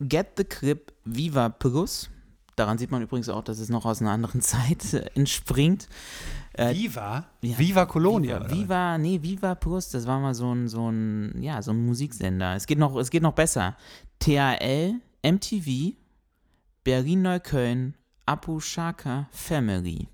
Get 0.00 0.32
the 0.36 0.44
Clip 0.44 0.92
Viva 1.04 1.48
Plus. 1.48 2.10
Daran 2.56 2.78
sieht 2.78 2.90
man 2.90 3.02
übrigens 3.02 3.28
auch, 3.28 3.44
dass 3.44 3.60
es 3.60 3.68
noch 3.68 3.84
aus 3.84 4.00
einer 4.00 4.10
anderen 4.10 4.40
Zeit 4.42 4.92
äh, 4.94 5.08
entspringt. 5.14 5.88
Äh, 6.54 6.74
Viva? 6.74 7.26
ja. 7.42 7.58
Viva 7.58 7.86
Colonia. 7.86 8.40
Viva? 8.40 8.50
Viva, 8.50 8.98
nee, 8.98 9.22
Viva 9.22 9.54
Plus, 9.54 9.90
das 9.90 10.06
war 10.08 10.18
mal 10.18 10.34
so 10.34 10.52
ein, 10.52 10.66
so 10.66 10.90
ein, 10.90 11.40
ja, 11.40 11.62
so 11.62 11.70
ein 11.70 11.86
Musiksender. 11.86 12.56
Es 12.56 12.66
geht 12.66 12.78
noch, 12.78 12.96
es 12.96 13.10
geht 13.10 13.22
noch 13.22 13.34
besser. 13.34 13.76
THL, 14.18 15.00
MTV, 15.22 15.94
Berlin-Neukölln, 16.84 17.94
Apu 18.26 18.60
Shaka, 18.60 19.28
Family. 19.30 20.08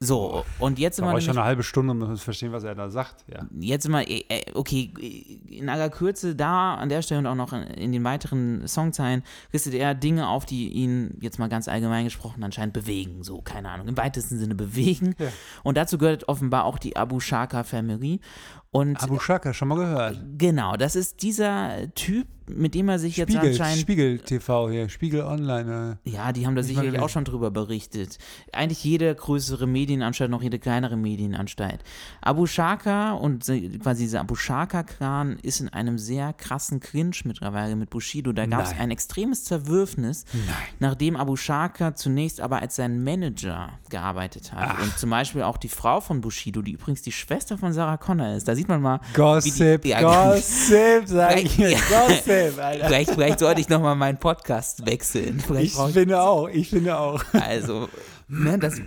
So, 0.00 0.44
und 0.60 0.78
jetzt 0.78 1.00
Da 1.00 1.02
immer 1.02 1.18
ich 1.18 1.24
schon 1.24 1.36
eine 1.36 1.44
halbe 1.44 1.64
Stunde, 1.64 1.92
um 1.92 2.16
zu 2.16 2.22
verstehen, 2.22 2.52
was 2.52 2.62
er 2.62 2.76
da 2.76 2.88
sagt. 2.88 3.24
Ja. 3.26 3.44
jetzt 3.58 3.84
immer, 3.84 4.08
äh, 4.08 4.22
äh, 4.28 4.42
okay, 4.54 4.92
in 5.48 5.68
aller 5.68 5.90
Kürze 5.90 6.36
da, 6.36 6.76
an 6.76 6.88
der 6.88 7.02
Stelle 7.02 7.18
und 7.18 7.26
auch 7.26 7.34
noch 7.34 7.52
in, 7.52 7.62
in 7.64 7.90
den 7.90 8.04
weiteren 8.04 8.68
Songzeilen 8.68 9.24
listet 9.52 9.74
er 9.74 9.96
Dinge 9.96 10.28
auf, 10.28 10.46
die 10.46 10.68
ihn 10.68 11.18
jetzt 11.20 11.40
mal 11.40 11.48
ganz 11.48 11.66
allgemein 11.66 12.04
gesprochen 12.04 12.44
anscheinend 12.44 12.74
bewegen. 12.74 13.24
So, 13.24 13.40
keine 13.42 13.70
Ahnung, 13.70 13.88
im 13.88 13.96
weitesten 13.96 14.38
Sinne 14.38 14.54
bewegen. 14.54 15.16
Ja. 15.18 15.30
Und 15.64 15.76
dazu 15.76 15.98
gehört 15.98 16.28
offenbar 16.28 16.64
auch 16.64 16.78
die 16.78 16.96
Abu 16.96 17.18
Shaka 17.18 17.64
Family. 17.64 18.20
Und 18.70 19.02
Abu 19.02 19.18
Shaka, 19.18 19.54
schon 19.54 19.68
mal 19.68 19.76
gehört. 19.76 20.18
genau, 20.36 20.76
das 20.76 20.94
ist 20.94 21.22
dieser 21.22 21.92
Typ, 21.94 22.26
mit 22.50 22.74
dem 22.74 22.88
er 22.88 22.98
sich 22.98 23.16
jetzt 23.16 23.32
Spiegel, 23.32 23.50
anscheinend 23.50 23.80
Spiegel 23.80 24.18
TV 24.20 24.70
hier, 24.70 24.88
Spiegel 24.88 25.22
Online. 25.22 25.98
Ja, 26.04 26.32
die 26.32 26.46
haben 26.46 26.54
da 26.54 26.62
sicherlich 26.62 26.98
auch 26.98 27.08
schon 27.08 27.24
drüber 27.24 27.50
berichtet. 27.50 28.18
Eigentlich 28.52 28.82
jede 28.84 29.14
größere 29.14 29.66
Medienanstalt, 29.66 30.30
noch 30.30 30.42
jede 30.42 30.58
kleinere 30.58 30.96
Medienanstalt. 30.96 31.82
Abu 32.22 32.46
Shaka 32.46 33.12
und 33.12 33.44
quasi 33.82 34.04
dieser 34.04 34.20
Abu 34.20 34.34
Shaka-Clan 34.34 35.38
ist 35.42 35.60
in 35.60 35.68
einem 35.68 35.98
sehr 35.98 36.32
krassen 36.32 36.80
Clinch 36.80 37.24
mittlerweile 37.26 37.76
mit 37.76 37.90
Bushido. 37.90 38.32
Da 38.32 38.46
gab 38.46 38.64
es 38.64 38.70
Nein. 38.70 38.80
ein 38.80 38.90
extremes 38.92 39.44
Zerwürfnis, 39.44 40.24
nachdem 40.78 41.16
Abu 41.16 41.36
Shaka 41.36 41.94
zunächst 41.94 42.40
aber 42.40 42.60
als 42.60 42.76
sein 42.76 43.04
Manager 43.04 43.78
gearbeitet 43.90 44.52
hat. 44.52 44.80
Und 44.80 44.98
zum 44.98 45.10
Beispiel 45.10 45.42
auch 45.42 45.58
die 45.58 45.68
Frau 45.68 46.00
von 46.00 46.20
Bushido, 46.22 46.62
die 46.62 46.72
übrigens 46.72 47.02
die 47.02 47.12
Schwester 47.12 47.58
von 47.58 47.74
Sarah 47.74 47.98
Connor 47.98 48.34
ist. 48.36 48.48
Da 48.48 48.54
sieht 48.58 48.68
man 48.68 48.82
mal, 48.82 49.00
Gossip, 49.14 49.82
die- 49.82 49.88
ja, 49.90 50.00
Gossip, 50.02 51.02
sag 51.06 51.42
ich 51.42 51.56
jetzt. 51.58 51.82
Gossip, 51.88 52.58
Alter. 52.62 52.86
Vielleicht, 52.86 53.10
vielleicht 53.12 53.38
sollte 53.38 53.60
ich 53.60 53.68
nochmal 53.68 53.94
meinen 53.94 54.18
Podcast 54.18 54.84
wechseln. 54.84 55.40
Vielleicht 55.46 55.78
Ich 55.78 55.92
finde 55.92 56.20
auch, 56.20 56.48
ich 56.48 56.68
finde 56.70 56.98
auch. 56.98 57.22
Also, 57.32 57.88
ne, 58.28 58.58
das 58.58 58.80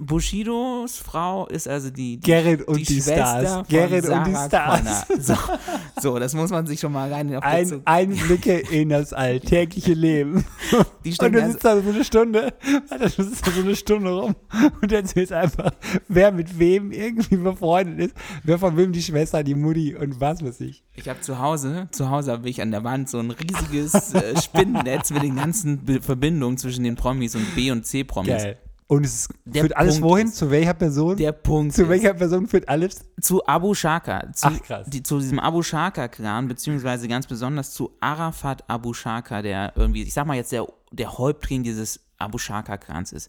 Bushidos 0.00 0.98
Frau 0.98 1.46
ist 1.46 1.68
also 1.68 1.90
die, 1.90 2.18
die, 2.18 2.30
Gerrit 2.30 2.62
und 2.62 2.78
die, 2.78 2.84
Schwester 2.84 3.40
Stars. 3.40 3.68
Gerrit 3.68 4.08
und 4.08 4.26
die 4.26 4.32
Sarah 4.32 4.78
Stars. 4.78 5.06
So, 5.18 5.34
so, 6.00 6.18
das 6.18 6.34
muss 6.34 6.50
man 6.50 6.66
sich 6.66 6.80
schon 6.80 6.92
mal 6.92 7.12
rein 7.12 7.34
auf 7.34 7.42
Ein, 7.42 7.82
Einblicke 7.84 8.58
in 8.58 8.90
das 8.90 9.12
alltägliche 9.12 9.94
Leben. 9.94 10.44
Die 11.04 11.10
Und 11.20 11.32
du 11.32 11.40
also, 11.40 11.52
sitzt 11.52 11.64
da 11.64 11.80
so 11.80 11.90
eine 11.90 12.04
Stunde, 12.04 12.54
Alter, 12.90 13.08
du 13.08 13.22
sitzt 13.22 13.46
da 13.46 13.50
so 13.52 13.60
eine 13.60 13.76
Stunde 13.76 14.10
rum 14.10 14.34
und 14.82 14.90
erzählst 14.90 15.32
einfach, 15.32 15.70
wer 16.08 16.32
mit 16.32 16.58
wem 16.58 16.90
irgendwie 16.90 17.36
befreundet 17.36 18.10
ist, 18.10 18.16
wer 18.42 18.58
von 18.58 18.76
wem 18.76 18.92
die 18.92 19.02
Schwester, 19.02 19.44
die 19.44 19.54
Mutti 19.54 19.94
und 19.94 20.20
was 20.20 20.42
weiß 20.42 20.60
ich. 20.62 20.82
ich 20.96 21.08
habe 21.08 21.20
zu 21.20 21.38
Hause, 21.38 21.88
zu 21.92 22.10
Hause 22.10 22.32
habe 22.32 22.48
ich 22.48 22.60
an 22.60 22.72
der 22.72 22.82
Wand 22.82 23.08
so 23.08 23.18
ein 23.18 23.30
riesiges 23.30 24.14
äh, 24.14 24.40
Spinnennetz 24.40 25.10
mit 25.12 25.22
den 25.22 25.36
ganzen 25.36 25.84
Be 25.84 26.00
Verbindungen 26.02 26.58
zwischen 26.58 26.84
den 26.84 26.96
Promis 26.96 27.36
und 27.36 27.54
B- 27.54 27.70
und 27.70 27.86
C-Promis. 27.86 28.42
Und 28.88 29.04
es 29.04 29.28
Der 29.44 29.62
führt 29.62 29.76
alles 29.76 29.96
Punkt 30.00 30.10
wohin? 30.12 30.26
ist- 30.28 30.36
Zu 30.36 30.50
welcher 30.50 30.74
Person? 30.74 31.16
Der 31.16 31.32
Punkt 31.32 31.74
Zu 31.74 31.82
ist, 31.82 31.88
welcher 31.88 32.14
Person 32.14 32.46
führt 32.46 32.68
alles? 32.68 33.04
zu 33.20 33.44
Abu 33.46 33.74
Shaka, 33.74 34.32
zu, 34.32 34.46
Ach, 34.46 34.62
krass. 34.62 34.86
Die, 34.88 35.02
zu 35.02 35.18
diesem 35.18 35.40
Abu 35.40 35.62
Shaka-Clan, 35.62 36.46
beziehungsweise 36.46 37.08
ganz 37.08 37.26
besonders 37.26 37.72
zu 37.72 37.90
Arafat 38.00 38.62
Abu 38.68 38.92
Shaka, 38.94 39.42
der 39.42 39.72
irgendwie, 39.74 40.02
ich 40.02 40.14
sag 40.14 40.26
mal 40.26 40.34
jetzt 40.36 40.52
der, 40.52 40.66
der 40.92 41.18
Häuptling 41.18 41.64
dieses 41.64 42.00
Abu 42.18 42.38
Shaka-Clans 42.38 43.12
ist. 43.12 43.28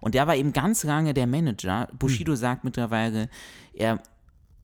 Und 0.00 0.14
der 0.14 0.26
war 0.26 0.36
eben 0.36 0.52
ganz 0.52 0.84
lange 0.84 1.14
der 1.14 1.26
Manager. 1.26 1.88
Bushido 1.98 2.32
Hm. 2.32 2.36
sagt 2.36 2.64
mittlerweile, 2.64 3.28
er 3.72 4.00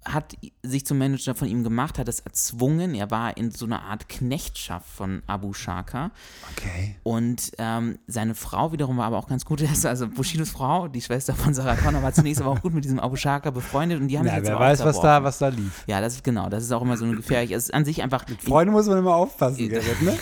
hat 0.05 0.37
sich 0.63 0.85
zum 0.87 0.99
Manager 0.99 1.35
von 1.35 1.49
ihm 1.49 1.65
gemacht, 1.65 1.99
hat 1.99 2.09
es 2.09 2.21
erzwungen. 2.21 2.95
Er 2.95 3.11
war 3.11 3.37
in 3.37 3.51
so 3.51 3.65
einer 3.67 3.83
Art 3.83 4.09
Knechtschaft 4.09 4.89
von 4.89 5.23
Abu 5.27 5.53
Shaka. 5.53 6.11
Okay. 6.53 6.97
Und 7.03 7.53
ähm, 7.59 7.99
seine 8.07 8.35
Frau 8.35 8.73
wiederum 8.73 8.99
war 8.99 9.07
aber 9.07 9.19
auch 9.19 9.29
ganz 9.29 9.45
gut. 9.45 9.63
Also 9.85 10.09
Bushidos 10.09 10.51
Frau, 10.51 10.89
die 10.89 11.03
Schwester 11.03 11.35
von 11.35 11.53
Sarah 11.53 11.77
Connor, 11.77 12.03
war 12.03 12.13
zunächst 12.13 12.41
aber 12.41 12.51
auch 12.51 12.61
gut 12.63 12.73
mit 12.73 12.85
diesem 12.85 12.99
Abu 12.99 13.17
Shaka 13.17 13.51
befreundet. 13.51 14.01
Und 14.01 14.09
die 14.09 14.19
haben 14.19 14.27
Na, 14.27 14.37
jetzt 14.37 14.47
wer 14.47 14.59
weiß, 14.59 14.85
was 14.85 15.01
da, 15.01 15.23
was 15.23 15.39
da 15.39 15.49
lief. 15.49 15.85
Ja, 15.87 16.01
das 16.01 16.15
ist 16.15 16.25
genau, 16.25 16.49
das 16.49 16.65
ist 16.65 16.73
auch 16.73 16.83
immer 16.83 16.97
so 16.97 17.05
eine 17.05 17.17
gefährliche. 17.17 17.55
Es 17.55 17.65
ist 17.65 17.75
an 17.75 17.85
sich 17.85 18.03
einfach 18.03 18.25
Freunde 18.39 18.73
muss 18.73 18.87
man 18.87 18.99
immer 18.99 19.15
aufpassen, 19.15 19.69
Gerrit, 19.69 20.03
ne? 20.03 20.17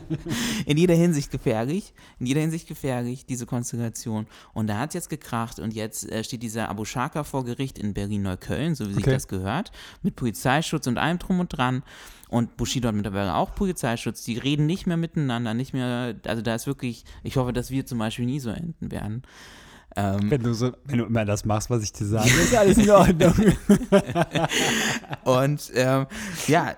in 0.66 0.76
jeder 0.76 0.94
Hinsicht 0.94 1.30
gefährlich. 1.30 1.94
In 2.18 2.26
jeder 2.26 2.40
Hinsicht 2.40 2.68
gefährlich, 2.68 3.26
diese 3.26 3.46
Konstellation. 3.46 4.26
Und 4.54 4.68
da 4.68 4.78
hat 4.78 4.90
es 4.90 4.94
jetzt 4.94 5.10
gekracht 5.10 5.58
und 5.58 5.74
jetzt 5.74 6.10
äh, 6.10 6.22
steht 6.22 6.42
dieser 6.42 6.68
Abu 6.68 6.84
Shaka 6.84 7.24
vor 7.24 7.44
Gericht 7.44 7.78
in 7.78 7.94
Berlin-Neukölln, 7.94 8.74
so 8.74 8.88
wie 8.88 8.94
sich 8.94 9.04
Okay. 9.12 9.16
das 9.16 9.28
gehört, 9.28 9.72
mit 10.02 10.16
Polizeischutz 10.16 10.86
und 10.86 10.98
allem 10.98 11.18
drum 11.18 11.40
und 11.40 11.48
dran. 11.48 11.82
Und 12.28 12.56
Bushido 12.56 12.88
hat 12.88 12.94
mittlerweile 12.94 13.34
auch 13.34 13.54
Polizeischutz. 13.54 14.22
Die 14.24 14.38
reden 14.38 14.66
nicht 14.66 14.86
mehr 14.86 14.96
miteinander, 14.96 15.52
nicht 15.54 15.74
mehr, 15.74 16.14
also 16.26 16.40
da 16.42 16.54
ist 16.54 16.66
wirklich, 16.66 17.04
ich 17.22 17.36
hoffe, 17.36 17.52
dass 17.52 17.70
wir 17.70 17.84
zum 17.84 17.98
Beispiel 17.98 18.24
nie 18.24 18.40
so 18.40 18.50
enden 18.50 18.90
werden. 18.90 19.22
Ähm, 19.94 20.30
Wenn 20.30 20.42
du, 20.42 20.54
so, 20.54 20.72
wenn 20.86 20.98
du 20.98 21.04
immer 21.04 21.26
das 21.26 21.44
machst, 21.44 21.68
was 21.68 21.82
ich 21.82 21.92
dir 21.92 22.06
sage, 22.06 22.30
ist 22.30 22.54
alles 22.54 22.78
in 22.78 22.88
Ordnung. 22.90 23.34
Und 25.24 25.70
ähm, 25.74 26.06
ja, 26.46 26.74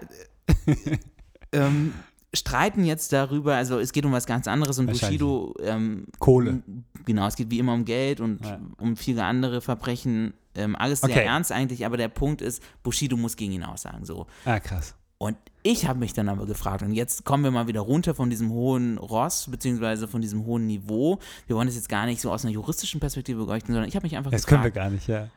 ähm, 1.52 1.94
streiten 2.32 2.84
jetzt 2.84 3.12
darüber, 3.12 3.54
also 3.54 3.78
es 3.78 3.92
geht 3.92 4.04
um 4.04 4.12
was 4.12 4.26
ganz 4.26 4.48
anderes 4.48 4.78
und. 4.78 4.86
Bushido 4.86 5.54
ähm, 5.62 6.06
Kohle. 6.18 6.62
Genau, 7.04 7.26
es 7.26 7.36
geht 7.36 7.50
wie 7.50 7.58
immer 7.58 7.74
um 7.74 7.84
Geld 7.84 8.20
und 8.20 8.44
Ja. 8.44 8.60
um 8.78 8.96
viele 8.96 9.24
andere 9.24 9.60
Verbrechen. 9.60 10.34
Ähm, 10.54 10.76
alles 10.76 11.00
sehr 11.00 11.10
Okay. 11.10 11.24
ernst 11.24 11.52
eigentlich, 11.52 11.84
aber 11.86 11.96
der 11.96 12.08
Punkt 12.08 12.42
ist, 12.42 12.62
Bushido 12.82 13.16
muss 13.16 13.36
gegen 13.36 13.52
ihn 13.52 13.64
aussagen. 13.64 14.04
So. 14.04 14.26
Ah, 14.44 14.60
krass. 14.60 14.94
Und 15.18 15.36
ich 15.62 15.86
habe 15.88 15.98
mich 16.00 16.12
dann 16.12 16.28
aber 16.28 16.44
gefragt, 16.44 16.82
und 16.82 16.92
jetzt 16.92 17.24
kommen 17.24 17.44
wir 17.44 17.50
mal 17.50 17.66
wieder 17.66 17.80
runter 17.80 18.14
von 18.14 18.28
diesem 18.30 18.50
hohen 18.50 18.98
Ross, 18.98 19.48
beziehungsweise 19.50 20.06
von 20.08 20.20
diesem 20.20 20.44
hohen 20.44 20.66
Niveau. 20.66 21.18
Wir 21.46 21.56
wollen 21.56 21.66
das 21.66 21.76
jetzt 21.76 21.88
gar 21.88 22.04
nicht 22.06 22.20
so 22.20 22.30
aus 22.30 22.44
einer 22.44 22.52
juristischen 22.52 23.00
Perspektive 23.00 23.38
beleuchten, 23.44 23.72
sondern 23.72 23.88
ich 23.88 23.96
habe 23.96 24.04
mich 24.04 24.16
einfach 24.16 24.30
Das 24.30 24.46
können 24.46 24.62
wir 24.62 24.70
gefragt, 24.70 24.90
gar 24.90 24.94
nicht, 24.94 25.06
ja. 25.08 25.28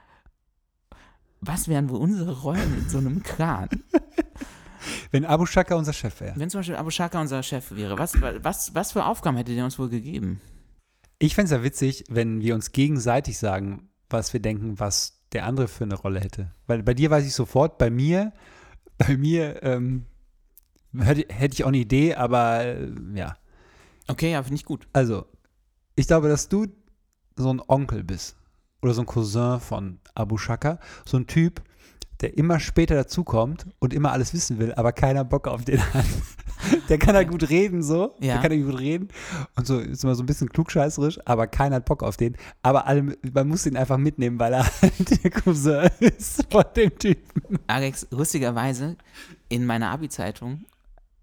was 1.41 1.67
wären 1.67 1.89
wohl 1.89 1.99
unsere 1.99 2.41
Rollen 2.41 2.77
in 2.79 2.89
so 2.89 2.97
einem 2.97 3.23
Clan? 3.23 3.69
Wenn 5.11 5.25
Abu 5.25 5.45
Shaka 5.45 5.75
unser 5.75 5.93
Chef 5.93 6.19
wäre. 6.21 6.33
Wenn 6.37 6.49
zum 6.49 6.59
Beispiel 6.59 6.75
Abu 6.75 6.89
Shaka 6.91 7.19
unser 7.21 7.43
Chef 7.43 7.71
wäre, 7.71 7.97
was, 7.97 8.13
was, 8.21 8.73
was 8.75 8.91
für 8.91 9.05
Aufgaben 9.05 9.37
hätte 9.37 9.53
der 9.53 9.63
uns 9.65 9.79
wohl 9.79 9.89
gegeben? 9.89 10.41
Ich 11.19 11.35
fände 11.35 11.45
es 11.53 11.57
ja 11.57 11.63
witzig, 11.63 12.03
wenn 12.09 12.41
wir 12.41 12.55
uns 12.55 12.71
gegenseitig 12.71 13.37
sagen, 13.37 13.89
was 14.09 14.33
wir 14.33 14.39
denken, 14.39 14.79
was 14.79 15.19
der 15.33 15.45
andere 15.45 15.67
für 15.67 15.83
eine 15.83 15.95
Rolle 15.95 16.19
hätte. 16.19 16.51
Weil 16.67 16.83
bei 16.83 16.93
dir 16.93 17.09
weiß 17.09 17.25
ich 17.25 17.33
sofort, 17.33 17.77
bei 17.77 17.89
mir, 17.89 18.33
bei 18.97 19.17
mir 19.17 19.61
ähm, 19.63 20.05
hätte, 20.97 21.25
hätte 21.33 21.53
ich 21.53 21.63
auch 21.63 21.69
eine 21.69 21.77
Idee, 21.77 22.15
aber 22.15 22.65
äh, 22.65 22.89
ja. 23.13 23.37
Okay, 24.07 24.31
ja, 24.31 24.41
finde 24.41 24.55
ich 24.55 24.65
gut. 24.65 24.87
Also, 24.93 25.25
ich 25.95 26.07
glaube, 26.07 26.29
dass 26.29 26.47
du 26.47 26.67
so 27.35 27.53
ein 27.53 27.61
Onkel 27.67 28.03
bist 28.03 28.37
oder 28.81 28.93
so 28.93 29.01
ein 29.01 29.05
Cousin 29.05 29.59
von 29.59 29.99
Abu 30.15 30.37
Shaka, 30.37 30.79
so 31.05 31.17
ein 31.17 31.27
Typ, 31.27 31.61
der 32.21 32.37
immer 32.37 32.59
später 32.59 32.95
dazukommt 32.95 33.67
und 33.79 33.93
immer 33.93 34.11
alles 34.11 34.33
wissen 34.33 34.59
will, 34.59 34.73
aber 34.73 34.91
keiner 34.91 35.23
Bock 35.23 35.47
auf 35.47 35.65
den 35.65 35.81
hat. 35.93 36.05
Der 36.89 36.97
kann 36.97 37.15
halt 37.15 37.29
gut 37.29 37.49
reden, 37.49 37.83
so. 37.83 38.15
Ja. 38.19 38.33
Der 38.33 38.41
kann 38.41 38.51
halt 38.51 38.65
gut 38.65 38.79
reden 38.79 39.07
und 39.55 39.67
so 39.67 39.79
ist 39.79 40.03
immer 40.03 40.15
so 40.15 40.23
ein 40.23 40.25
bisschen 40.25 40.49
klugscheißerisch, 40.49 41.19
aber 41.25 41.47
keiner 41.47 41.77
hat 41.77 41.85
Bock 41.85 42.03
auf 42.03 42.17
den. 42.17 42.35
Aber 42.61 42.87
alle, 42.87 43.17
man 43.33 43.47
muss 43.47 43.65
ihn 43.65 43.77
einfach 43.77 43.97
mitnehmen, 43.97 44.39
weil 44.39 44.53
er 44.53 44.65
halt 44.81 45.23
der 45.23 45.31
Cousin 45.31 45.89
ist 45.99 46.45
von 46.51 46.65
dem 46.75 46.97
Typen. 46.97 47.59
Alex, 47.67 48.07
lustigerweise, 48.11 48.97
in 49.49 49.65
meiner 49.65 49.89
Abi-Zeitung 49.89 50.65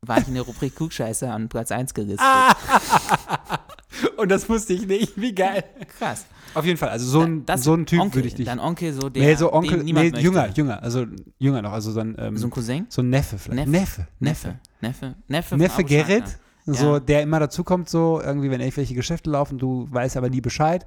war 0.07 0.19
ich 0.19 0.29
in 0.29 0.35
der 0.35 0.43
Rubrik 0.45 0.75
Klugscheißer 0.77 1.33
an 1.33 1.49
Platz 1.49 1.71
1 1.73 1.95
gelistet. 1.95 2.21
Ah. 2.21 2.55
Und 4.17 4.31
das 4.31 4.49
wusste 4.49 4.73
ich 4.73 4.87
nicht. 4.87 5.21
Wie 5.21 5.35
geil. 5.35 5.65
Krass. 5.99 6.27
Auf 6.55 6.65
jeden 6.65 6.79
Fall, 6.79 6.89
also 6.91 7.07
so 7.07 7.21
ein, 7.21 7.45
Das- 7.47 7.65
so 7.65 7.75
ein 7.75 7.87
Typ 7.87 8.01
Onkel, 8.01 8.17
würde 8.17 8.29
ich 8.29 8.35
dich. 8.35 8.47
Dein 8.47 8.61
Onkel, 8.61 8.93
so 8.93 9.09
der, 9.09 9.23
nee, 9.23 9.35
so 9.35 9.53
Onkel, 9.53 9.79
den 9.79 9.85
niemand 9.85 10.07
nee, 10.07 10.11
möchte. 10.13 10.25
jünger, 10.25 10.49
jünger, 10.55 10.83
also 10.83 11.05
jünger 11.39 11.63
noch, 11.63 11.73
also 11.73 11.91
so 11.93 12.01
ein, 12.01 12.15
ähm, 12.19 12.37
So 12.37 12.47
ein 12.47 12.51
Cousin? 12.51 12.87
so 12.89 13.03
ein 13.03 13.11
Neffe 13.11 13.39
vielleicht. 13.39 13.69
Neffe. 13.69 14.07
Neffe. 14.21 14.55
Neffe. 14.81 15.15
Neffe. 15.29 15.57
Neffe 15.57 15.85
Gerrit, 15.85 16.25
so, 16.67 16.95
Ja. 16.95 17.01
der 17.01 17.23
immer 17.23 17.41
dazukommt, 17.41 17.89
so 17.89 18.21
irgendwie, 18.21 18.51
wenn 18.51 18.61
irgendwelche 18.61 18.95
Geschäfte 18.95 19.31
laufen, 19.31 19.59
du 19.59 19.87
weißt 19.91 20.17
aber 20.17 20.29
nie 20.31 20.41
Bescheid. 20.41 20.87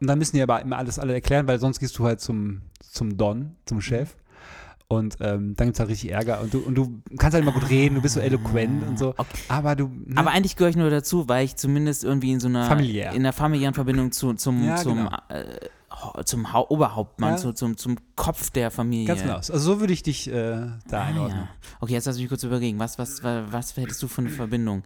Und 0.00 0.06
dann 0.08 0.18
müssen 0.18 0.36
die 0.36 0.42
aber 0.42 0.60
immer 0.62 0.76
alles 0.78 0.98
alle 0.98 1.14
erklären, 1.14 1.46
weil 1.48 1.58
sonst 1.58 1.80
gehst 1.80 1.98
du 1.98 2.04
halt 2.04 2.20
zum, 2.20 2.62
zum 2.80 3.16
Don, 3.16 3.56
zum 3.64 3.80
Chef. 3.80 4.14
Und 4.88 5.16
ähm, 5.20 5.56
dann 5.56 5.66
gibt 5.66 5.76
es 5.76 5.80
halt 5.80 5.90
richtig 5.90 6.12
Ärger. 6.12 6.40
Und 6.40 6.54
du, 6.54 6.58
und 6.60 6.74
du 6.76 7.02
kannst 7.18 7.34
halt 7.34 7.42
immer 7.42 7.52
gut 7.52 7.68
reden, 7.68 7.96
du 7.96 8.02
bist 8.02 8.14
so 8.14 8.20
eloquent 8.20 8.86
und 8.86 8.98
so. 8.98 9.08
Okay. 9.16 9.26
Aber 9.48 9.74
du. 9.74 9.88
Ne? 9.88 10.16
Aber 10.16 10.30
eigentlich 10.30 10.54
gehöre 10.54 10.70
ich 10.70 10.76
nur 10.76 10.90
dazu, 10.90 11.28
weil 11.28 11.44
ich 11.44 11.56
zumindest 11.56 12.04
irgendwie 12.04 12.30
in 12.30 12.38
so 12.40 12.46
einer 12.46 12.66
Familiär. 12.66 13.10
in 13.10 13.16
einer 13.22 13.32
familiären 13.32 13.74
Verbindung 13.74 14.12
zu, 14.12 14.34
zum, 14.34 14.64
Ja, 14.64 14.76
zum, 14.76 14.96
genau. 14.98 15.10
äh, 15.28 16.24
zum 16.24 16.52
Hau 16.52 16.66
Oberhauptmann, 16.68 17.32
Ja. 17.32 17.36
zu, 17.36 17.52
zum, 17.52 17.76
zum 17.76 17.96
Kopf 18.14 18.50
der 18.50 18.70
Familie. 18.70 19.06
ganz 19.08 19.22
genau. 19.22 19.36
Also 19.36 19.58
so 19.58 19.80
würde 19.80 19.92
ich 19.92 20.04
dich 20.04 20.28
äh, 20.30 20.32
da 20.88 21.00
Ah, 21.00 21.04
einordnen. 21.06 21.38
ja. 21.40 21.48
Okay, 21.80 21.94
jetzt 21.94 22.04
lass 22.04 22.18
mich 22.18 22.28
kurz 22.28 22.44
überlegen. 22.44 22.78
Was, 22.78 22.96
was, 22.96 23.24
was, 23.24 23.42
was 23.50 23.76
hättest 23.76 24.00
du 24.04 24.06
für 24.08 24.20
eine 24.20 24.30
Verbindung? 24.30 24.84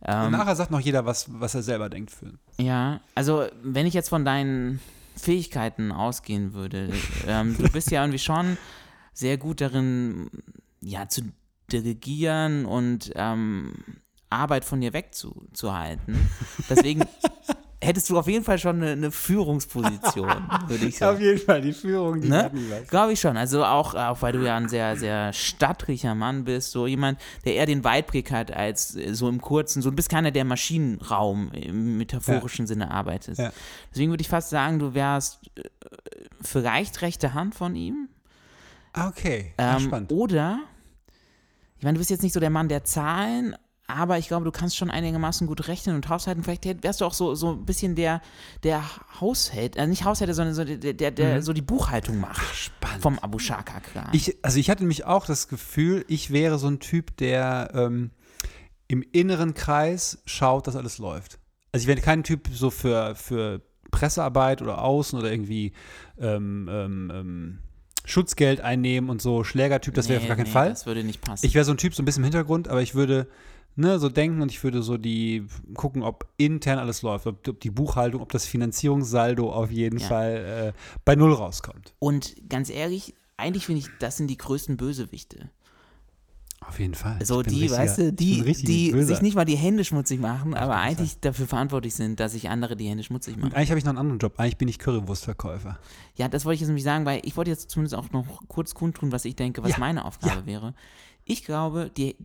Und 0.00 0.08
Ähm, 0.08 0.32
nachher 0.32 0.56
sagt 0.56 0.70
noch 0.72 0.80
jeder, 0.80 1.06
was, 1.06 1.26
was 1.32 1.54
er 1.54 1.62
selber 1.62 1.88
denkt 1.88 2.10
für. 2.10 2.32
Ja, 2.58 3.00
also 3.14 3.46
wenn 3.62 3.86
ich 3.86 3.94
jetzt 3.94 4.08
von 4.10 4.24
deinen 4.26 4.80
Fähigkeiten 5.16 5.92
ausgehen 5.92 6.52
würde, 6.54 6.90
ähm, 7.28 7.56
du 7.56 7.70
bist 7.70 7.90
ja 7.90 8.02
irgendwie 8.02 8.18
schon 8.18 8.56
sehr 9.12 9.36
gut 9.38 9.60
darin, 9.60 10.30
ja, 10.80 11.08
zu 11.08 11.22
delegieren 11.70 12.66
und 12.66 13.12
ähm, 13.14 13.72
Arbeit 14.30 14.64
von 14.64 14.80
dir 14.80 14.92
wegzuhalten. 14.92 16.28
Deswegen, 16.70 17.04
hättest 17.82 18.08
du 18.08 18.18
auf 18.18 18.28
jeden 18.28 18.44
Fall 18.44 18.58
schon 18.58 18.76
eine, 18.76 18.92
eine 18.92 19.10
Führungsposition, 19.10 20.28
würde 20.66 20.86
ich 20.86 20.98
sagen. 20.98 21.16
Auf 21.16 21.20
jeden 21.20 21.38
Fall, 21.38 21.60
die 21.60 21.72
Führung, 21.72 22.20
die 22.20 22.28
Ne? 22.28 22.50
Glaube 22.88 23.12
ich 23.12 23.20
schon. 23.20 23.36
Also 23.36 23.64
auch, 23.64 23.94
auch, 23.94 24.22
weil 24.22 24.32
du 24.32 24.44
ja 24.44 24.56
ein 24.56 24.68
sehr, 24.68 24.96
sehr 24.96 25.32
stattlicher 25.32 26.14
Mann 26.14 26.44
bist, 26.44 26.70
so 26.70 26.86
jemand, 26.86 27.18
der 27.44 27.54
eher 27.56 27.66
den 27.66 27.84
Weitblick 27.84 28.30
hat 28.30 28.52
als 28.52 28.94
äh, 28.96 29.14
so 29.14 29.28
im 29.28 29.40
Kurzen. 29.40 29.82
So, 29.82 29.90
du 29.90 29.96
bist 29.96 30.08
keiner, 30.08 30.30
der 30.30 30.44
Maschinenraum 30.44 31.50
im 31.52 31.98
metaphorischen 31.98 32.66
Sinne 32.66 32.90
arbeitet. 32.90 33.38
Ja. 33.38 33.52
Deswegen 33.90 34.10
würde 34.10 34.22
ich 34.22 34.28
fast 34.28 34.50
sagen, 34.50 34.78
du 34.78 34.94
wärst 34.94 35.40
äh, 35.56 35.62
vielleicht 36.40 37.02
rechte 37.02 37.34
Hand 37.34 37.54
von 37.54 37.74
ihm. 37.74 38.08
Ah, 38.92 39.08
okay. 39.08 39.54
Ähm, 39.58 39.80
spannend. 39.80 40.12
oder, 40.12 40.60
ich 41.78 41.84
meine, 41.84 41.94
du 41.94 41.98
bist 41.98 42.10
jetzt 42.10 42.22
nicht 42.22 42.32
so 42.32 42.40
der 42.40 42.50
Mann 42.50 42.68
der 42.68 42.84
Zahlen, 42.84 43.56
aber 43.86 44.18
ich 44.18 44.28
glaube, 44.28 44.44
du 44.44 44.52
kannst 44.52 44.76
schon 44.76 44.90
einigermaßen 44.90 45.46
gut 45.46 45.68
rechnen 45.68 45.96
und 45.96 46.08
haushalten. 46.08 46.42
Vielleicht 46.42 46.64
wärst 46.82 47.00
du 47.00 47.04
auch 47.04 47.14
so, 47.14 47.34
so 47.34 47.52
ein 47.52 47.64
bisschen 47.66 47.94
der, 47.94 48.22
der 48.62 48.82
Haushalt, 49.20 49.76
äh, 49.76 49.86
nicht 49.86 50.04
Haushälter, 50.04 50.34
sondern 50.34 50.54
so 50.54 50.64
der, 50.64 50.94
der, 50.94 51.10
der 51.10 51.42
so 51.42 51.52
die 51.52 51.62
Buchhaltung 51.62 52.20
macht. 52.20 52.40
Mhm. 52.40 52.54
Spannend. 52.54 53.02
Vom 53.02 53.18
Abu 53.18 53.38
Shaka-Clan. 53.38 54.08
Ich, 54.12 54.36
also 54.42 54.58
ich 54.58 54.70
hatte 54.70 54.82
nämlich 54.82 55.04
auch 55.04 55.26
das 55.26 55.48
Gefühl, 55.48 56.04
ich 56.08 56.30
wäre 56.30 56.58
so 56.58 56.68
ein 56.68 56.80
Typ, 56.80 57.16
der 57.16 57.70
ähm, 57.74 58.10
im 58.88 59.02
inneren 59.12 59.54
Kreis 59.54 60.22
schaut, 60.26 60.66
dass 60.66 60.76
alles 60.76 60.98
läuft. 60.98 61.38
Also 61.72 61.84
ich 61.84 61.88
wäre 61.88 62.00
kein 62.00 62.22
Typ 62.22 62.48
so 62.52 62.70
für, 62.70 63.14
für 63.14 63.62
Pressearbeit 63.90 64.62
oder 64.62 64.82
Außen 64.82 65.18
oder 65.18 65.30
irgendwie 65.30 65.72
ähm, 66.18 66.68
ähm, 66.70 67.12
ähm, 67.14 67.58
Schutzgeld 68.04 68.60
einnehmen 68.60 69.10
und 69.10 69.22
so 69.22 69.44
Schlägertyp, 69.44 69.94
das 69.94 70.08
wäre 70.08 70.20
auf 70.20 70.26
gar 70.26 70.36
keinen 70.36 70.46
nee, 70.46 70.50
Fall. 70.52 70.70
Das 70.70 70.86
würde 70.86 71.04
nicht 71.04 71.20
passen. 71.20 71.46
Ich 71.46 71.54
wäre 71.54 71.64
so 71.64 71.72
ein 71.72 71.78
Typ 71.78 71.94
so 71.94 72.02
ein 72.02 72.04
bisschen 72.04 72.22
im 72.22 72.24
Hintergrund, 72.24 72.68
aber 72.68 72.82
ich 72.82 72.94
würde 72.94 73.28
ne, 73.76 73.98
so 73.98 74.08
denken 74.08 74.42
und 74.42 74.50
ich 74.50 74.62
würde 74.64 74.82
so 74.82 74.96
die 74.98 75.46
gucken, 75.74 76.02
ob 76.02 76.26
intern 76.36 76.78
alles 76.78 77.02
läuft, 77.02 77.26
ob, 77.26 77.46
ob 77.48 77.60
die 77.60 77.70
Buchhaltung, 77.70 78.20
ob 78.20 78.32
das 78.32 78.44
Finanzierungssaldo 78.46 79.52
auf 79.52 79.70
jeden 79.70 79.98
Ja. 79.98 80.06
Fall 80.08 80.72
äh, 80.74 80.78
bei 81.04 81.14
Null 81.14 81.32
rauskommt. 81.32 81.94
und 81.98 82.34
ganz 82.48 82.70
ehrlich, 82.70 83.14
eigentlich 83.36 83.66
finde 83.66 83.80
ich, 83.80 83.88
das 83.98 84.16
sind 84.16 84.28
die 84.28 84.36
größten 84.36 84.76
Bösewichte. 84.76 85.50
Auf 86.68 86.78
jeden 86.80 86.94
Fall. 86.94 87.24
So 87.24 87.42
die, 87.42 87.50
richtiger- 87.62 87.78
weißt 87.78 87.98
du, 87.98 88.12
die, 88.12 88.42
die 88.64 88.90
böser. 88.92 89.06
sich 89.06 89.22
nicht 89.22 89.34
mal 89.34 89.44
die 89.44 89.56
Hände 89.56 89.84
schmutzig 89.84 90.20
machen, 90.20 90.54
aber 90.54 90.76
eigentlich 90.76 91.20
dafür 91.20 91.46
verantwortlich 91.46 91.94
sind, 91.94 92.18
dass 92.20 92.32
sich 92.32 92.48
andere 92.48 92.76
die 92.76 92.88
Hände 92.88 93.04
schmutzig 93.04 93.36
machen. 93.36 93.50
Und 93.50 93.54
eigentlich 93.56 93.70
habe 93.70 93.78
ich 93.78 93.84
noch 93.84 93.90
einen 93.90 93.98
anderen 93.98 94.18
Job. 94.20 94.34
Eigentlich 94.38 94.56
bin 94.58 94.68
ich 94.68 94.78
Currywurstverkäufer. 94.78 95.78
Ja, 96.16 96.28
das 96.28 96.44
wollte 96.44 96.54
ich 96.54 96.60
jetzt 96.60 96.68
nämlich 96.68 96.84
sagen, 96.84 97.04
weil 97.04 97.20
ich 97.24 97.36
wollte 97.36 97.50
jetzt 97.50 97.70
zumindest 97.70 97.94
auch 97.94 98.10
noch 98.12 98.26
kurz 98.48 98.74
kundtun, 98.74 99.12
was 99.12 99.24
ich 99.24 99.36
denke, 99.36 99.62
was 99.62 99.72
Ja, 99.72 99.78
meine 99.78 100.04
Aufgabe 100.04 100.40
ja. 100.40 100.46
wäre. 100.46 100.74
Ich 101.24 101.44
glaube, 101.44 101.90
die, 101.96 102.16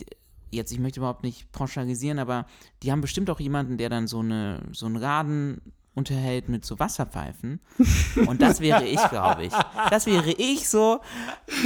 jetzt, 0.51 0.71
ich 0.71 0.79
möchte 0.79 0.99
überhaupt 1.01 1.23
nicht 1.23 1.51
pauschalisieren, 1.51 2.19
aber 2.19 2.45
die 2.83 2.91
haben 2.91 3.01
bestimmt 3.01 3.29
auch 3.29 3.39
jemanden, 3.39 3.77
der 3.77 3.89
dann 3.89 4.07
so, 4.07 4.19
eine, 4.19 4.61
so 4.71 4.85
einen 4.85 4.95
Laden 4.95 5.61
unterhält 5.93 6.47
mit 6.47 6.63
so 6.63 6.77
Wasserpfeifen. 6.79 7.59
Und 8.27 8.41
das 8.41 8.59
wäre 8.59 8.85
ich, 8.85 9.01
glaube 9.09 9.45
ich. 9.45 9.53
Das 9.89 10.05
wäre 10.05 10.31
ich 10.31 10.69
so, 10.69 10.99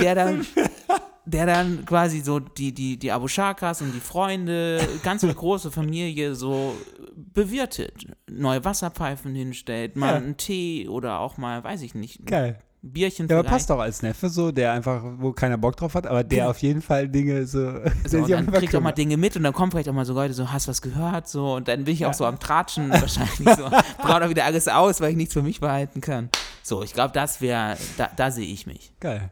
der 0.01 0.15
dann, 0.15 0.45
der 1.25 1.45
dann 1.45 1.85
quasi 1.85 2.21
so 2.21 2.39
die, 2.39 2.73
die, 2.73 2.97
die 2.97 3.11
Abu 3.11 3.27
Shakas 3.27 3.81
und 3.81 3.93
die 3.93 3.99
Freunde, 3.99 4.79
ganze 5.03 5.33
große 5.33 5.71
Familie 5.71 6.35
so 6.35 6.75
bewirtet. 7.15 8.05
Neue 8.29 8.63
Wasserpfeifen 8.65 9.33
hinstellt, 9.35 9.95
mal 9.95 10.11
Ja. 10.11 10.15
einen 10.17 10.37
Tee 10.37 10.87
oder 10.87 11.19
auch 11.19 11.37
mal, 11.37 11.63
weiß 11.63 11.81
ich 11.83 11.95
nicht, 11.95 12.21
ein 12.21 12.25
Geil. 12.25 12.59
Bierchen 12.83 13.27
Ja, 13.27 13.37
aber 13.37 13.47
passt 13.47 13.69
doch 13.69 13.77
als 13.77 14.01
Neffe 14.01 14.27
so, 14.27 14.51
der 14.51 14.71
einfach, 14.71 15.03
wo 15.19 15.31
keiner 15.33 15.59
Bock 15.59 15.77
drauf 15.77 15.93
hat, 15.93 16.07
aber 16.07 16.23
der 16.23 16.39
Genau. 16.39 16.49
auf 16.49 16.57
jeden 16.63 16.81
Fall 16.81 17.07
Dinge 17.07 17.45
so. 17.45 17.59
So, 18.07 18.17
und 18.17 18.29
dann 18.31 18.51
kriegt 18.51 18.75
auch 18.75 18.81
mal. 18.81 18.91
Dinge 18.91 19.17
mit 19.17 19.35
und 19.37 19.43
dann 19.43 19.53
kommen 19.53 19.71
vielleicht 19.71 19.87
auch 19.89 19.93
mal 19.93 20.03
so 20.05 20.13
Leute 20.15 20.33
so, 20.33 20.51
hast 20.51 20.67
was 20.67 20.81
gehört? 20.81 21.27
So, 21.27 21.53
und 21.57 21.67
dann 21.67 21.83
bin 21.83 21.93
ich 21.93 22.07
auch 22.07 22.13
so 22.15 22.25
am 22.25 22.39
Tratschen 22.39 22.89
wahrscheinlich 22.89 23.47
so, 23.55 23.69
brauche 23.99 24.29
wieder 24.31 24.45
alles 24.45 24.67
aus, 24.67 24.99
weil 24.99 25.11
ich 25.11 25.17
nichts 25.17 25.33
für 25.33 25.43
mich 25.43 25.59
behalten 25.59 26.01
kann. 26.01 26.29
So, 26.63 26.81
ich 26.81 26.93
glaube, 26.93 27.13
das 27.13 27.39
wäre, 27.39 27.77
da, 27.97 28.09
da 28.15 28.31
sehe 28.31 28.47
ich 28.51 28.65
mich. 28.65 28.91
Geil. 28.99 29.29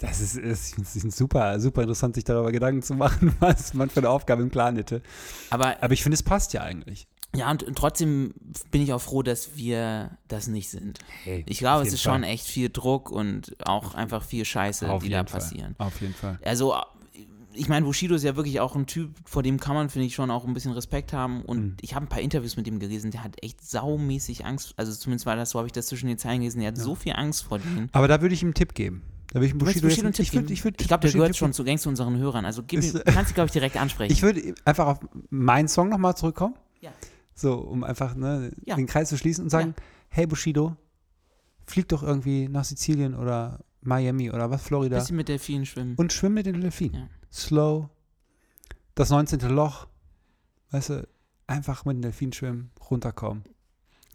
Das 0.00 0.20
ist, 0.20 0.36
ist, 0.36 0.78
ist 0.78 1.16
super, 1.16 1.60
super 1.60 1.82
interessant, 1.82 2.14
sich 2.14 2.24
darüber 2.24 2.52
Gedanken 2.52 2.82
zu 2.82 2.94
machen, 2.94 3.34
was 3.40 3.74
man 3.74 3.90
für 3.90 4.00
eine 4.00 4.08
Aufgabe 4.10 4.42
im 4.42 4.50
Plan 4.50 4.76
hätte. 4.76 5.02
Aber 5.50 5.76
Aber 5.82 5.92
ich 5.92 6.02
finde, 6.02 6.14
es 6.14 6.22
passt 6.22 6.52
ja 6.52 6.62
eigentlich. 6.62 7.06
ja, 7.36 7.50
und, 7.50 7.62
und 7.62 7.76
trotzdem 7.76 8.34
bin 8.70 8.82
ich 8.82 8.92
auch 8.92 9.00
froh, 9.00 9.22
dass 9.22 9.56
wir 9.56 10.10
das 10.28 10.46
nicht 10.48 10.70
sind. 10.70 10.98
Hey, 11.24 11.44
Ich 11.46 11.58
glaube, 11.58 11.86
es 11.86 11.92
ist 11.92 12.02
schon 12.02 12.22
Fall. 12.22 12.30
echt 12.30 12.46
viel 12.46 12.70
Druck 12.70 13.10
und 13.10 13.54
auch 13.66 13.94
einfach 13.94 14.24
viel 14.24 14.44
Scheiße, 14.44 14.88
Auf 14.90 15.02
die 15.02 15.10
da 15.10 15.18
Fall. 15.18 15.40
passieren. 15.40 15.74
Auf 15.78 16.00
jeden 16.00 16.14
Fall. 16.14 16.38
Also, 16.44 16.74
ich 17.52 17.68
meine, 17.68 17.84
Bushido 17.84 18.14
ist 18.14 18.22
ja 18.22 18.36
wirklich 18.36 18.60
auch 18.60 18.76
ein 18.76 18.86
Typ, 18.86 19.10
vor 19.24 19.42
dem 19.42 19.58
kann 19.60 19.74
man, 19.74 19.90
finde 19.90 20.06
ich, 20.06 20.14
schon 20.14 20.30
auch 20.30 20.44
ein 20.46 20.54
bisschen 20.54 20.72
Respekt 20.72 21.12
haben. 21.12 21.42
Und 21.42 21.60
Mhm. 21.60 21.76
ich 21.82 21.94
habe 21.94 22.06
ein 22.06 22.08
paar 22.08 22.20
Interviews 22.20 22.56
mit 22.56 22.66
ihm 22.68 22.78
gelesen, 22.78 23.10
der 23.10 23.22
hat 23.24 23.42
echt 23.42 23.62
saumäßig 23.68 24.46
Angst. 24.46 24.72
Also 24.76 24.92
zumindest 24.92 25.26
war 25.26 25.36
das 25.36 25.50
so, 25.50 25.58
habe 25.58 25.66
ich 25.66 25.72
das 25.72 25.86
zwischen 25.88 26.06
den 26.06 26.16
Zeilen 26.16 26.38
gelesen. 26.40 26.60
Der 26.60 26.68
hat 26.68 26.78
so 26.78 26.94
viel 26.94 27.12
Angst 27.12 27.42
vor 27.42 27.58
denen. 27.58 27.88
Aber 27.92 28.08
da 28.08 28.22
würde 28.22 28.34
ich 28.34 28.42
ihm 28.42 28.46
einen 28.48 28.54
Tipp 28.54 28.74
geben. 28.74 29.02
Da 29.32 29.36
würde 29.36 29.46
ich 29.46 29.56
Bushido, 29.56 29.86
Bushido 29.86 30.08
jetzt, 30.08 30.16
Tipp 30.16 30.24
ich 30.24 30.30
geben? 30.32 30.46
ich 30.50 30.64
Ich 30.64 30.88
glaube, 30.88 31.02
der 31.02 31.12
gehört 31.12 31.36
schon 31.36 31.52
zu 31.52 31.62
längst 31.62 31.84
zu 31.84 31.88
unseren 31.88 32.18
Hörern. 32.18 32.44
Also 32.44 32.64
gib 32.66 32.80
Ist, 32.80 33.04
kannst 33.04 33.30
du, 33.30 33.34
glaube 33.34 33.46
ich, 33.46 33.52
direkt 33.52 33.76
ansprechen. 33.76 34.12
Ich 34.12 34.22
würde 34.22 34.54
einfach 34.64 34.86
auf 34.86 34.98
meinen 35.30 35.68
Song 35.68 35.88
nochmal 35.88 36.16
zurückkommen. 36.16 36.54
Ja. 36.80 36.90
So, 37.34 37.54
um 37.54 37.84
einfach 37.84 38.16
ne, 38.16 38.50
Ja. 38.64 38.74
den 38.74 38.86
Kreis 38.86 39.08
zu 39.08 39.16
schließen 39.16 39.44
und 39.44 39.50
sagen, 39.50 39.74
hey 40.08 40.26
Bushido, 40.26 40.76
flieg 41.64 41.88
doch 41.88 42.02
irgendwie 42.02 42.48
nach 42.48 42.64
Sizilien 42.64 43.14
oder 43.14 43.60
Miami 43.82 44.30
oder 44.30 44.50
was, 44.50 44.62
Florida 44.62 44.98
bisschen 44.98 45.16
mit 45.16 45.28
Delfinen 45.28 45.64
schwimmen. 45.64 45.94
und 45.96 46.12
schwimm 46.12 46.34
mit 46.34 46.46
den 46.46 46.60
Delfinen. 46.60 47.02
Ja. 47.02 47.08
Slow, 47.32 47.88
das 48.96 49.10
19. 49.10 49.40
Loch, 49.50 49.86
weißt 50.72 50.90
du, 50.90 51.08
einfach 51.46 51.84
mit 51.84 51.96
den 51.96 52.02
Delfinen 52.02 52.32
schwimmen, 52.32 52.72
runterkommen. 52.90 53.44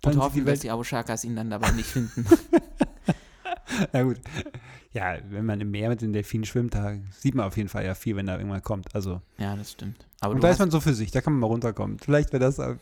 Dann 0.01 0.15
und 0.15 0.19
hoffen, 0.21 0.35
die 0.35 0.41
dass 0.41 0.47
Welt, 0.47 0.63
die 0.63 0.71
Abu 0.71 0.83
Shakas 0.83 1.23
ihn 1.23 1.35
dann 1.35 1.49
dabei 1.49 1.71
nicht 1.71 1.87
finden. 1.87 2.25
ja 3.93 4.03
gut. 4.03 4.19
Ja, 4.95 5.17
wenn 5.29 5.45
man 5.45 5.59
im 5.59 5.71
Meer 5.71 5.89
mit 5.89 6.01
den 6.01 6.13
Delfinen 6.13 6.45
schwimmt, 6.45 6.73
da 6.73 6.93
sieht 7.19 7.35
man 7.35 7.45
auf 7.45 7.57
jeden 7.57 7.67
Fall 7.67 7.83
ja 7.83 7.95
viel, 7.95 8.15
wenn 8.15 8.27
da 8.27 8.37
irgendwann 8.37 8.61
kommt. 8.61 8.95
Also, 8.95 9.21
ja, 9.37 9.53
das 9.57 9.73
stimmt. 9.73 10.07
Aber 10.21 10.33
und 10.33 10.41
da 10.41 10.49
ist 10.49 10.59
man 10.59 10.71
so 10.71 10.79
für 10.79 10.93
sich, 10.93 11.11
da 11.11 11.19
kann 11.19 11.33
man 11.33 11.41
mal 11.41 11.47
runterkommen. 11.47 11.99
Vielleicht 11.99 12.31
wäre 12.31 12.39
das, 12.39 12.59
äh, 12.59 12.75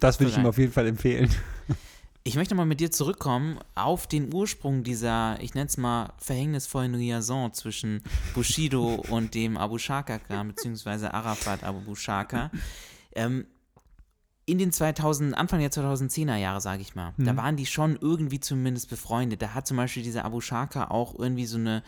das 0.00 0.18
würde 0.18 0.32
ich 0.32 0.36
ihm 0.36 0.46
auf 0.46 0.58
jeden 0.58 0.72
Fall 0.72 0.88
empfehlen. 0.88 1.30
ich 2.24 2.34
möchte 2.34 2.56
mal 2.56 2.66
mit 2.66 2.80
dir 2.80 2.90
zurückkommen 2.90 3.60
auf 3.76 4.08
den 4.08 4.34
Ursprung 4.34 4.82
dieser, 4.82 5.38
ich 5.40 5.54
nenne 5.54 5.68
es 5.68 5.76
mal, 5.76 6.12
verhängnisvollen 6.18 6.94
Liaison 6.94 7.52
zwischen 7.52 8.02
Bushido 8.34 9.04
und 9.08 9.36
dem 9.36 9.56
Abu 9.56 9.78
Shaka-Clan, 9.78 10.48
beziehungsweise 10.48 11.14
Arafat 11.14 11.62
Abu 11.62 11.94
Shaka. 11.94 12.50
Ähm, 13.14 13.46
in 14.46 14.58
den 14.58 14.72
2000, 14.72 15.36
Anfang 15.36 15.60
der 15.60 15.70
2010er 15.70 16.36
Jahre, 16.36 16.60
sage 16.60 16.82
ich 16.82 16.94
mal, 16.94 17.14
da 17.16 17.32
Mhm. 17.32 17.36
waren 17.36 17.56
die 17.56 17.66
schon 17.66 17.96
irgendwie 18.00 18.40
zumindest 18.40 18.90
befreundet. 18.90 19.40
Da 19.40 19.54
hat 19.54 19.66
zum 19.66 19.76
Beispiel 19.78 20.02
dieser 20.02 20.24
Abu 20.24 20.40
Shaka 20.40 20.88
auch 20.90 21.18
irgendwie 21.18 21.46
so 21.46 21.56
eine 21.56 21.82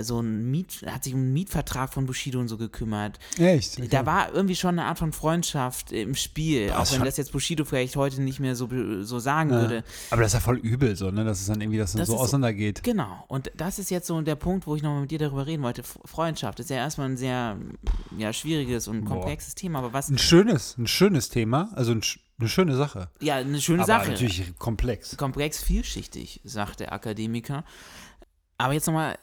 so 0.00 0.20
ein 0.20 0.50
Miet, 0.50 0.84
hat 0.86 1.04
sich 1.04 1.14
um 1.14 1.20
einen 1.20 1.32
Mietvertrag 1.32 1.92
von 1.92 2.06
Bushido 2.06 2.40
und 2.40 2.48
so 2.48 2.56
gekümmert. 2.56 3.18
Echt? 3.38 3.92
Da 3.92 4.04
war 4.04 4.32
irgendwie 4.32 4.56
schon 4.56 4.78
eine 4.78 4.84
Art 4.88 4.98
von 4.98 5.12
Freundschaft 5.12 5.92
im 5.92 6.14
Spiel, 6.16 6.68
Boah, 6.68 6.80
auch 6.80 6.92
wenn 6.92 7.04
das 7.04 7.16
jetzt 7.16 7.30
Bushido 7.32 7.64
vielleicht 7.64 7.94
heute 7.96 8.20
nicht 8.22 8.40
mehr 8.40 8.56
so, 8.56 8.68
so 9.02 9.18
sagen 9.20 9.50
Ja. 9.50 9.60
würde. 9.60 9.84
Aber 10.10 10.22
das 10.22 10.30
ist 10.30 10.34
ja 10.34 10.40
voll 10.40 10.58
übel 10.58 10.96
so, 10.96 11.10
ne? 11.10 11.24
Dass 11.24 11.40
es 11.40 11.46
dann 11.46 11.60
irgendwie 11.60 11.78
das 11.78 11.92
Das 11.92 12.08
so 12.08 12.16
auseinandergeht. 12.16 12.82
Genau, 12.82 13.24
und 13.28 13.52
das 13.56 13.78
ist 13.78 13.90
jetzt 13.90 14.06
so 14.08 14.20
der 14.20 14.34
Punkt, 14.34 14.66
wo 14.66 14.74
ich 14.76 14.82
nochmal 14.82 15.02
mit 15.02 15.10
dir 15.10 15.18
darüber 15.18 15.46
reden 15.46 15.62
wollte. 15.62 15.82
Freundschaft 15.82 16.58
ist 16.60 16.70
ja 16.70 16.76
erstmal 16.76 17.08
ein 17.10 17.16
sehr 17.16 17.56
ja, 18.18 18.32
schwieriges 18.32 18.88
und 18.88 19.04
Boah. 19.04 19.10
komplexes 19.14 19.54
Thema, 19.54 19.78
aber 19.78 19.92
was, 19.92 20.08
Ein 20.08 20.18
schönes, 20.18 20.76
ein 20.78 20.86
schönes 20.88 21.28
Thema, 21.28 21.70
also 21.74 21.92
ein, 21.92 22.02
eine 22.38 22.48
schöne 22.48 22.76
Sache. 22.76 23.08
ja, 23.20 23.36
eine 23.36 23.60
schöne 23.60 23.82
aber 23.84 23.86
Sache. 23.86 24.10
natürlich 24.10 24.58
komplex. 24.58 25.16
Komplex, 25.16 25.62
vielschichtig, 25.62 26.40
sagt 26.44 26.80
der 26.80 26.92
Akademiker. 26.92 27.64
Aber 28.58 28.72
jetzt 28.72 28.86
nochmal 28.86 29.18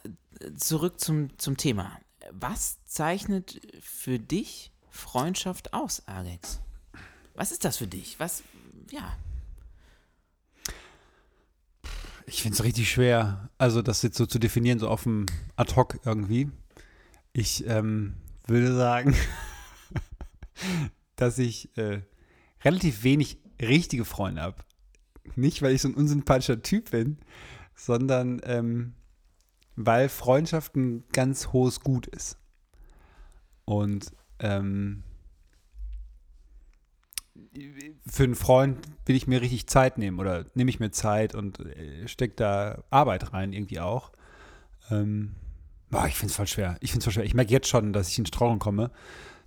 zurück 0.56 1.00
zum, 1.00 1.36
zum 1.38 1.56
Thema. 1.56 1.98
Was 2.30 2.78
zeichnet 2.84 3.60
für 3.80 4.18
dich 4.18 4.72
Freundschaft 4.90 5.74
aus, 5.74 6.02
Alex? 6.06 6.60
Was 7.34 7.52
ist 7.52 7.64
das 7.64 7.76
für 7.76 7.86
dich? 7.86 8.18
Was, 8.20 8.42
ja, 8.90 9.16
Ich 12.26 12.42
finde 12.42 12.54
es 12.54 12.64
richtig 12.64 12.90
schwer, 12.90 13.50
also 13.58 13.82
das 13.82 14.02
jetzt 14.02 14.16
so 14.16 14.24
zu 14.24 14.38
definieren, 14.38 14.78
so 14.78 14.88
auf 14.88 15.02
dem 15.02 15.26
Ad-Hoc 15.56 16.00
irgendwie. 16.04 16.50
Ich 17.32 17.66
ähm, 17.66 18.14
würde 18.46 18.74
sagen, 18.74 19.14
dass 21.16 21.38
ich 21.38 21.76
äh, 21.76 22.00
relativ 22.64 23.02
wenig 23.02 23.38
richtige 23.60 24.04
Freunde 24.04 24.40
habe. 24.40 24.56
Nicht, 25.36 25.60
weil 25.60 25.74
ich 25.74 25.82
so 25.82 25.88
ein 25.88 25.94
unsympathischer 25.94 26.62
Typ 26.62 26.92
bin, 26.92 27.18
sondern 27.74 28.40
ähm, 28.44 28.94
weil 29.76 30.08
Freundschaft 30.08 30.76
ein 30.76 31.04
ganz 31.12 31.52
hohes 31.52 31.80
Gut 31.80 32.06
ist. 32.06 32.38
Und 33.64 34.12
ähm, 34.38 35.02
für 38.06 38.24
einen 38.24 38.34
Freund 38.34 38.78
will 39.06 39.16
ich 39.16 39.26
mir 39.26 39.40
richtig 39.40 39.66
Zeit 39.66 39.98
nehmen 39.98 40.18
oder 40.18 40.44
nehme 40.54 40.70
ich 40.70 40.80
mir 40.80 40.90
Zeit 40.90 41.34
und 41.34 41.60
äh, 41.60 42.06
stecke 42.08 42.34
da 42.36 42.84
Arbeit 42.90 43.32
rein 43.32 43.52
irgendwie 43.52 43.80
auch. 43.80 44.12
Ähm, 44.90 45.34
boah, 45.90 46.06
ich 46.06 46.14
finde 46.14 46.30
es 46.30 46.36
voll 46.36 46.46
schwer. 46.46 46.76
Ich 46.80 46.92
finde 46.92 47.10
schwer. 47.10 47.24
Ich 47.24 47.34
merke 47.34 47.52
jetzt 47.52 47.68
schon, 47.68 47.92
dass 47.92 48.08
ich 48.08 48.18
in 48.18 48.26
Strauchen 48.26 48.58
komme. 48.58 48.90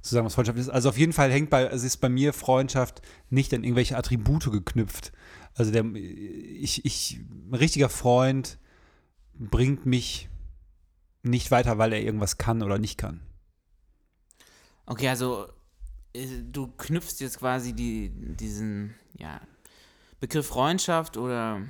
zu 0.02 0.14
sagen, 0.14 0.26
was 0.26 0.36
Freundschaft 0.36 0.58
ist. 0.58 0.70
Also 0.70 0.90
auf 0.90 0.98
jeden 0.98 1.14
Fall 1.14 1.32
hängt 1.32 1.50
bei, 1.50 1.66
es 1.66 1.84
ist 1.84 1.98
bei 1.98 2.10
mir 2.10 2.34
Freundschaft 2.34 3.02
nicht 3.30 3.54
an 3.54 3.64
irgendwelche 3.64 3.98
Attribute 3.98 4.52
geknüpft. 4.52 5.12
Also 5.56 5.72
der, 5.72 5.86
ich, 5.96 6.86
ich, 6.86 7.20
ein 7.50 7.56
richtiger 7.56 7.90
Freund 7.90 8.58
bringt 9.40 9.86
mich 9.86 10.30
nicht 11.24 11.52
weiter, 11.52 11.78
weil 11.78 11.94
er 11.94 12.02
irgendwas 12.02 12.38
kann 12.38 12.64
oder 12.64 12.78
nicht 12.78 12.98
kann. 12.98 13.22
Okay, 14.86 15.10
also 15.10 15.48
äh, 16.14 16.26
du 16.52 16.68
knüpfst 16.68 17.20
jetzt 17.20 17.40
quasi 17.40 17.74
die, 17.74 18.10
diesen 18.10 18.96
ja, 19.18 19.42
Begriff 20.20 20.48
Freundschaft 20.48 21.18
oder, 21.18 21.62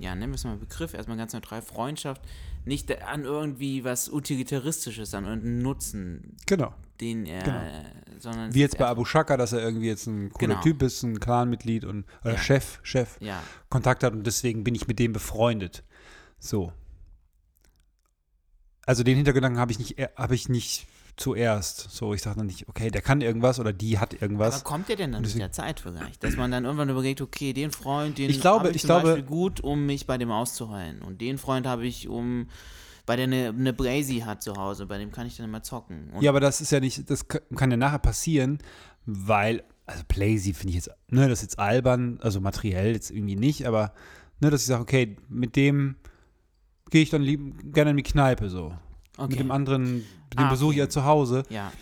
ja, 0.00 0.14
nennen 0.14 0.32
wir 0.32 0.36
es 0.36 0.44
mal 0.44 0.56
Begriff, 0.56 0.94
erstmal 0.94 1.16
ganz 1.16 1.32
neutral, 1.32 1.62
Freundschaft, 1.62 2.22
nicht 2.64 3.02
an 3.02 3.24
irgendwie 3.24 3.84
was 3.84 4.08
Utilitaristisches, 4.10 5.14
an 5.14 5.24
irgendeinen 5.24 5.62
Nutzen, 5.62 6.36
Genau. 6.46 6.74
den 7.00 7.26
er, 7.26 7.42
Genau. 7.44 8.18
sondern 8.18 8.54
Wie 8.54 8.60
jetzt 8.60 8.78
bei 8.78 8.86
Abu 8.86 9.04
Shaka, 9.04 9.36
dass 9.36 9.52
er 9.52 9.60
irgendwie 9.60 9.86
jetzt 9.86 10.06
ein 10.06 10.30
cooler 10.30 10.54
Genau. 10.54 10.62
Typ 10.62 10.82
ist, 10.82 11.02
ein 11.04 11.20
Clanmitglied 11.20 11.84
und 11.84 12.06
oder 12.22 12.32
Ja. 12.34 12.38
Chef, 12.38 12.80
Chef 12.82 13.16
Ja, 13.20 13.42
Kontakt 13.68 14.02
hat 14.02 14.14
und 14.14 14.26
deswegen 14.26 14.64
bin 14.64 14.74
ich 14.74 14.88
mit 14.88 14.98
dem 14.98 15.12
befreundet. 15.12 15.84
So. 16.38 16.72
Also 18.86 19.02
den 19.02 19.16
Hintergedanken 19.16 19.58
habe 19.60 19.72
ich 19.72 19.78
nicht, 19.78 19.96
habe 20.16 20.34
ich 20.34 20.48
nicht 20.48 20.86
zuerst. 21.16 21.90
So, 21.90 22.12
ich 22.12 22.22
sage 22.22 22.38
dann 22.38 22.46
nicht, 22.46 22.68
okay, 22.68 22.90
der 22.90 23.00
kann 23.02 23.20
irgendwas 23.20 23.60
oder 23.60 23.72
die 23.72 23.98
hat 23.98 24.20
irgendwas. 24.20 24.56
aber 24.56 24.64
kommt 24.64 24.88
der 24.88 24.96
denn 24.96 25.12
dann 25.12 25.22
mit 25.22 25.38
der 25.38 25.52
Zeit 25.52 25.80
vielleicht? 25.80 26.22
Dass 26.24 26.36
man 26.36 26.50
dann 26.50 26.64
irgendwann 26.64 26.88
überlegt, 26.88 27.20
okay, 27.20 27.52
den 27.52 27.70
Freund, 27.70 28.18
den 28.18 28.30
Ich 28.30 28.40
glaube- 28.40 28.60
habe 28.60 28.70
ich, 28.70 28.76
ich 28.76 28.82
glaube- 28.82 29.04
Beispiel 29.08 29.22
gut, 29.24 29.60
um 29.60 29.86
mich 29.86 30.06
bei 30.06 30.18
dem 30.18 30.30
auszuheulen. 30.30 31.02
Und 31.02 31.20
den 31.20 31.38
Freund 31.38 31.66
habe 31.66 31.86
ich, 31.86 32.08
um, 32.08 32.48
weil 33.06 33.16
der 33.16 33.24
eine, 33.24 33.48
eine 33.50 33.72
Brazy 33.72 34.20
hat 34.20 34.42
zu 34.42 34.56
Hause, 34.56 34.86
bei 34.86 34.98
dem 34.98 35.12
kann 35.12 35.26
ich 35.26 35.36
dann 35.36 35.46
immer 35.46 35.62
zocken. 35.62 36.10
Und 36.12 36.22
Ja, 36.22 36.30
aber 36.30 36.40
das 36.40 36.60
ist 36.60 36.72
ja 36.72 36.80
nicht, 36.80 37.08
das 37.08 37.28
ka- 37.28 37.40
kann 37.54 37.70
ja 37.70 37.76
nachher 37.76 38.00
passieren, 38.00 38.58
weil, 39.06 39.62
also 39.86 40.02
Playsy 40.08 40.52
finde 40.52 40.70
ich 40.70 40.76
jetzt, 40.76 40.90
ne, 41.08 41.28
das 41.28 41.38
ist 41.38 41.42
jetzt 41.42 41.58
albern, 41.60 42.18
also 42.22 42.40
materiell 42.40 42.92
jetzt 42.92 43.10
irgendwie 43.10 43.36
nicht, 43.36 43.66
aber 43.66 43.92
ne, 44.40 44.50
dass 44.50 44.62
ich 44.62 44.66
sage, 44.66 44.82
okay, 44.82 45.16
mit 45.28 45.54
dem 45.56 45.94
gehe 46.90 47.02
ich 47.02 47.10
dann 47.10 47.22
lieb, 47.22 47.72
gerne 47.72 47.90
in 47.90 47.96
die 47.96 48.02
Kneipe 48.02 48.48
so. 48.50 48.74
okay. 49.16 49.30
Mit 49.30 49.40
dem 49.40 49.50
anderen, 49.50 50.04
den 50.32 50.38
Ah, 50.38 50.50
besuche 50.50 50.72
ich 50.72 50.78
ja 50.78 50.88
zu 50.88 51.04
Hause. 51.04 51.42
ja. 51.50 51.72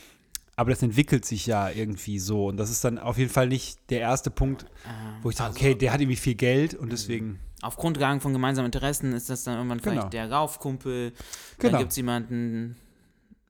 Aber 0.54 0.70
das 0.70 0.82
entwickelt 0.82 1.24
sich 1.24 1.46
ja 1.46 1.70
irgendwie 1.70 2.18
so. 2.18 2.48
Und 2.48 2.58
das 2.58 2.70
ist 2.70 2.84
dann 2.84 2.98
auf 2.98 3.16
jeden 3.16 3.30
Fall 3.30 3.48
nicht 3.48 3.78
der 3.88 4.00
erste 4.00 4.30
Punkt, 4.30 4.64
Äh, 4.84 4.88
wo 5.22 5.30
ich 5.30 5.36
sage, 5.36 5.48
also- 5.54 5.58
okay, 5.58 5.74
der 5.74 5.92
hat 5.94 6.00
irgendwie 6.02 6.16
viel 6.16 6.34
Geld 6.34 6.74
und 6.74 6.92
deswegen. 6.92 7.40
auf 7.62 7.76
Grundlagen 7.76 8.20
von 8.20 8.34
gemeinsamen 8.34 8.66
Interessen 8.66 9.12
ist 9.14 9.30
das 9.30 9.44
dann 9.44 9.54
irgendwann 9.56 9.80
vielleicht 9.80 9.96
Genau. 10.00 10.08
der 10.10 10.30
Raufkumpel. 10.30 11.12
Genau. 11.58 11.70
Dann 11.72 11.78
gibt 11.80 11.92
es 11.92 11.96
jemanden, 11.96 12.76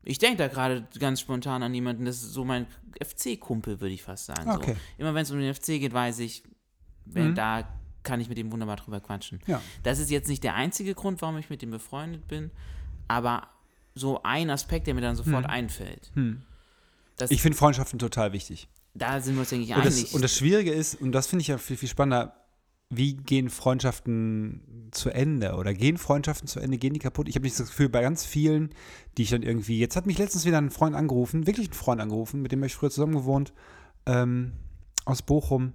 ich 0.04 0.18
denke 0.18 0.36
da 0.38 0.46
gerade 0.48 0.86
ganz 1.00 1.20
spontan 1.20 1.62
an 1.64 1.74
jemanden, 1.74 2.04
das 2.04 2.16
ist 2.22 2.32
so 2.32 2.44
mein 2.44 2.66
FC-Kumpel, 3.00 3.80
würde 3.80 3.92
ich 3.94 4.02
fast 4.04 4.26
sagen. 4.26 4.48
Okay. 4.50 4.74
So. 4.74 4.78
Immer 4.98 5.14
wenn 5.14 5.22
es 5.22 5.30
um 5.32 5.38
den 5.40 5.52
FC 5.52 5.80
geht, 5.80 5.92
weiß 5.92 6.20
ich, 6.20 6.44
wenn, 7.04 7.30
Mhm. 7.30 7.34
da 7.34 7.68
kann 8.02 8.20
ich 8.20 8.28
mit 8.28 8.38
ihm 8.38 8.50
wunderbar 8.52 8.76
drüber 8.76 9.00
quatschen. 9.00 9.40
Ja. 9.46 9.60
Das 9.82 9.98
ist 9.98 10.10
jetzt 10.10 10.28
nicht 10.28 10.42
der 10.44 10.54
einzige 10.54 10.94
Grund, 10.94 11.22
warum 11.22 11.38
ich 11.38 11.50
mit 11.50 11.62
ihm 11.62 11.70
befreundet 11.70 12.26
bin, 12.28 12.50
aber 13.08 13.48
so 13.94 14.22
ein 14.22 14.50
Aspekt, 14.50 14.86
der 14.86 14.94
mir 14.94 15.00
dann 15.00 15.16
sofort 15.16 15.46
einfällt. 15.46 16.10
Hm. 16.14 16.42
Ich 17.28 17.42
finde 17.42 17.56
Freundschaften 17.56 17.98
total 17.98 18.32
wichtig. 18.32 18.68
da 18.94 19.20
sind 19.20 19.34
wir 19.34 19.40
uns, 19.40 19.50
denke 19.50 19.64
ich, 19.64 19.74
Und 19.76 19.84
das, 19.84 19.96
einig. 19.96 20.14
und 20.14 20.22
das 20.22 20.36
Schwierige 20.36 20.72
ist, 20.72 21.00
und 21.00 21.12
das 21.12 21.26
finde 21.26 21.42
ich 21.42 21.48
ja 21.48 21.58
viel, 21.58 21.76
viel 21.76 21.88
spannender, 21.88 22.34
wie 22.94 23.14
gehen 23.14 23.48
Freundschaften 23.48 24.88
zu 24.90 25.08
Ende 25.10 25.54
oder 25.54 25.72
gehen 25.72 25.96
Freundschaften 25.96 26.46
zu 26.46 26.60
Ende, 26.60 26.76
gehen 26.76 26.92
die 26.92 27.00
kaputt? 27.00 27.28
Ich 27.28 27.36
habe 27.36 27.44
nicht 27.44 27.58
das 27.58 27.68
Gefühl, 27.68 27.88
bei 27.88 28.02
ganz 28.02 28.24
vielen, 28.24 28.70
die 29.16 29.22
ich 29.22 29.30
dann 29.30 29.42
irgendwie, 29.42 29.78
jetzt 29.78 29.96
hat 29.96 30.04
mich 30.06 30.18
letztens 30.18 30.44
wieder 30.44 30.58
ein 30.58 30.70
Freund 30.70 30.94
angerufen, 30.94 31.46
wirklich 31.46 31.70
ein 31.70 31.74
Freund 31.74 32.00
angerufen, 32.00 32.42
mit 32.42 32.52
dem 32.52 32.58
habe 32.60 32.66
ich 32.66 32.74
früher 32.74 32.90
zusammen 32.90 33.14
gewohnt, 33.14 33.52
ähm, 34.04 34.52
aus 35.04 35.22
Bochum, 35.22 35.72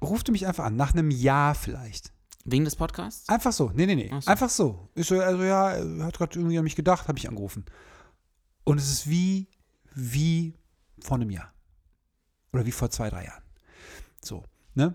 rufte 0.00 0.32
mich 0.32 0.46
einfach 0.46 0.64
an, 0.64 0.76
nach 0.76 0.92
einem 0.92 1.10
Jahr 1.10 1.54
vielleicht. 1.54 2.12
Wegen 2.44 2.64
des 2.64 2.76
Podcasts? 2.76 3.28
Einfach 3.28 3.52
so, 3.52 3.70
nee, 3.74 3.86
nee, 3.86 3.94
nee, 3.94 4.10
so. 4.20 4.30
einfach 4.30 4.48
so. 4.48 4.88
Ich 4.94 5.06
so, 5.06 5.20
also 5.20 5.42
ja, 5.42 5.76
hat 6.04 6.16
gerade 6.16 6.38
irgendwie 6.38 6.56
an 6.56 6.64
mich 6.64 6.76
gedacht, 6.76 7.08
habe 7.08 7.18
ich 7.18 7.28
angerufen. 7.28 7.66
Und 8.64 8.78
es 8.78 8.90
ist 8.90 9.08
wie, 9.08 9.48
wie 9.94 10.54
vor 11.00 11.16
einem 11.16 11.30
Jahr. 11.30 11.52
Oder 12.52 12.64
wie 12.64 12.72
vor 12.72 12.90
zwei, 12.90 13.10
drei 13.10 13.24
Jahren. 13.24 13.42
So, 14.22 14.44
ne? 14.74 14.94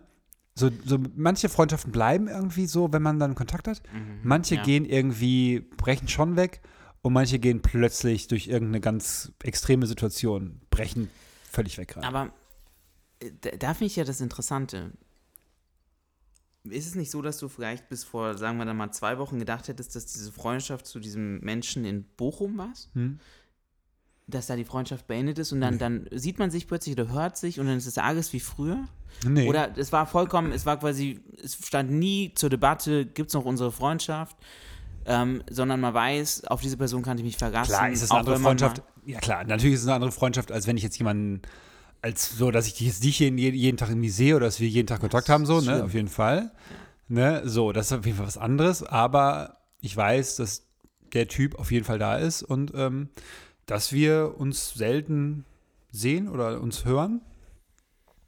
So, 0.56 0.70
so 0.86 1.00
manche 1.16 1.50
Freundschaften 1.50 1.92
bleiben 1.92 2.28
irgendwie 2.28 2.68
so, 2.68 2.94
wenn 2.94 3.02
man 3.02 3.20
dann 3.20 3.36
Kontakt 3.36 3.68
hat. 3.68 3.82
Mhm. 3.92 4.20
Manche 4.24 4.56
Ja. 4.56 4.64
gehen 4.64 4.86
irgendwie, 4.86 5.60
brechen 5.78 6.08
schon 6.08 6.36
weg 6.36 6.62
und 7.02 7.14
manche 7.14 7.40
gehen 7.40 7.62
plötzlich 7.62 8.28
durch 8.28 8.48
irgendeine 8.48 8.80
ganz 8.80 9.32
extreme 9.44 9.88
Situation, 9.88 10.62
brechen 10.70 11.10
völlig 11.52 11.78
weg 11.78 11.98
rein. 11.98 12.04
Aber 12.04 12.32
da, 13.42 13.52
da 13.52 13.74
finde 13.74 13.88
ich 13.88 13.96
ja 13.96 14.04
das 14.04 14.22
Interessante. 14.22 14.92
Ist 16.70 16.88
es 16.88 16.96
nicht 16.96 17.12
so, 17.12 17.22
dass 17.22 17.38
du 17.38 17.50
vielleicht 17.50 17.90
bis 17.90 18.04
vor, 18.06 18.38
sagen 18.38 18.58
wir 18.58 18.66
dann 18.66 18.78
mal, 18.78 18.92
zwei 18.92 19.18
Wochen 19.18 19.38
gedacht 19.38 19.68
hättest, 19.68 19.96
dass 19.96 20.06
diese 20.06 20.32
Freundschaft 20.32 20.86
zu 20.86 21.00
diesem 21.00 21.40
Menschen 21.42 21.84
in 21.84 22.06
Bochum 22.16 22.58
war? 22.58 22.74
Hm? 22.94 23.20
Dass 24.28 24.48
da 24.48 24.56
die 24.56 24.64
Freundschaft 24.64 25.06
beendet 25.06 25.40
ist 25.40 25.52
und 25.52 25.60
dann, 25.60 25.78
dann 25.78 26.08
sieht 26.12 26.40
man 26.40 26.50
sich 26.52 26.68
plötzlich 26.68 26.98
oder 26.98 27.12
hört 27.12 27.36
sich 27.36 27.60
und 27.60 27.68
dann 27.68 27.78
ist 27.78 27.86
es 27.86 27.98
alles 27.98 28.32
wie 28.32 28.40
früher? 28.40 28.88
Nee. 29.28 29.50
Oder 29.50 29.78
es 29.78 29.92
war 29.92 30.06
vollkommen, 30.06 30.54
es 30.54 30.66
war 30.66 30.80
quasi, 30.80 31.20
es 31.44 31.56
stand 31.56 31.92
nie 31.92 32.34
zur 32.34 32.50
Debatte, 32.50 33.06
gibt 33.06 33.28
es 33.28 33.34
noch 33.34 33.44
unsere 33.44 33.74
Freundschaft? 33.74 34.38
Ähm, 35.06 35.44
sondern 35.50 35.82
man 35.82 35.94
weiß, 35.94 36.46
auf 36.46 36.62
diese 36.62 36.78
Person 36.78 37.02
kann 37.02 37.18
ich 37.18 37.26
mich 37.26 37.36
verlassen. 37.36 37.74
Klar 37.74 37.90
ist 37.90 38.04
es 38.04 38.12
eine 38.12 38.22
andere 38.22 38.40
Freundschaft. 38.40 38.82
Ja 39.06 39.20
klar, 39.20 39.44
natürlich 39.44 39.74
ist 39.74 39.82
es 39.82 39.88
eine 39.88 39.96
andere 39.96 40.14
Freundschaft, 40.14 40.50
als 40.50 40.66
wenn 40.66 40.78
ich 40.78 40.84
jetzt 40.84 40.98
jemanden, 40.98 41.42
als 42.04 42.38
so, 42.38 42.52
dass 42.52 42.68
ich 42.68 42.80
jetzt 42.82 43.04
dich 43.04 43.20
jeden, 43.20 43.38
jeden 43.38 43.78
Tag 43.78 43.90
irgendwie 43.90 44.10
sehe 44.10 44.36
oder 44.36 44.46
dass 44.48 44.60
wir 44.60 44.68
jeden 44.68 44.88
Tag 44.88 45.00
Kontakt 45.00 45.30
haben, 45.30 45.46
so, 45.46 45.56
ne, 45.56 45.64
schlimm. 45.64 45.82
auf 45.86 45.94
jeden 45.94 46.10
Fall. 46.10 46.52
Ne, 47.08 47.42
so, 47.46 47.72
das 47.72 47.88
ist 47.88 47.98
auf 47.98 48.06
jeden 48.06 48.18
Fall 48.18 48.28
was 48.28 48.38
anderes, 48.38 48.84
aber 48.84 49.58
ich 49.80 49.96
weiß, 49.96 50.36
dass 50.36 50.68
der 51.14 51.28
Typ 51.28 51.56
auf 51.56 51.72
jeden 51.72 51.86
Fall 51.86 52.00
da 52.00 52.18
ist 52.18 52.44
und 52.44 52.74
ähm, 52.76 53.10
dass 53.66 53.94
wir 53.94 54.36
uns 54.38 54.74
selten 54.74 55.46
sehen 55.92 56.28
oder 56.28 56.60
uns 56.60 56.84
hören. 56.84 57.22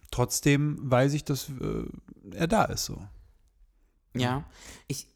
Trotzdem 0.10 0.80
weiß 0.82 1.14
ich, 1.14 1.26
dass 1.26 1.50
äh, 1.50 1.86
er 2.32 2.48
da 2.48 2.66
ist, 2.66 2.86
so. 2.86 2.98
Ja, 4.14 4.46
ich, 4.88 5.08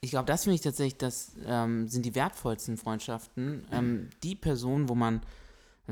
ich 0.00 0.10
glaube, 0.10 0.26
das 0.26 0.44
finde 0.44 0.54
ich 0.54 0.60
tatsächlich, 0.60 0.98
das 0.98 1.32
ähm, 1.44 1.88
sind 1.88 2.06
die 2.06 2.14
wertvollsten 2.14 2.76
Freundschaften. 2.76 3.64
Ähm, 3.72 4.10
die 4.22 4.36
Person, 4.36 4.88
wo 4.88 4.94
man, 4.94 5.22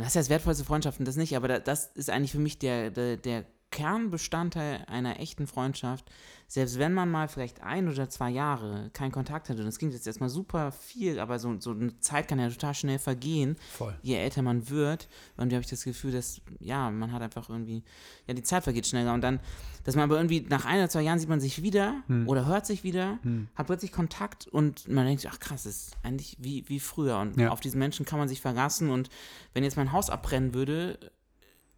was 0.04 0.16
heißt 0.16 0.30
wertvollste 0.30 0.64
Freundschaften, 0.64 1.04
das 1.04 1.16
nicht, 1.16 1.36
aber 1.36 1.48
da, 1.48 1.58
das 1.58 1.86
ist 1.94 2.10
eigentlich 2.10 2.32
für 2.32 2.38
mich 2.38 2.58
der, 2.58 2.90
der, 2.90 3.16
der 3.16 3.44
Kernbestandteil 3.70 4.84
einer 4.86 5.20
echten 5.20 5.46
Freundschaft. 5.46 6.10
Selbst 6.50 6.78
wenn 6.78 6.94
man 6.94 7.10
mal 7.10 7.28
vielleicht 7.28 7.62
ein 7.62 7.88
oder 7.88 8.08
zwei 8.08 8.30
Jahre 8.30 8.88
keinen 8.94 9.12
Kontakt 9.12 9.50
hatte, 9.50 9.58
und 9.60 9.66
das 9.66 9.78
klingt 9.78 9.92
jetzt 9.92 10.06
erstmal 10.06 10.30
super 10.30 10.72
viel, 10.72 11.20
aber 11.20 11.38
so, 11.38 11.60
so 11.60 11.72
eine 11.72 11.98
Zeit 12.00 12.26
kann 12.28 12.38
ja 12.38 12.48
total 12.48 12.74
schnell 12.74 12.98
vergehen, 12.98 13.56
Voll. 13.76 13.94
je 14.02 14.14
älter 14.16 14.40
man 14.40 14.70
wird. 14.70 15.08
Und 15.36 15.52
da 15.52 15.56
habe 15.56 15.62
ich 15.62 15.68
das 15.70 15.84
Gefühl, 15.84 16.12
dass, 16.12 16.40
ja, 16.58 16.90
man 16.90 17.12
hat 17.12 17.20
einfach 17.20 17.50
irgendwie, 17.50 17.82
ja, 18.26 18.32
die 18.32 18.42
Zeit 18.42 18.64
vergeht 18.64 18.86
schneller. 18.86 19.12
Und 19.12 19.20
dann, 19.20 19.40
dass 19.84 19.94
man 19.94 20.04
aber 20.04 20.16
irgendwie 20.16 20.40
nach 20.48 20.64
ein 20.64 20.78
oder 20.78 20.88
zwei 20.88 21.02
Jahren 21.02 21.18
sieht 21.18 21.28
man 21.28 21.40
sich 21.40 21.62
wieder 21.62 22.02
oder 22.26 22.46
hört 22.46 22.64
sich 22.64 22.84
wieder, 22.84 23.18
hat 23.54 23.66
plötzlich 23.66 23.92
Kontakt 23.92 24.46
und 24.46 24.88
man 24.88 25.04
denkt, 25.06 25.26
ach 25.30 25.38
krass, 25.38 25.64
das 25.64 25.76
ist 25.76 25.96
eigentlich 26.02 26.36
wie, 26.40 26.64
wie 26.68 26.80
früher. 26.80 27.18
Und 27.18 27.38
Ja. 27.38 27.50
auf 27.50 27.60
diesen 27.60 27.78
Menschen 27.78 28.06
kann 28.06 28.18
man 28.18 28.28
sich 28.28 28.40
verlassen. 28.40 28.88
Und 28.90 29.10
wenn 29.52 29.64
jetzt 29.64 29.76
mein 29.76 29.92
Haus 29.92 30.08
abbrennen 30.08 30.54
würde 30.54 30.98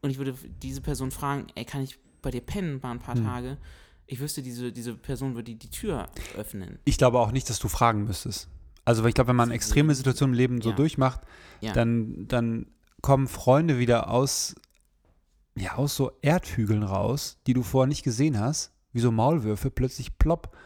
und 0.02 0.10
ich 0.10 0.18
würde 0.18 0.34
diese 0.62 0.80
Person 0.80 1.10
fragen, 1.10 1.46
ey, 1.54 1.64
kann 1.64 1.82
ich 1.82 1.98
bei 2.22 2.30
dir 2.30 2.40
pennen 2.40 2.80
mal 2.82 2.92
ein 2.92 2.98
paar 2.98 3.16
Tage? 3.16 3.58
Ich 4.06 4.18
wüsste, 4.20 4.42
diese, 4.42 4.72
diese 4.72 4.94
Person 4.94 5.34
würde 5.34 5.54
die, 5.54 5.70
Tür 5.70 6.08
öffnen. 6.36 6.78
Ich 6.84 6.98
glaube 6.98 7.18
auch 7.20 7.30
nicht, 7.32 7.48
dass 7.48 7.58
du 7.58 7.68
fragen 7.68 8.04
müsstest. 8.04 8.48
Also, 8.84 9.02
weil 9.02 9.10
ich 9.10 9.14
glaube, 9.14 9.28
wenn 9.28 9.36
man 9.36 9.50
extreme 9.50 9.94
Situationen 9.94 10.34
im 10.34 10.38
Leben 10.38 10.60
so 10.62 10.70
Ja. 10.70 10.76
durchmacht, 10.76 11.20
Ja. 11.60 11.72
dann, 11.74 12.26
dann 12.26 12.66
kommen 13.02 13.28
Freunde 13.28 13.78
wieder 13.78 14.10
aus, 14.10 14.54
ja, 15.56 15.76
aus 15.76 15.94
so 15.94 16.12
Erdhügeln 16.22 16.82
raus, 16.82 17.38
die 17.46 17.52
du 17.54 17.62
vorher 17.62 17.86
nicht 17.86 18.02
gesehen 18.02 18.38
hast, 18.40 18.72
wie 18.92 19.00
so 19.00 19.12
Maulwürfe, 19.12 19.70
plötzlich 19.70 20.18
plopp. 20.18 20.56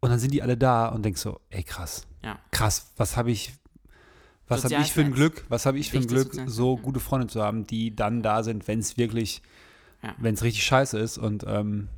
Und 0.00 0.10
dann 0.10 0.18
sind 0.18 0.32
die 0.32 0.42
alle 0.42 0.56
da 0.56 0.88
und 0.88 1.02
denkst 1.04 1.20
so, 1.20 1.40
ey, 1.50 1.62
krass, 1.62 2.06
Ja. 2.22 2.38
krass, 2.52 2.92
was 2.96 3.16
habe 3.16 3.30
ich, 3.30 3.52
was 4.48 4.64
habe 4.64 4.74
ich 4.82 4.92
für 4.92 5.00
ein. 5.02 5.12
Glück, 5.12 5.44
was 5.48 5.66
habe 5.66 5.78
ich 5.78 5.90
für 5.90 5.98
ein 5.98 6.06
Glück, 6.06 6.32
so 6.46 6.76
gute 6.76 7.00
Freunde 7.00 7.26
zu 7.28 7.42
haben, 7.42 7.66
die 7.66 7.94
dann 7.94 8.22
da 8.22 8.42
sind, 8.42 8.66
wenn 8.68 8.78
es 8.80 8.96
wirklich, 8.98 9.42
Ja. 10.02 10.14
wenn 10.18 10.34
es 10.34 10.42
richtig 10.42 10.64
scheiße 10.64 10.98
ist. 10.98 11.16
Und 11.18 11.44
ähm, 11.46 11.88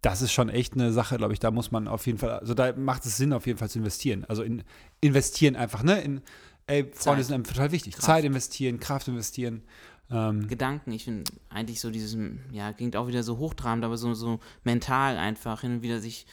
das 0.00 0.20
ist 0.20 0.32
schon 0.32 0.48
echt 0.48 0.74
eine 0.74 0.92
Sache, 0.92 1.16
glaube 1.16 1.32
ich, 1.32 1.38
da 1.38 1.50
muss 1.52 1.70
man 1.70 1.86
auf 1.86 2.06
jeden 2.06 2.18
Fall, 2.18 2.30
also 2.40 2.54
da 2.54 2.72
macht 2.72 3.06
es 3.06 3.16
Sinn, 3.16 3.32
auf 3.32 3.46
jeden 3.46 3.58
Fall 3.58 3.70
zu 3.70 3.78
investieren. 3.78 4.24
Also 4.28 4.42
in 4.42 4.64
investieren 5.00 5.54
einfach, 5.54 5.82
ne? 5.84 6.00
In, 6.00 6.22
ey, 6.66 6.82
Freunde 6.92 6.94
Zeit. 7.22 7.24
sind 7.26 7.34
einem 7.34 7.44
total 7.44 7.70
wichtig. 7.72 7.94
Kraft. 7.94 8.06
Zeit 8.06 8.24
investieren, 8.24 8.80
Kraft 8.80 9.06
investieren. 9.08 9.62
Ähm, 10.10 10.48
Gedanken. 10.48 10.90
Ich 10.92 11.04
finde 11.04 11.30
eigentlich 11.50 11.80
so 11.80 11.90
dieses, 11.90 12.16
ja, 12.50 12.72
klingt 12.72 12.96
auch 12.96 13.06
wieder 13.06 13.22
so 13.22 13.38
hochtrabend, 13.38 13.84
aber 13.84 13.96
so, 13.96 14.12
so 14.14 14.40
mental 14.64 15.16
einfach 15.18 15.60
hin 15.60 15.74
und 15.76 15.82
wieder 15.82 16.00
sich. 16.00 16.26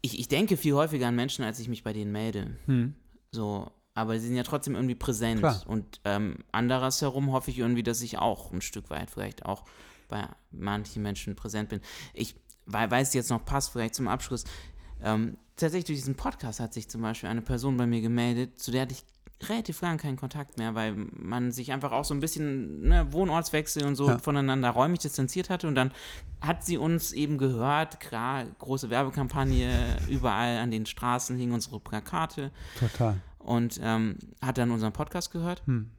Ich, 0.00 0.18
ich 0.18 0.28
denke 0.28 0.56
viel 0.56 0.74
häufiger 0.74 1.08
an 1.08 1.16
Menschen, 1.16 1.44
als 1.44 1.58
ich 1.58 1.68
mich 1.68 1.82
bei 1.84 1.92
denen 1.92 2.12
melde. 2.12 2.56
hm. 2.66 2.94
So, 3.30 3.70
aber 3.98 4.18
sie 4.18 4.26
sind 4.28 4.36
ja 4.36 4.42
trotzdem 4.44 4.74
irgendwie 4.74 4.94
präsent. 4.94 5.40
Klar. 5.40 5.62
Und 5.66 6.00
ähm, 6.04 6.36
andersherum 6.52 7.32
hoffe 7.32 7.50
ich 7.50 7.58
irgendwie, 7.58 7.82
dass 7.82 8.00
ich 8.02 8.18
auch 8.18 8.52
ein 8.52 8.60
Stück 8.60 8.88
weit 8.90 9.10
vielleicht 9.10 9.44
auch 9.44 9.64
bei 10.08 10.26
manchen 10.50 11.02
Menschen 11.02 11.34
präsent 11.36 11.68
bin. 11.68 11.80
Ich 12.14 12.34
wei- 12.66 12.90
weiß 12.90 13.12
jetzt 13.14 13.30
noch 13.30 13.44
passt, 13.44 13.72
vielleicht 13.72 13.94
zum 13.94 14.08
Abschluss. 14.08 14.44
Ähm, 15.02 15.36
tatsächlich 15.56 15.84
durch 15.86 15.98
diesen 15.98 16.14
Podcast 16.16 16.60
hat 16.60 16.72
sich 16.72 16.88
zum 16.88 17.02
Beispiel 17.02 17.28
eine 17.28 17.42
Person 17.42 17.76
bei 17.76 17.86
mir 17.86 18.00
gemeldet, 18.00 18.58
zu 18.58 18.70
der 18.70 18.82
hatte 18.82 18.94
ich 18.94 19.04
relativ 19.48 19.80
lange 19.82 19.98
keinen 19.98 20.16
Kontakt 20.16 20.58
mehr, 20.58 20.74
weil 20.74 20.94
man 21.12 21.52
sich 21.52 21.70
einfach 21.70 21.92
auch 21.92 22.04
so 22.04 22.12
ein 22.12 22.18
bisschen 22.18 22.88
ne, 22.88 23.12
Wohnortswechsel 23.12 23.84
und 23.84 23.94
so 23.94 24.08
Ja. 24.08 24.18
voneinander 24.18 24.70
räumlich 24.70 24.98
distanziert 24.98 25.48
hatte 25.48 25.68
und 25.68 25.76
dann 25.76 25.92
hat 26.40 26.64
sie 26.64 26.76
uns 26.76 27.12
eben 27.12 27.38
gehört, 27.38 28.00
klar, 28.00 28.44
große 28.58 28.90
Werbekampagne, 28.90 29.96
überall 30.08 30.58
an 30.58 30.72
den 30.72 30.86
Straßen 30.86 31.36
hingen 31.38 31.52
unsere 31.52 31.78
Plakate 31.78 32.50
Total. 32.80 33.20
Und 33.38 33.78
ähm, 33.82 34.16
hat 34.42 34.58
dann 34.58 34.70
unseren 34.70 34.92
Podcast 34.92 35.30
gehört 35.30 35.62
Hm. 35.66 35.90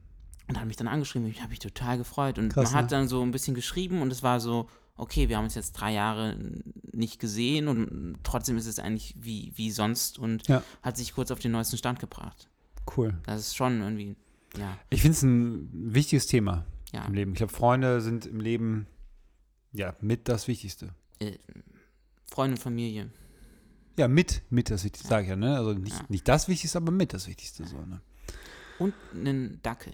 und 0.48 0.58
hat 0.60 0.66
mich 0.66 0.76
dann 0.76 0.88
angeschrieben. 0.88 1.28
Ich 1.28 1.40
habe 1.40 1.50
mich 1.50 1.58
total 1.58 1.98
gefreut. 1.98 2.38
Und 2.38 2.52
Krass, 2.52 2.70
man 2.72 2.74
hat 2.74 2.90
ne? 2.90 2.98
dann 2.98 3.08
so 3.08 3.22
ein 3.22 3.30
bisschen 3.30 3.54
geschrieben 3.54 4.02
und 4.02 4.10
es 4.12 4.22
war 4.22 4.40
so, 4.40 4.68
okay, 4.96 5.28
wir 5.28 5.36
haben 5.38 5.44
uns 5.44 5.54
jetzt 5.54 5.72
drei 5.72 5.92
Jahre 5.92 6.36
nicht 6.92 7.18
gesehen 7.18 7.68
und 7.68 8.18
trotzdem 8.22 8.58
ist 8.58 8.66
es 8.66 8.78
eigentlich 8.78 9.14
wie, 9.18 9.52
wie 9.56 9.70
sonst 9.70 10.18
und 10.18 10.46
Ja. 10.48 10.62
hat 10.82 10.96
sich 10.96 11.14
kurz 11.14 11.30
auf 11.30 11.38
den 11.38 11.52
neuesten 11.52 11.78
Stand 11.78 11.98
gebracht. 12.00 12.48
Cool. 12.96 13.14
Das 13.24 13.40
ist 13.40 13.56
schon 13.56 13.80
irgendwie, 13.80 14.16
ja, 14.58 14.76
Ich 14.90 15.00
finde 15.02 15.16
es 15.16 15.22
ein 15.22 15.68
wichtiges 15.94 16.26
Thema 16.26 16.66
ja. 16.92 17.04
im 17.06 17.14
Leben. 17.14 17.30
Ich 17.32 17.38
glaube, 17.38 17.52
Freunde 17.52 18.00
sind 18.00 18.26
im 18.26 18.40
Leben 18.40 18.86
ja 19.72 19.94
mit 20.00 20.28
das 20.28 20.48
Wichtigste. 20.48 20.90
Äh, 21.20 21.38
Freunde 22.30 22.54
und 22.56 22.60
Familie. 22.62 23.10
Ja, 23.98 24.08
mit, 24.08 24.42
mit 24.50 24.70
das 24.70 24.84
Wichtigste, 24.84 25.08
sage 25.08 25.24
ich 25.24 25.28
ja, 25.30 25.36
ne? 25.36 25.56
Also 25.56 25.72
nicht, 25.72 25.96
Ja. 25.96 26.04
nicht 26.08 26.26
das 26.28 26.48
Wichtigste, 26.48 26.78
aber 26.78 26.92
mit 26.92 27.12
das 27.12 27.26
Wichtigste 27.26 27.66
so, 27.66 27.78
ne? 27.78 28.00
Und 28.78 28.94
einen 29.14 29.60
Dackel. 29.62 29.92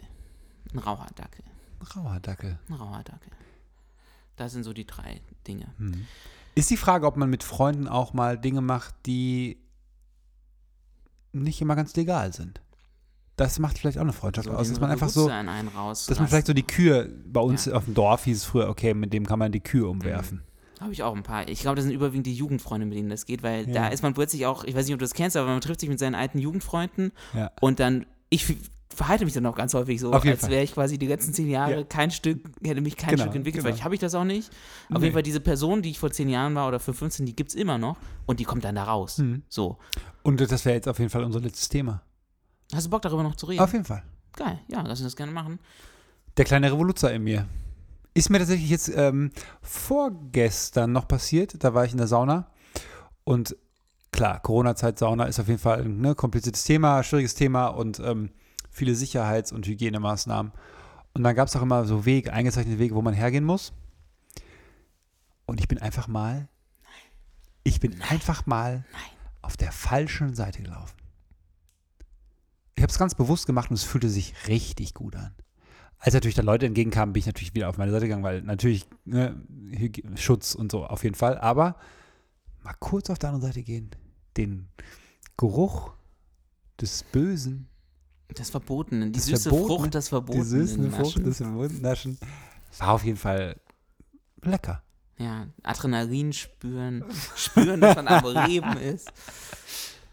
Ein 0.73 0.79
rauer 0.79 1.07
Dackel. 1.17 1.45
Rauer 1.95 2.21
Dackel. 2.21 2.59
Ein 2.69 2.75
rauer 2.75 3.03
Dackel. 3.03 3.33
Das 4.37 4.53
sind 4.53 4.65
so 4.65 4.73
die 4.73 4.87
drei 4.87 5.21
Dinge. 5.47 5.67
Hm. 5.79 6.07
Ist 6.55 6.71
die 6.71 6.77
Frage, 6.77 7.07
ob 7.07 7.17
man 7.17 7.29
mit 7.29 7.43
Freunden 7.43 7.89
auch 7.89 8.13
mal 8.13 8.39
Dinge 8.39 8.61
macht, 8.61 8.95
die 9.07 9.59
nicht 11.33 11.61
immer 11.61 11.77
ganz 11.77 11.95
legal 11.97 12.33
sind. 12.33 12.61
Das 13.37 13.59
macht 13.59 13.79
vielleicht 13.79 13.99
auch 13.99 14.03
eine 14.03 14.15
Freundschaft 14.15 14.49
aus, 14.49 14.67
den 14.67 14.75
dass 14.75 14.81
man 14.81 14.91
einfach 14.91 15.11
so, 15.11 15.29
dass 15.29 16.19
man 16.19 16.29
vielleicht 16.29 16.47
so 16.47 16.55
die 16.55 16.63
Kühe, 16.63 17.07
bei 17.27 17.41
uns 17.41 17.69
auf 17.69 17.85
dem 17.85 17.93
Dorf 17.93 18.25
hieß 18.25 18.39
es 18.39 18.45
früher, 18.45 18.71
okay, 18.71 18.95
mit 18.95 19.13
dem 19.13 19.27
kann 19.27 19.39
man 19.39 19.53
die 19.53 19.61
Kühe 19.61 19.87
umwerfen. 19.87 20.43
Habe 20.81 20.93
ich 20.93 21.03
auch 21.03 21.15
ein 21.17 21.23
paar. 21.23 21.49
Ich 21.49 21.61
glaube, 21.61 21.77
das 21.77 21.85
sind 21.85 21.95
überwiegend 21.95 22.27
die 22.27 22.35
Jugendfreunde, 22.35 22.87
mit 22.87 22.97
denen 22.99 23.09
das 23.09 23.25
geht, 23.27 23.43
weil 23.43 23.67
Ja. 23.67 23.75
da 23.75 23.89
ist 23.89 24.03
man 24.03 24.13
plötzlich 24.15 24.45
auch, 24.47 24.65
ich 24.65 24.75
weiß 24.75 24.85
nicht, 24.87 24.95
ob 24.95 24.99
du 24.99 25.05
das 25.05 25.15
kennst, 25.15 25.37
aber 25.37 25.49
man 25.49 25.61
trifft 25.61 25.81
sich 25.81 25.89
mit 25.89 25.99
seinen 25.99 26.15
alten 26.15 26.39
Jugendfreunden 26.39 27.13
Ja. 27.35 27.51
und 27.61 27.81
dann, 27.81 28.05
ich 28.29 28.45
verhalte 28.95 29.25
mich 29.25 29.35
dann 29.35 29.45
auch 29.47 29.55
ganz 29.57 29.75
häufig 29.75 30.01
so, 30.01 30.11
als 30.13 30.49
wäre 30.49 30.63
ich 30.63 30.73
quasi 30.73 30.99
die 30.99 31.07
letzten 31.07 31.33
zehn 31.35 31.49
Jahre 31.51 31.77
Ja. 31.79 31.85
kein 31.85 32.11
Stück, 32.11 32.41
hätte 32.63 32.81
mich 32.81 32.97
kein 32.97 33.11
Genau, 33.11 33.23
Stück 33.25 33.35
entwickelt. 33.37 33.63
genau. 33.63 33.73
Vielleicht 33.73 33.85
habe 33.85 33.95
ich 33.95 34.01
das 34.01 34.15
auch 34.15 34.25
nicht. 34.25 34.51
Auf 34.91 34.99
Nee. 34.99 35.05
jeden 35.07 35.13
Fall 35.15 35.23
diese 35.23 35.41
Person, 35.41 35.83
die 35.83 35.91
ich 35.91 35.99
vor 35.99 36.11
zehn 36.11 36.29
Jahren 36.29 36.55
war 36.55 36.69
oder 36.69 36.79
für 36.81 36.93
15, 36.95 37.27
die 37.27 37.35
gibt 37.37 37.51
es 37.51 37.55
immer 37.57 37.79
noch 37.79 37.97
und 38.27 38.41
die 38.41 38.45
kommt 38.45 38.65
dann 38.65 38.75
da 38.75 38.85
raus. 38.85 39.19
Mhm. 39.19 39.43
So. 39.49 39.79
Und 40.23 40.41
das 40.41 40.65
wäre 40.65 40.75
jetzt 40.77 40.89
auf 40.89 40.99
jeden 40.99 41.11
Fall 41.11 41.25
unser 41.25 41.41
letztes 41.41 41.69
Thema. 41.69 42.03
Hast 42.75 42.87
du 42.87 42.91
Bock 42.91 43.03
darüber 43.03 43.23
noch 43.23 43.37
zu 43.37 43.47
reden? 43.47 43.61
Auf 43.61 43.73
jeden 43.73 43.85
Fall. 43.85 44.03
Geil, 44.35 44.59
ja, 44.69 44.81
lass 44.83 45.01
uns 45.01 45.09
das 45.09 45.17
gerne 45.17 45.33
machen. 45.33 45.59
Der 46.37 46.45
kleine 46.45 46.71
Revoluzer 46.73 47.13
in 47.15 47.23
mir. 47.25 47.47
Ist 48.17 48.31
mir 48.31 48.39
tatsächlich 48.39 48.71
jetzt 48.71 48.91
ähm, 48.97 49.31
vorgestern 49.61 50.91
noch 50.91 51.07
passiert. 51.07 51.63
Da 51.63 51.75
war 51.75 51.85
ich 51.85 51.93
in 51.93 51.99
der 51.99 52.07
Sauna. 52.07 52.51
Und 53.25 53.55
klar, 54.11 54.41
Corona-Zeit, 54.41 54.99
Sauna 54.99 55.25
ist 55.25 55.39
auf 55.39 55.49
jeden 55.49 55.59
Fall 55.59 55.83
ein 55.83 56.01
ne, 56.01 56.15
kompliziertes 56.15 56.65
Thema, 56.65 57.03
schwieriges 57.03 57.35
Thema 57.35 57.67
und 57.67 58.01
ähm, 58.01 58.31
viele 58.71 58.95
Sicherheits- 58.95 59.53
und 59.53 59.67
Hygienemaßnahmen. 59.67 60.53
Und 61.13 61.25
dann 61.25 61.37
gab 61.37 61.49
es 61.49 61.57
auch 61.57 61.61
immer 61.61 61.85
so 61.85 62.07
Wege, 62.07 62.33
eingezeichnete 62.33 62.79
Wege, 62.79 62.95
wo 62.95 63.03
man 63.03 63.13
hergehen 63.13 63.45
muss. 63.45 63.75
Und 65.45 65.61
ich 65.61 65.69
bin 65.69 65.77
einfach 65.83 66.09
mal, 66.09 66.49
ich 67.65 67.81
bin 67.81 68.01
einfach 68.01 68.47
mal 68.47 68.87
auf 69.43 69.59
der 69.59 69.73
falschen 69.73 70.35
Seite 70.35 70.63
gelaufen. 70.63 70.97
Ich 72.77 72.83
habe 72.83 72.91
es 72.91 72.99
ganz 72.99 73.15
bewusst 73.15 73.45
gemacht 73.45 73.69
und 73.69 73.77
es 73.77 73.85
fühlte 73.85 74.09
sich 74.09 74.49
richtig 74.49 74.95
gut 74.95 75.17
an. 75.17 75.35
Als 75.99 76.15
natürlich 76.15 76.35
da 76.35 76.43
Leute 76.43 76.67
entgegenkamen, 76.67 77.13
bin 77.13 77.21
ich 77.21 77.27
natürlich 77.27 77.55
wieder 77.55 77.69
auf 77.69 77.79
meine 77.79 77.91
Seite 77.91 78.07
gegangen, 78.07 78.23
weil 78.23 78.43
natürlich 78.43 78.87
ne, 79.05 79.35
Schutz 80.17 80.55
und 80.55 80.71
so 80.71 80.85
auf 80.87 81.03
jeden 81.03 81.15
Fall. 81.15 81.39
Aber 81.39 81.77
mal 82.63 82.75
kurz 82.79 83.11
auf 83.11 83.19
der 83.19 83.31
anderen 83.31 83.49
Seite 83.51 83.63
gehen, 83.63 83.91
den 84.37 84.69
Geruch 85.37 85.93
des 86.81 87.03
Bösen, 87.05 87.69
Das 88.35 88.51
Verbotene, 88.51 89.07
die 89.07 89.13
Das 89.13 89.27
süße 89.27 89.49
Verbotene, 89.51 89.67
Frucht 89.79 89.95
des 89.95 90.05
die 90.05 90.09
Verbotenen. 90.11 90.45
süßen 90.47 90.91
Frucht 90.91 91.01
naschen. 91.17 91.25
des 91.25 91.41
Mundnaschen, 91.41 92.19
war 92.79 92.91
auf 92.93 93.05
jeden 93.05 93.17
Fall 93.19 93.59
lecker. 94.43 94.83
Ja, 95.19 95.47
Adrenalin 95.63 96.33
spüren, 96.35 97.03
spüren, 97.37 97.81
dass 97.81 97.97
man 97.97 98.07
am 98.07 98.25
Leben 98.47 98.77
ist. 98.77 99.11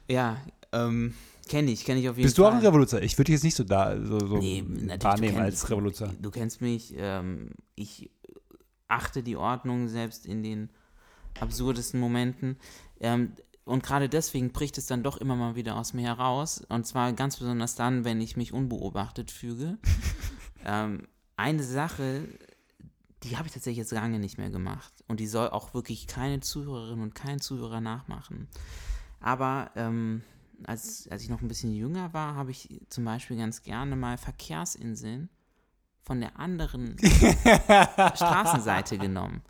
Ja, 0.08 0.38
ähm, 0.72 1.14
kenne 1.48 1.72
ich, 1.72 1.86
kenne 1.86 2.00
ich 2.00 2.10
auf 2.10 2.18
jeden 2.18 2.26
Bist 2.26 2.38
du 2.38 2.44
Fall. 2.44 2.52
auch 2.52 2.56
ein 2.56 2.62
Revoluzer? 2.66 3.02
Ich 3.02 3.18
würde 3.18 3.26
dich 3.26 3.34
jetzt 3.34 3.44
nicht 3.44 3.56
so 3.56 3.64
da 3.64 4.00
so, 4.02 4.20
so 4.20 4.38
Nee, 4.38 4.64
wahrnehmen 5.00 5.39
als 5.39 5.70
Revoluzer. 5.70 6.14
Du 6.20 6.32
kennst 6.32 6.62
mich, 6.62 6.94
ähm, 6.98 7.52
ich 7.76 8.10
achte 8.88 9.24
die 9.24 9.36
Ordnung 9.36 9.88
selbst 9.88 10.26
in 10.26 10.44
den 10.44 10.70
absurdesten 11.39 12.00
Momenten. 12.00 12.58
Ähm, 13.00 13.34
und 13.66 13.84
gerade 13.84 14.10
deswegen 14.10 14.52
bricht 14.52 14.78
es 14.78 14.88
dann 14.88 15.04
doch 15.04 15.18
immer 15.18 15.36
mal 15.36 15.56
wieder 15.56 15.78
aus 15.78 15.94
mir 15.94 16.08
heraus. 16.08 16.64
Und 16.68 16.86
zwar 16.86 17.14
ganz 17.14 17.38
besonders 17.38 17.76
dann, 17.76 18.04
wenn 18.04 18.20
ich 18.20 18.36
mich 18.36 18.54
unbeobachtet 18.54 19.32
fühle. 19.32 19.78
ähm, 20.66 21.08
eine 21.38 21.64
Sache, 21.64 22.28
die 23.24 23.38
habe 23.38 23.48
ich 23.48 23.54
tatsächlich 23.54 23.78
jetzt 23.78 23.91
lange 23.91 24.20
nicht 24.20 24.38
mehr 24.38 24.50
gemacht. 24.50 24.94
Und 25.08 25.20
die 25.20 25.28
soll 25.28 25.50
auch 25.50 25.74
wirklich 25.74 26.08
keine 26.08 26.41
Zuhörerin 26.41 27.02
und 27.02 27.16
kein 27.16 27.39
Zuhörer 27.39 27.80
nachmachen. 27.80 28.50
Aber 29.22 29.72
ähm, 29.76 30.24
als, 30.66 31.08
als 31.10 31.24
ich 31.24 31.30
noch 31.30 31.41
ein 31.41 31.47
bisschen 31.47 31.74
jünger 31.74 32.14
war, 32.14 32.36
habe 32.36 32.51
ich 32.51 32.82
zum 32.89 33.06
Beispiel 33.06 33.38
ganz 33.38 33.62
gerne 33.64 33.95
mal 33.95 34.18
Verkehrsinseln 34.18 35.30
von 36.04 36.20
der 36.20 36.39
anderen 36.39 36.97
Straßenseite 38.16 38.97
genommen. 38.97 39.41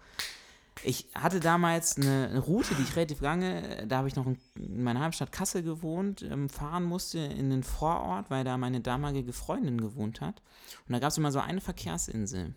Ich 0.86 1.08
hatte 1.14 1.40
damals 1.40 1.98
eine, 1.98 2.40
Route, 2.40 2.76
die 2.76 2.84
ich 2.84 2.96
relativ 2.96 3.22
lange, 3.22 3.86
da 3.88 3.98
habe 3.98 4.08
ich 4.08 4.16
noch 4.16 4.26
in, 4.26 4.38
in 4.56 4.84
meiner 4.84 5.00
Heimstadt 5.00 5.32
Kassel 5.32 5.64
gewohnt, 5.64 6.24
ähm, 6.24 6.50
fahren 6.50 6.84
musste 6.84 7.20
in 7.20 7.50
den 7.50 7.64
Vorort, 7.64 8.30
weil 8.30 8.44
da 8.44 8.58
meine 8.58 8.82
damalige 8.82 9.32
Freundin 9.34 9.80
gewohnt 9.80 10.20
hat. 10.20 10.42
Und 10.88 10.94
da 10.94 11.00
gab 11.00 11.10
es 11.10 11.18
immer 11.18 11.32
so 11.32 11.40
eine 11.40 11.62
Verkehrsinsel. 11.62 12.54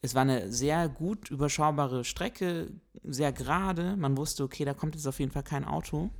Es 0.00 0.14
war 0.14 0.22
eine 0.22 0.52
sehr 0.52 0.88
gut 0.88 1.30
überschaubare 1.30 2.04
Strecke, 2.04 2.68
sehr 3.02 3.32
gerade. 3.32 3.96
Man 3.96 4.16
wusste, 4.16 4.44
okay, 4.44 4.64
da 4.64 4.72
kommt 4.72 4.94
jetzt 4.94 5.06
auf 5.06 5.18
jeden 5.18 5.32
Fall 5.32 5.42
kein 5.42 5.64
Auto. 5.64 6.10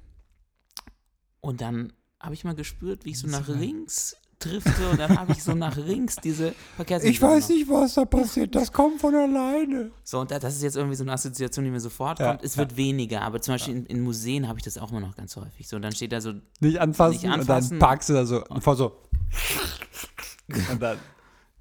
Und 1.46 1.60
dann 1.60 1.92
habe 2.20 2.34
ich 2.34 2.42
mal 2.44 2.54
gespürt, 2.56 3.04
wie 3.04 3.10
ich 3.10 3.18
so 3.20 3.28
nach 3.28 3.46
links 3.46 4.16
drifte 4.40 4.88
und 4.90 4.98
dann 5.00 5.16
habe 5.18 5.32
ich 5.32 5.42
so 5.42 5.54
nach 5.54 5.76
links 5.76 6.16
diese 6.16 6.54
Verkehrsinsel 6.74 7.20
genommen. 7.20 7.44
nicht, 7.48 7.68
was 7.70 7.94
da 7.94 8.04
passiert. 8.04 8.54
Das 8.54 8.70
kommt 8.72 9.00
von 9.00 9.14
alleine. 9.14 9.92
So, 10.04 10.18
und 10.20 10.30
da- 10.30 10.38
das 10.38 10.56
ist 10.56 10.62
jetzt 10.62 10.76
irgendwie 10.76 10.96
so 10.96 11.04
eine 11.04 11.12
Assoziation, 11.12 11.64
die 11.64 11.70
mir 11.70 11.80
sofort 11.80 12.18
Ja, 12.18 12.30
kommt. 12.32 12.42
Es 12.44 12.56
wird 12.58 12.76
weniger, 12.76 13.22
aber 13.22 13.40
zum 13.40 13.54
Beispiel 13.54 13.76
in, 13.76 13.86
in 13.86 14.00
Museen 14.02 14.46
habe 14.48 14.58
ich 14.58 14.64
das 14.64 14.76
auch 14.76 14.90
immer 14.90 15.00
noch 15.00 15.14
ganz 15.16 15.36
häufig. 15.36 15.68
So, 15.68 15.78
dann 15.78 15.92
steht 15.92 16.12
da 16.12 16.20
so, 16.20 16.34
Nicht 16.60 16.78
anfassen, 16.80 17.12
Nicht 17.12 17.24
und 17.26 17.30
anfassen. 17.32 17.70
dann 17.70 17.78
parkst 17.78 18.08
du 18.08 18.12
da 18.14 18.26
so 18.26 18.44
und 18.44 18.62
vor 18.62 18.76
so. 18.76 19.00
und 20.70 20.82
dann, 20.82 20.98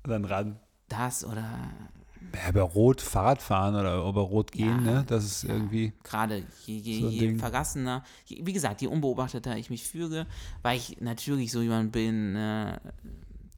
und 0.03 0.09
dann 0.09 0.25
ran. 0.25 0.59
das 0.89 1.23
oder 1.23 1.47
Ja, 2.43 2.49
über 2.49 2.61
Rot 2.63 3.01
Fahrrad 3.01 3.41
fahren 3.41 3.75
oder 3.75 3.97
über 4.07 4.21
Rot 4.21 4.51
gehen, 4.51 4.67
Ja, 4.85 4.93
ne? 4.93 5.03
Das 5.07 5.23
ist 5.23 5.43
irgendwie. 5.45 5.93
gerade 6.03 6.43
je, 6.65 6.77
je, 6.77 7.01
So 7.01 7.09
je 7.09 7.37
vergassener, 7.37 8.03
je, 8.25 8.45
wie 8.45 8.53
gesagt, 8.53 8.81
je 8.81 8.87
unbeobachteter 8.87 9.57
ich 9.57 9.69
mich 9.69 9.83
fühle, 9.87 10.27
weil 10.61 10.77
ich 10.77 10.99
natürlich 11.01 11.51
so 11.51 11.61
jemand 11.61 11.91
bin, 11.91 12.35
äh, 12.35 12.77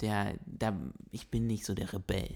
der, 0.01 0.33
der, 0.45 0.73
ich 1.11 1.27
bin 1.29 1.47
nicht 1.47 1.65
so 1.65 1.73
der 1.73 1.91
Rebell. 1.91 2.29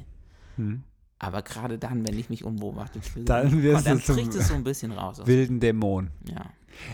Hm. 0.57 0.83
Aber 1.19 1.43
gerade 1.43 1.77
dann, 1.77 2.07
wenn 2.07 2.17
ich 2.17 2.29
mich 2.31 2.43
unbeobachtet 2.43 3.05
fühle, 3.05 3.25
Dann 3.25 3.61
wirst 3.61 3.85
dann 3.85 3.99
du 4.03 4.13
bricht 4.15 4.33
es 4.33 4.47
so 4.47 4.55
ein 4.55 4.63
bisschen 4.63 4.91
raus. 4.91 5.19
aus- 5.19 5.27
Wilden 5.27 5.59
Dämon. 5.59 6.09
Ja. 6.27 6.45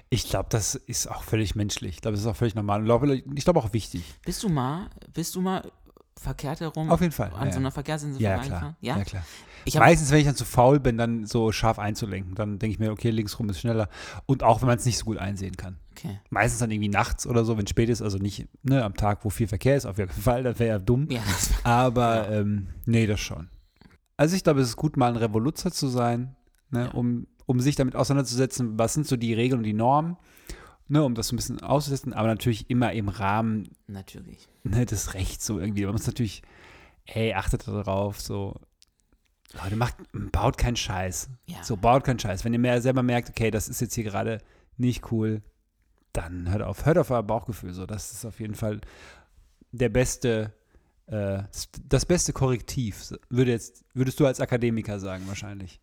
Ich 0.09 0.27
glaube, 0.27 0.47
das 0.49 0.75
ist 0.75 1.07
auch 1.09 1.23
völlig 1.23 1.55
menschlich. 1.55 1.95
Ich 1.95 2.01
glaube, 2.01 2.15
das 2.15 2.21
ist 2.25 2.27
auch 2.27 2.35
völlig 2.35 2.55
normal. 2.55 2.83
Glaube- 2.83 3.23
Ich 3.35 3.43
glaube 3.45 3.59
auch 3.59 3.71
wichtig. 3.71 4.03
Bist 4.25 4.43
du 4.43 4.49
mal, 4.49 4.87
bist 5.13 5.35
du 5.35 5.41
mal 5.41 5.71
verkehrt 6.19 6.59
herum 6.59 6.89
Auf 6.89 7.01
jeden 7.01 7.13
Fall. 7.13 7.31
an 7.33 7.47
ja, 7.47 7.53
so 7.53 7.59
einer 7.59 7.71
Verkehrsinsel 7.71 8.21
ja, 8.21 8.29
ja, 8.31 8.35
vorbeigefahren? 8.37 8.75
klar. 8.81 8.97
Ja, 8.97 9.03
klar. 9.03 9.23
Ich 9.65 9.75
hab, 9.75 9.83
Meistens, 9.83 10.11
wenn 10.11 10.19
ich 10.19 10.25
dann 10.25 10.35
zu 10.35 10.45
faul 10.45 10.79
bin, 10.79 10.97
dann 10.97 11.25
so 11.25 11.51
scharf 11.51 11.77
einzulenken, 11.77 12.35
dann 12.35 12.57
denke 12.57 12.71
ich 12.73 12.79
mir, 12.79 12.91
okay, 12.91 13.09
links 13.09 13.37
rum 13.37 13.49
ist 13.49 13.59
schneller. 13.59 13.89
Und 14.25 14.41
auch, 14.41 14.61
wenn 14.61 14.67
man 14.67 14.77
es 14.77 14.85
nicht 14.85 14.97
so 14.97 15.03
gut 15.05 15.17
einsehen 15.17 15.57
kann. 15.57 15.77
okay. 15.91 16.19
Meistens 16.29 16.59
dann 16.59 16.71
irgendwie 16.71 16.87
nachts 16.89 17.27
oder 17.27 17.43
so, 17.43 17.57
wenn 17.57 17.65
es 17.65 17.69
spät 17.71 17.89
ist, 17.89 18.01
also 18.01 18.17
nicht 18.17 18.47
ne, 18.63 18.83
am 18.83 18.93
Tag, 18.93 19.25
wo 19.25 19.29
viel 19.29 19.47
Verkehr 19.47 19.75
ist, 19.75 19.85
auf 19.85 19.97
jeden 19.97 20.11
Fall, 20.11 20.43
das 20.43 20.57
wäre 20.59 20.69
ja 20.69 20.79
dumm. 20.79 21.07
Ja, 21.11 21.21
Aber 21.63 22.29
ähm, 22.31 22.67
nee, 22.85 23.07
das 23.07 23.19
schon. 23.19 23.49
Also 24.15 24.35
ich 24.35 24.43
glaube, 24.43 24.61
es 24.61 24.69
ist 24.69 24.77
gut, 24.77 24.95
mal 24.95 25.09
ein 25.11 25.17
Revoluzer 25.17 25.71
zu 25.71 25.87
sein, 25.89 26.35
ne, 26.71 26.85
Ja. 26.85 26.91
um, 26.91 27.27
um 27.45 27.59
sich 27.59 27.75
damit 27.75 27.95
auseinanderzusetzen, 27.95 28.79
was 28.79 28.93
sind 28.93 29.05
so 29.05 29.17
die 29.17 29.33
Regeln 29.33 29.59
und 29.59 29.65
die 29.65 29.73
Normen 29.73 30.15
ne, 30.87 31.03
um 31.03 31.15
das 31.15 31.27
so 31.27 31.35
ein 31.35 31.37
bisschen 31.37 31.61
auszusetzen, 31.61 32.13
aber 32.13 32.27
natürlich 32.27 32.69
immer 32.69 32.91
im 32.93 33.09
Rahmen 33.09 33.69
Natürlich. 33.87 34.47
ne, 34.63 34.85
des 34.85 35.13
Rechts 35.13 35.45
so 35.45 35.59
irgendwie. 35.59 35.83
Man 35.85 35.93
muss 35.93 36.07
natürlich, 36.07 36.41
ey, 37.05 37.33
achtet 37.33 37.67
darauf, 37.67 38.19
so. 38.21 38.55
Leute, 39.63 39.77
macht, 39.77 39.95
baut 40.31 40.57
keinen 40.57 40.75
Scheiß. 40.75 41.29
Ja. 41.45 41.63
So, 41.63 41.77
baut 41.77 42.03
keinen 42.03 42.19
Scheiß. 42.19 42.43
Wenn 42.43 42.51
ihr 42.53 42.59
mehr 42.59 42.81
selber 42.81 43.01
merkt, 43.01 43.29
okay, 43.29 43.49
das 43.49 43.69
ist 43.69 43.79
jetzt 43.79 43.93
hier 43.95 44.03
gerade 44.03 44.39
nicht 44.75 45.09
cool, 45.11 45.41
dann 46.11 46.49
hört 46.51 46.61
auf. 46.63 46.85
Hört 46.85 46.97
auf 46.97 47.09
euer 47.11 47.23
Bauchgefühl. 47.23 47.73
So, 47.73 47.85
das 47.85 48.11
ist 48.11 48.25
auf 48.25 48.39
jeden 48.41 48.55
Fall 48.55 48.81
der 49.71 49.87
beste, 49.89 50.53
äh, 51.07 51.43
das- 51.51 51.69
das 51.87 52.05
beste 52.05 52.33
Korrektiv, 52.33 53.13
würde 53.29 53.51
jetzt, 53.51 53.85
würdest 53.93 54.19
du 54.19 54.25
als 54.25 54.41
Akademiker 54.41 54.99
sagen, 54.99 55.23
wahrscheinlich. 55.27 55.79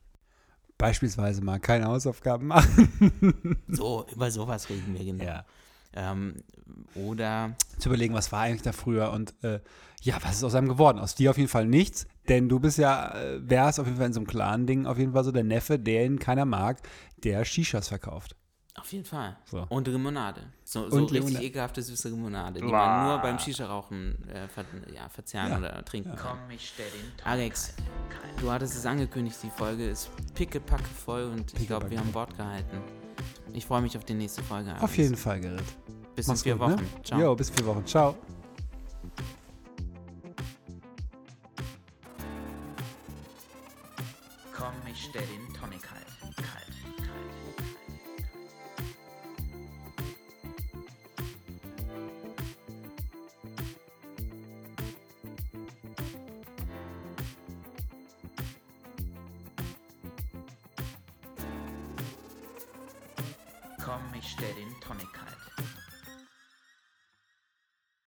Beispielsweise 0.84 1.42
mal 1.42 1.58
keine 1.60 1.86
Hausaufgaben 1.86 2.48
machen. 2.48 3.56
So, 3.68 4.04
über 4.12 4.30
sowas 4.30 4.68
reden 4.68 4.94
wir 4.94 5.02
genau. 5.02 5.24
Ja. 5.24 5.44
Ähm, 5.94 6.34
oder 6.94 7.56
Zu 7.78 7.88
überlegen, 7.88 8.12
was 8.12 8.32
war 8.32 8.42
eigentlich 8.42 8.60
da 8.60 8.72
früher 8.72 9.10
und 9.10 9.32
äh, 9.42 9.60
ja, 10.02 10.18
was 10.22 10.36
ist 10.36 10.44
aus 10.44 10.54
einem 10.54 10.68
geworden? 10.68 10.98
Aus 10.98 11.14
dir 11.14 11.30
auf 11.30 11.38
jeden 11.38 11.48
Fall 11.48 11.64
nichts, 11.64 12.06
denn 12.28 12.50
du 12.50 12.60
bist 12.60 12.76
ja, 12.76 13.14
äh, 13.14 13.40
wärst 13.48 13.80
auf 13.80 13.86
jeden 13.86 13.96
Fall 13.96 14.08
in 14.08 14.12
so 14.12 14.20
einem 14.20 14.26
Clan-Ding 14.26 14.84
auf 14.84 14.98
jeden 14.98 15.14
Fall 15.14 15.24
so 15.24 15.32
der 15.32 15.44
Neffe, 15.44 15.78
den 15.78 16.18
keiner 16.18 16.44
mag, 16.44 16.82
der 17.16 17.46
Shishas 17.46 17.88
verkauft. 17.88 18.36
Auf 18.76 18.92
jeden 18.92 19.04
Fall. 19.04 19.36
So. 19.44 19.64
Und 19.68 19.86
Limonade. 19.86 20.42
So, 20.64 20.88
so 20.90 20.96
Und 20.96 21.02
richtig 21.04 21.20
Limonade. 21.20 21.44
ekelhafte 21.44 21.82
süße 21.82 22.08
Limonade, 22.08 22.60
die 22.60 22.66
Boah. 22.66 22.72
man 22.72 23.06
nur 23.08 23.18
beim 23.18 23.38
Shisha-Rauchen 23.38 24.28
äh, 24.28 24.48
ver 24.48 24.64
ja, 24.92 25.08
verzehren 25.08 25.50
Ja. 25.52 25.58
oder 25.58 25.84
trinken 25.84 26.14
kann. 26.16 26.38
Komm, 26.40 26.50
ich 26.50 26.68
stell 26.68 26.90
den 26.90 27.00
Tonic 27.16 27.26
Alex, 27.26 27.74
du 28.40 28.50
hattest 28.50 28.76
es 28.76 28.84
angekündigt, 28.84 29.36
die 29.42 29.50
Folge 29.50 29.88
ist 29.88 30.10
pickepacke 30.34 30.84
voll 30.84 31.24
und 31.24 31.54
ich 31.58 31.66
glaube, 31.66 31.88
wir 31.90 31.98
haben 31.98 32.12
Wort 32.14 32.36
gehalten. 32.36 32.78
Ich 33.52 33.64
freue 33.64 33.80
mich 33.82 33.96
auf 33.96 34.04
die 34.04 34.14
nächste 34.14 34.42
Folge. 34.42 34.72
Auf 34.74 34.82
Alex. 34.82 34.96
jeden 34.96 35.16
Fall, 35.16 35.40
Gerrit. 35.40 35.62
Bis 36.16 36.26
in 36.26 36.32
Mach's 36.32 36.42
vier 36.42 36.54
gut, 36.56 36.62
Wochen. 36.62 36.74
Ne? 36.82 37.02
Ciao. 37.04 37.20
Jo, 37.20 37.34
bis 37.36 37.50
vier 37.50 37.66
Wochen. 37.66 37.86
Ciao. 37.86 38.16
Komm, 44.52 44.74
ich 44.90 45.04
stell 45.10 45.22
den 45.26 45.52
Tonic 45.54 45.82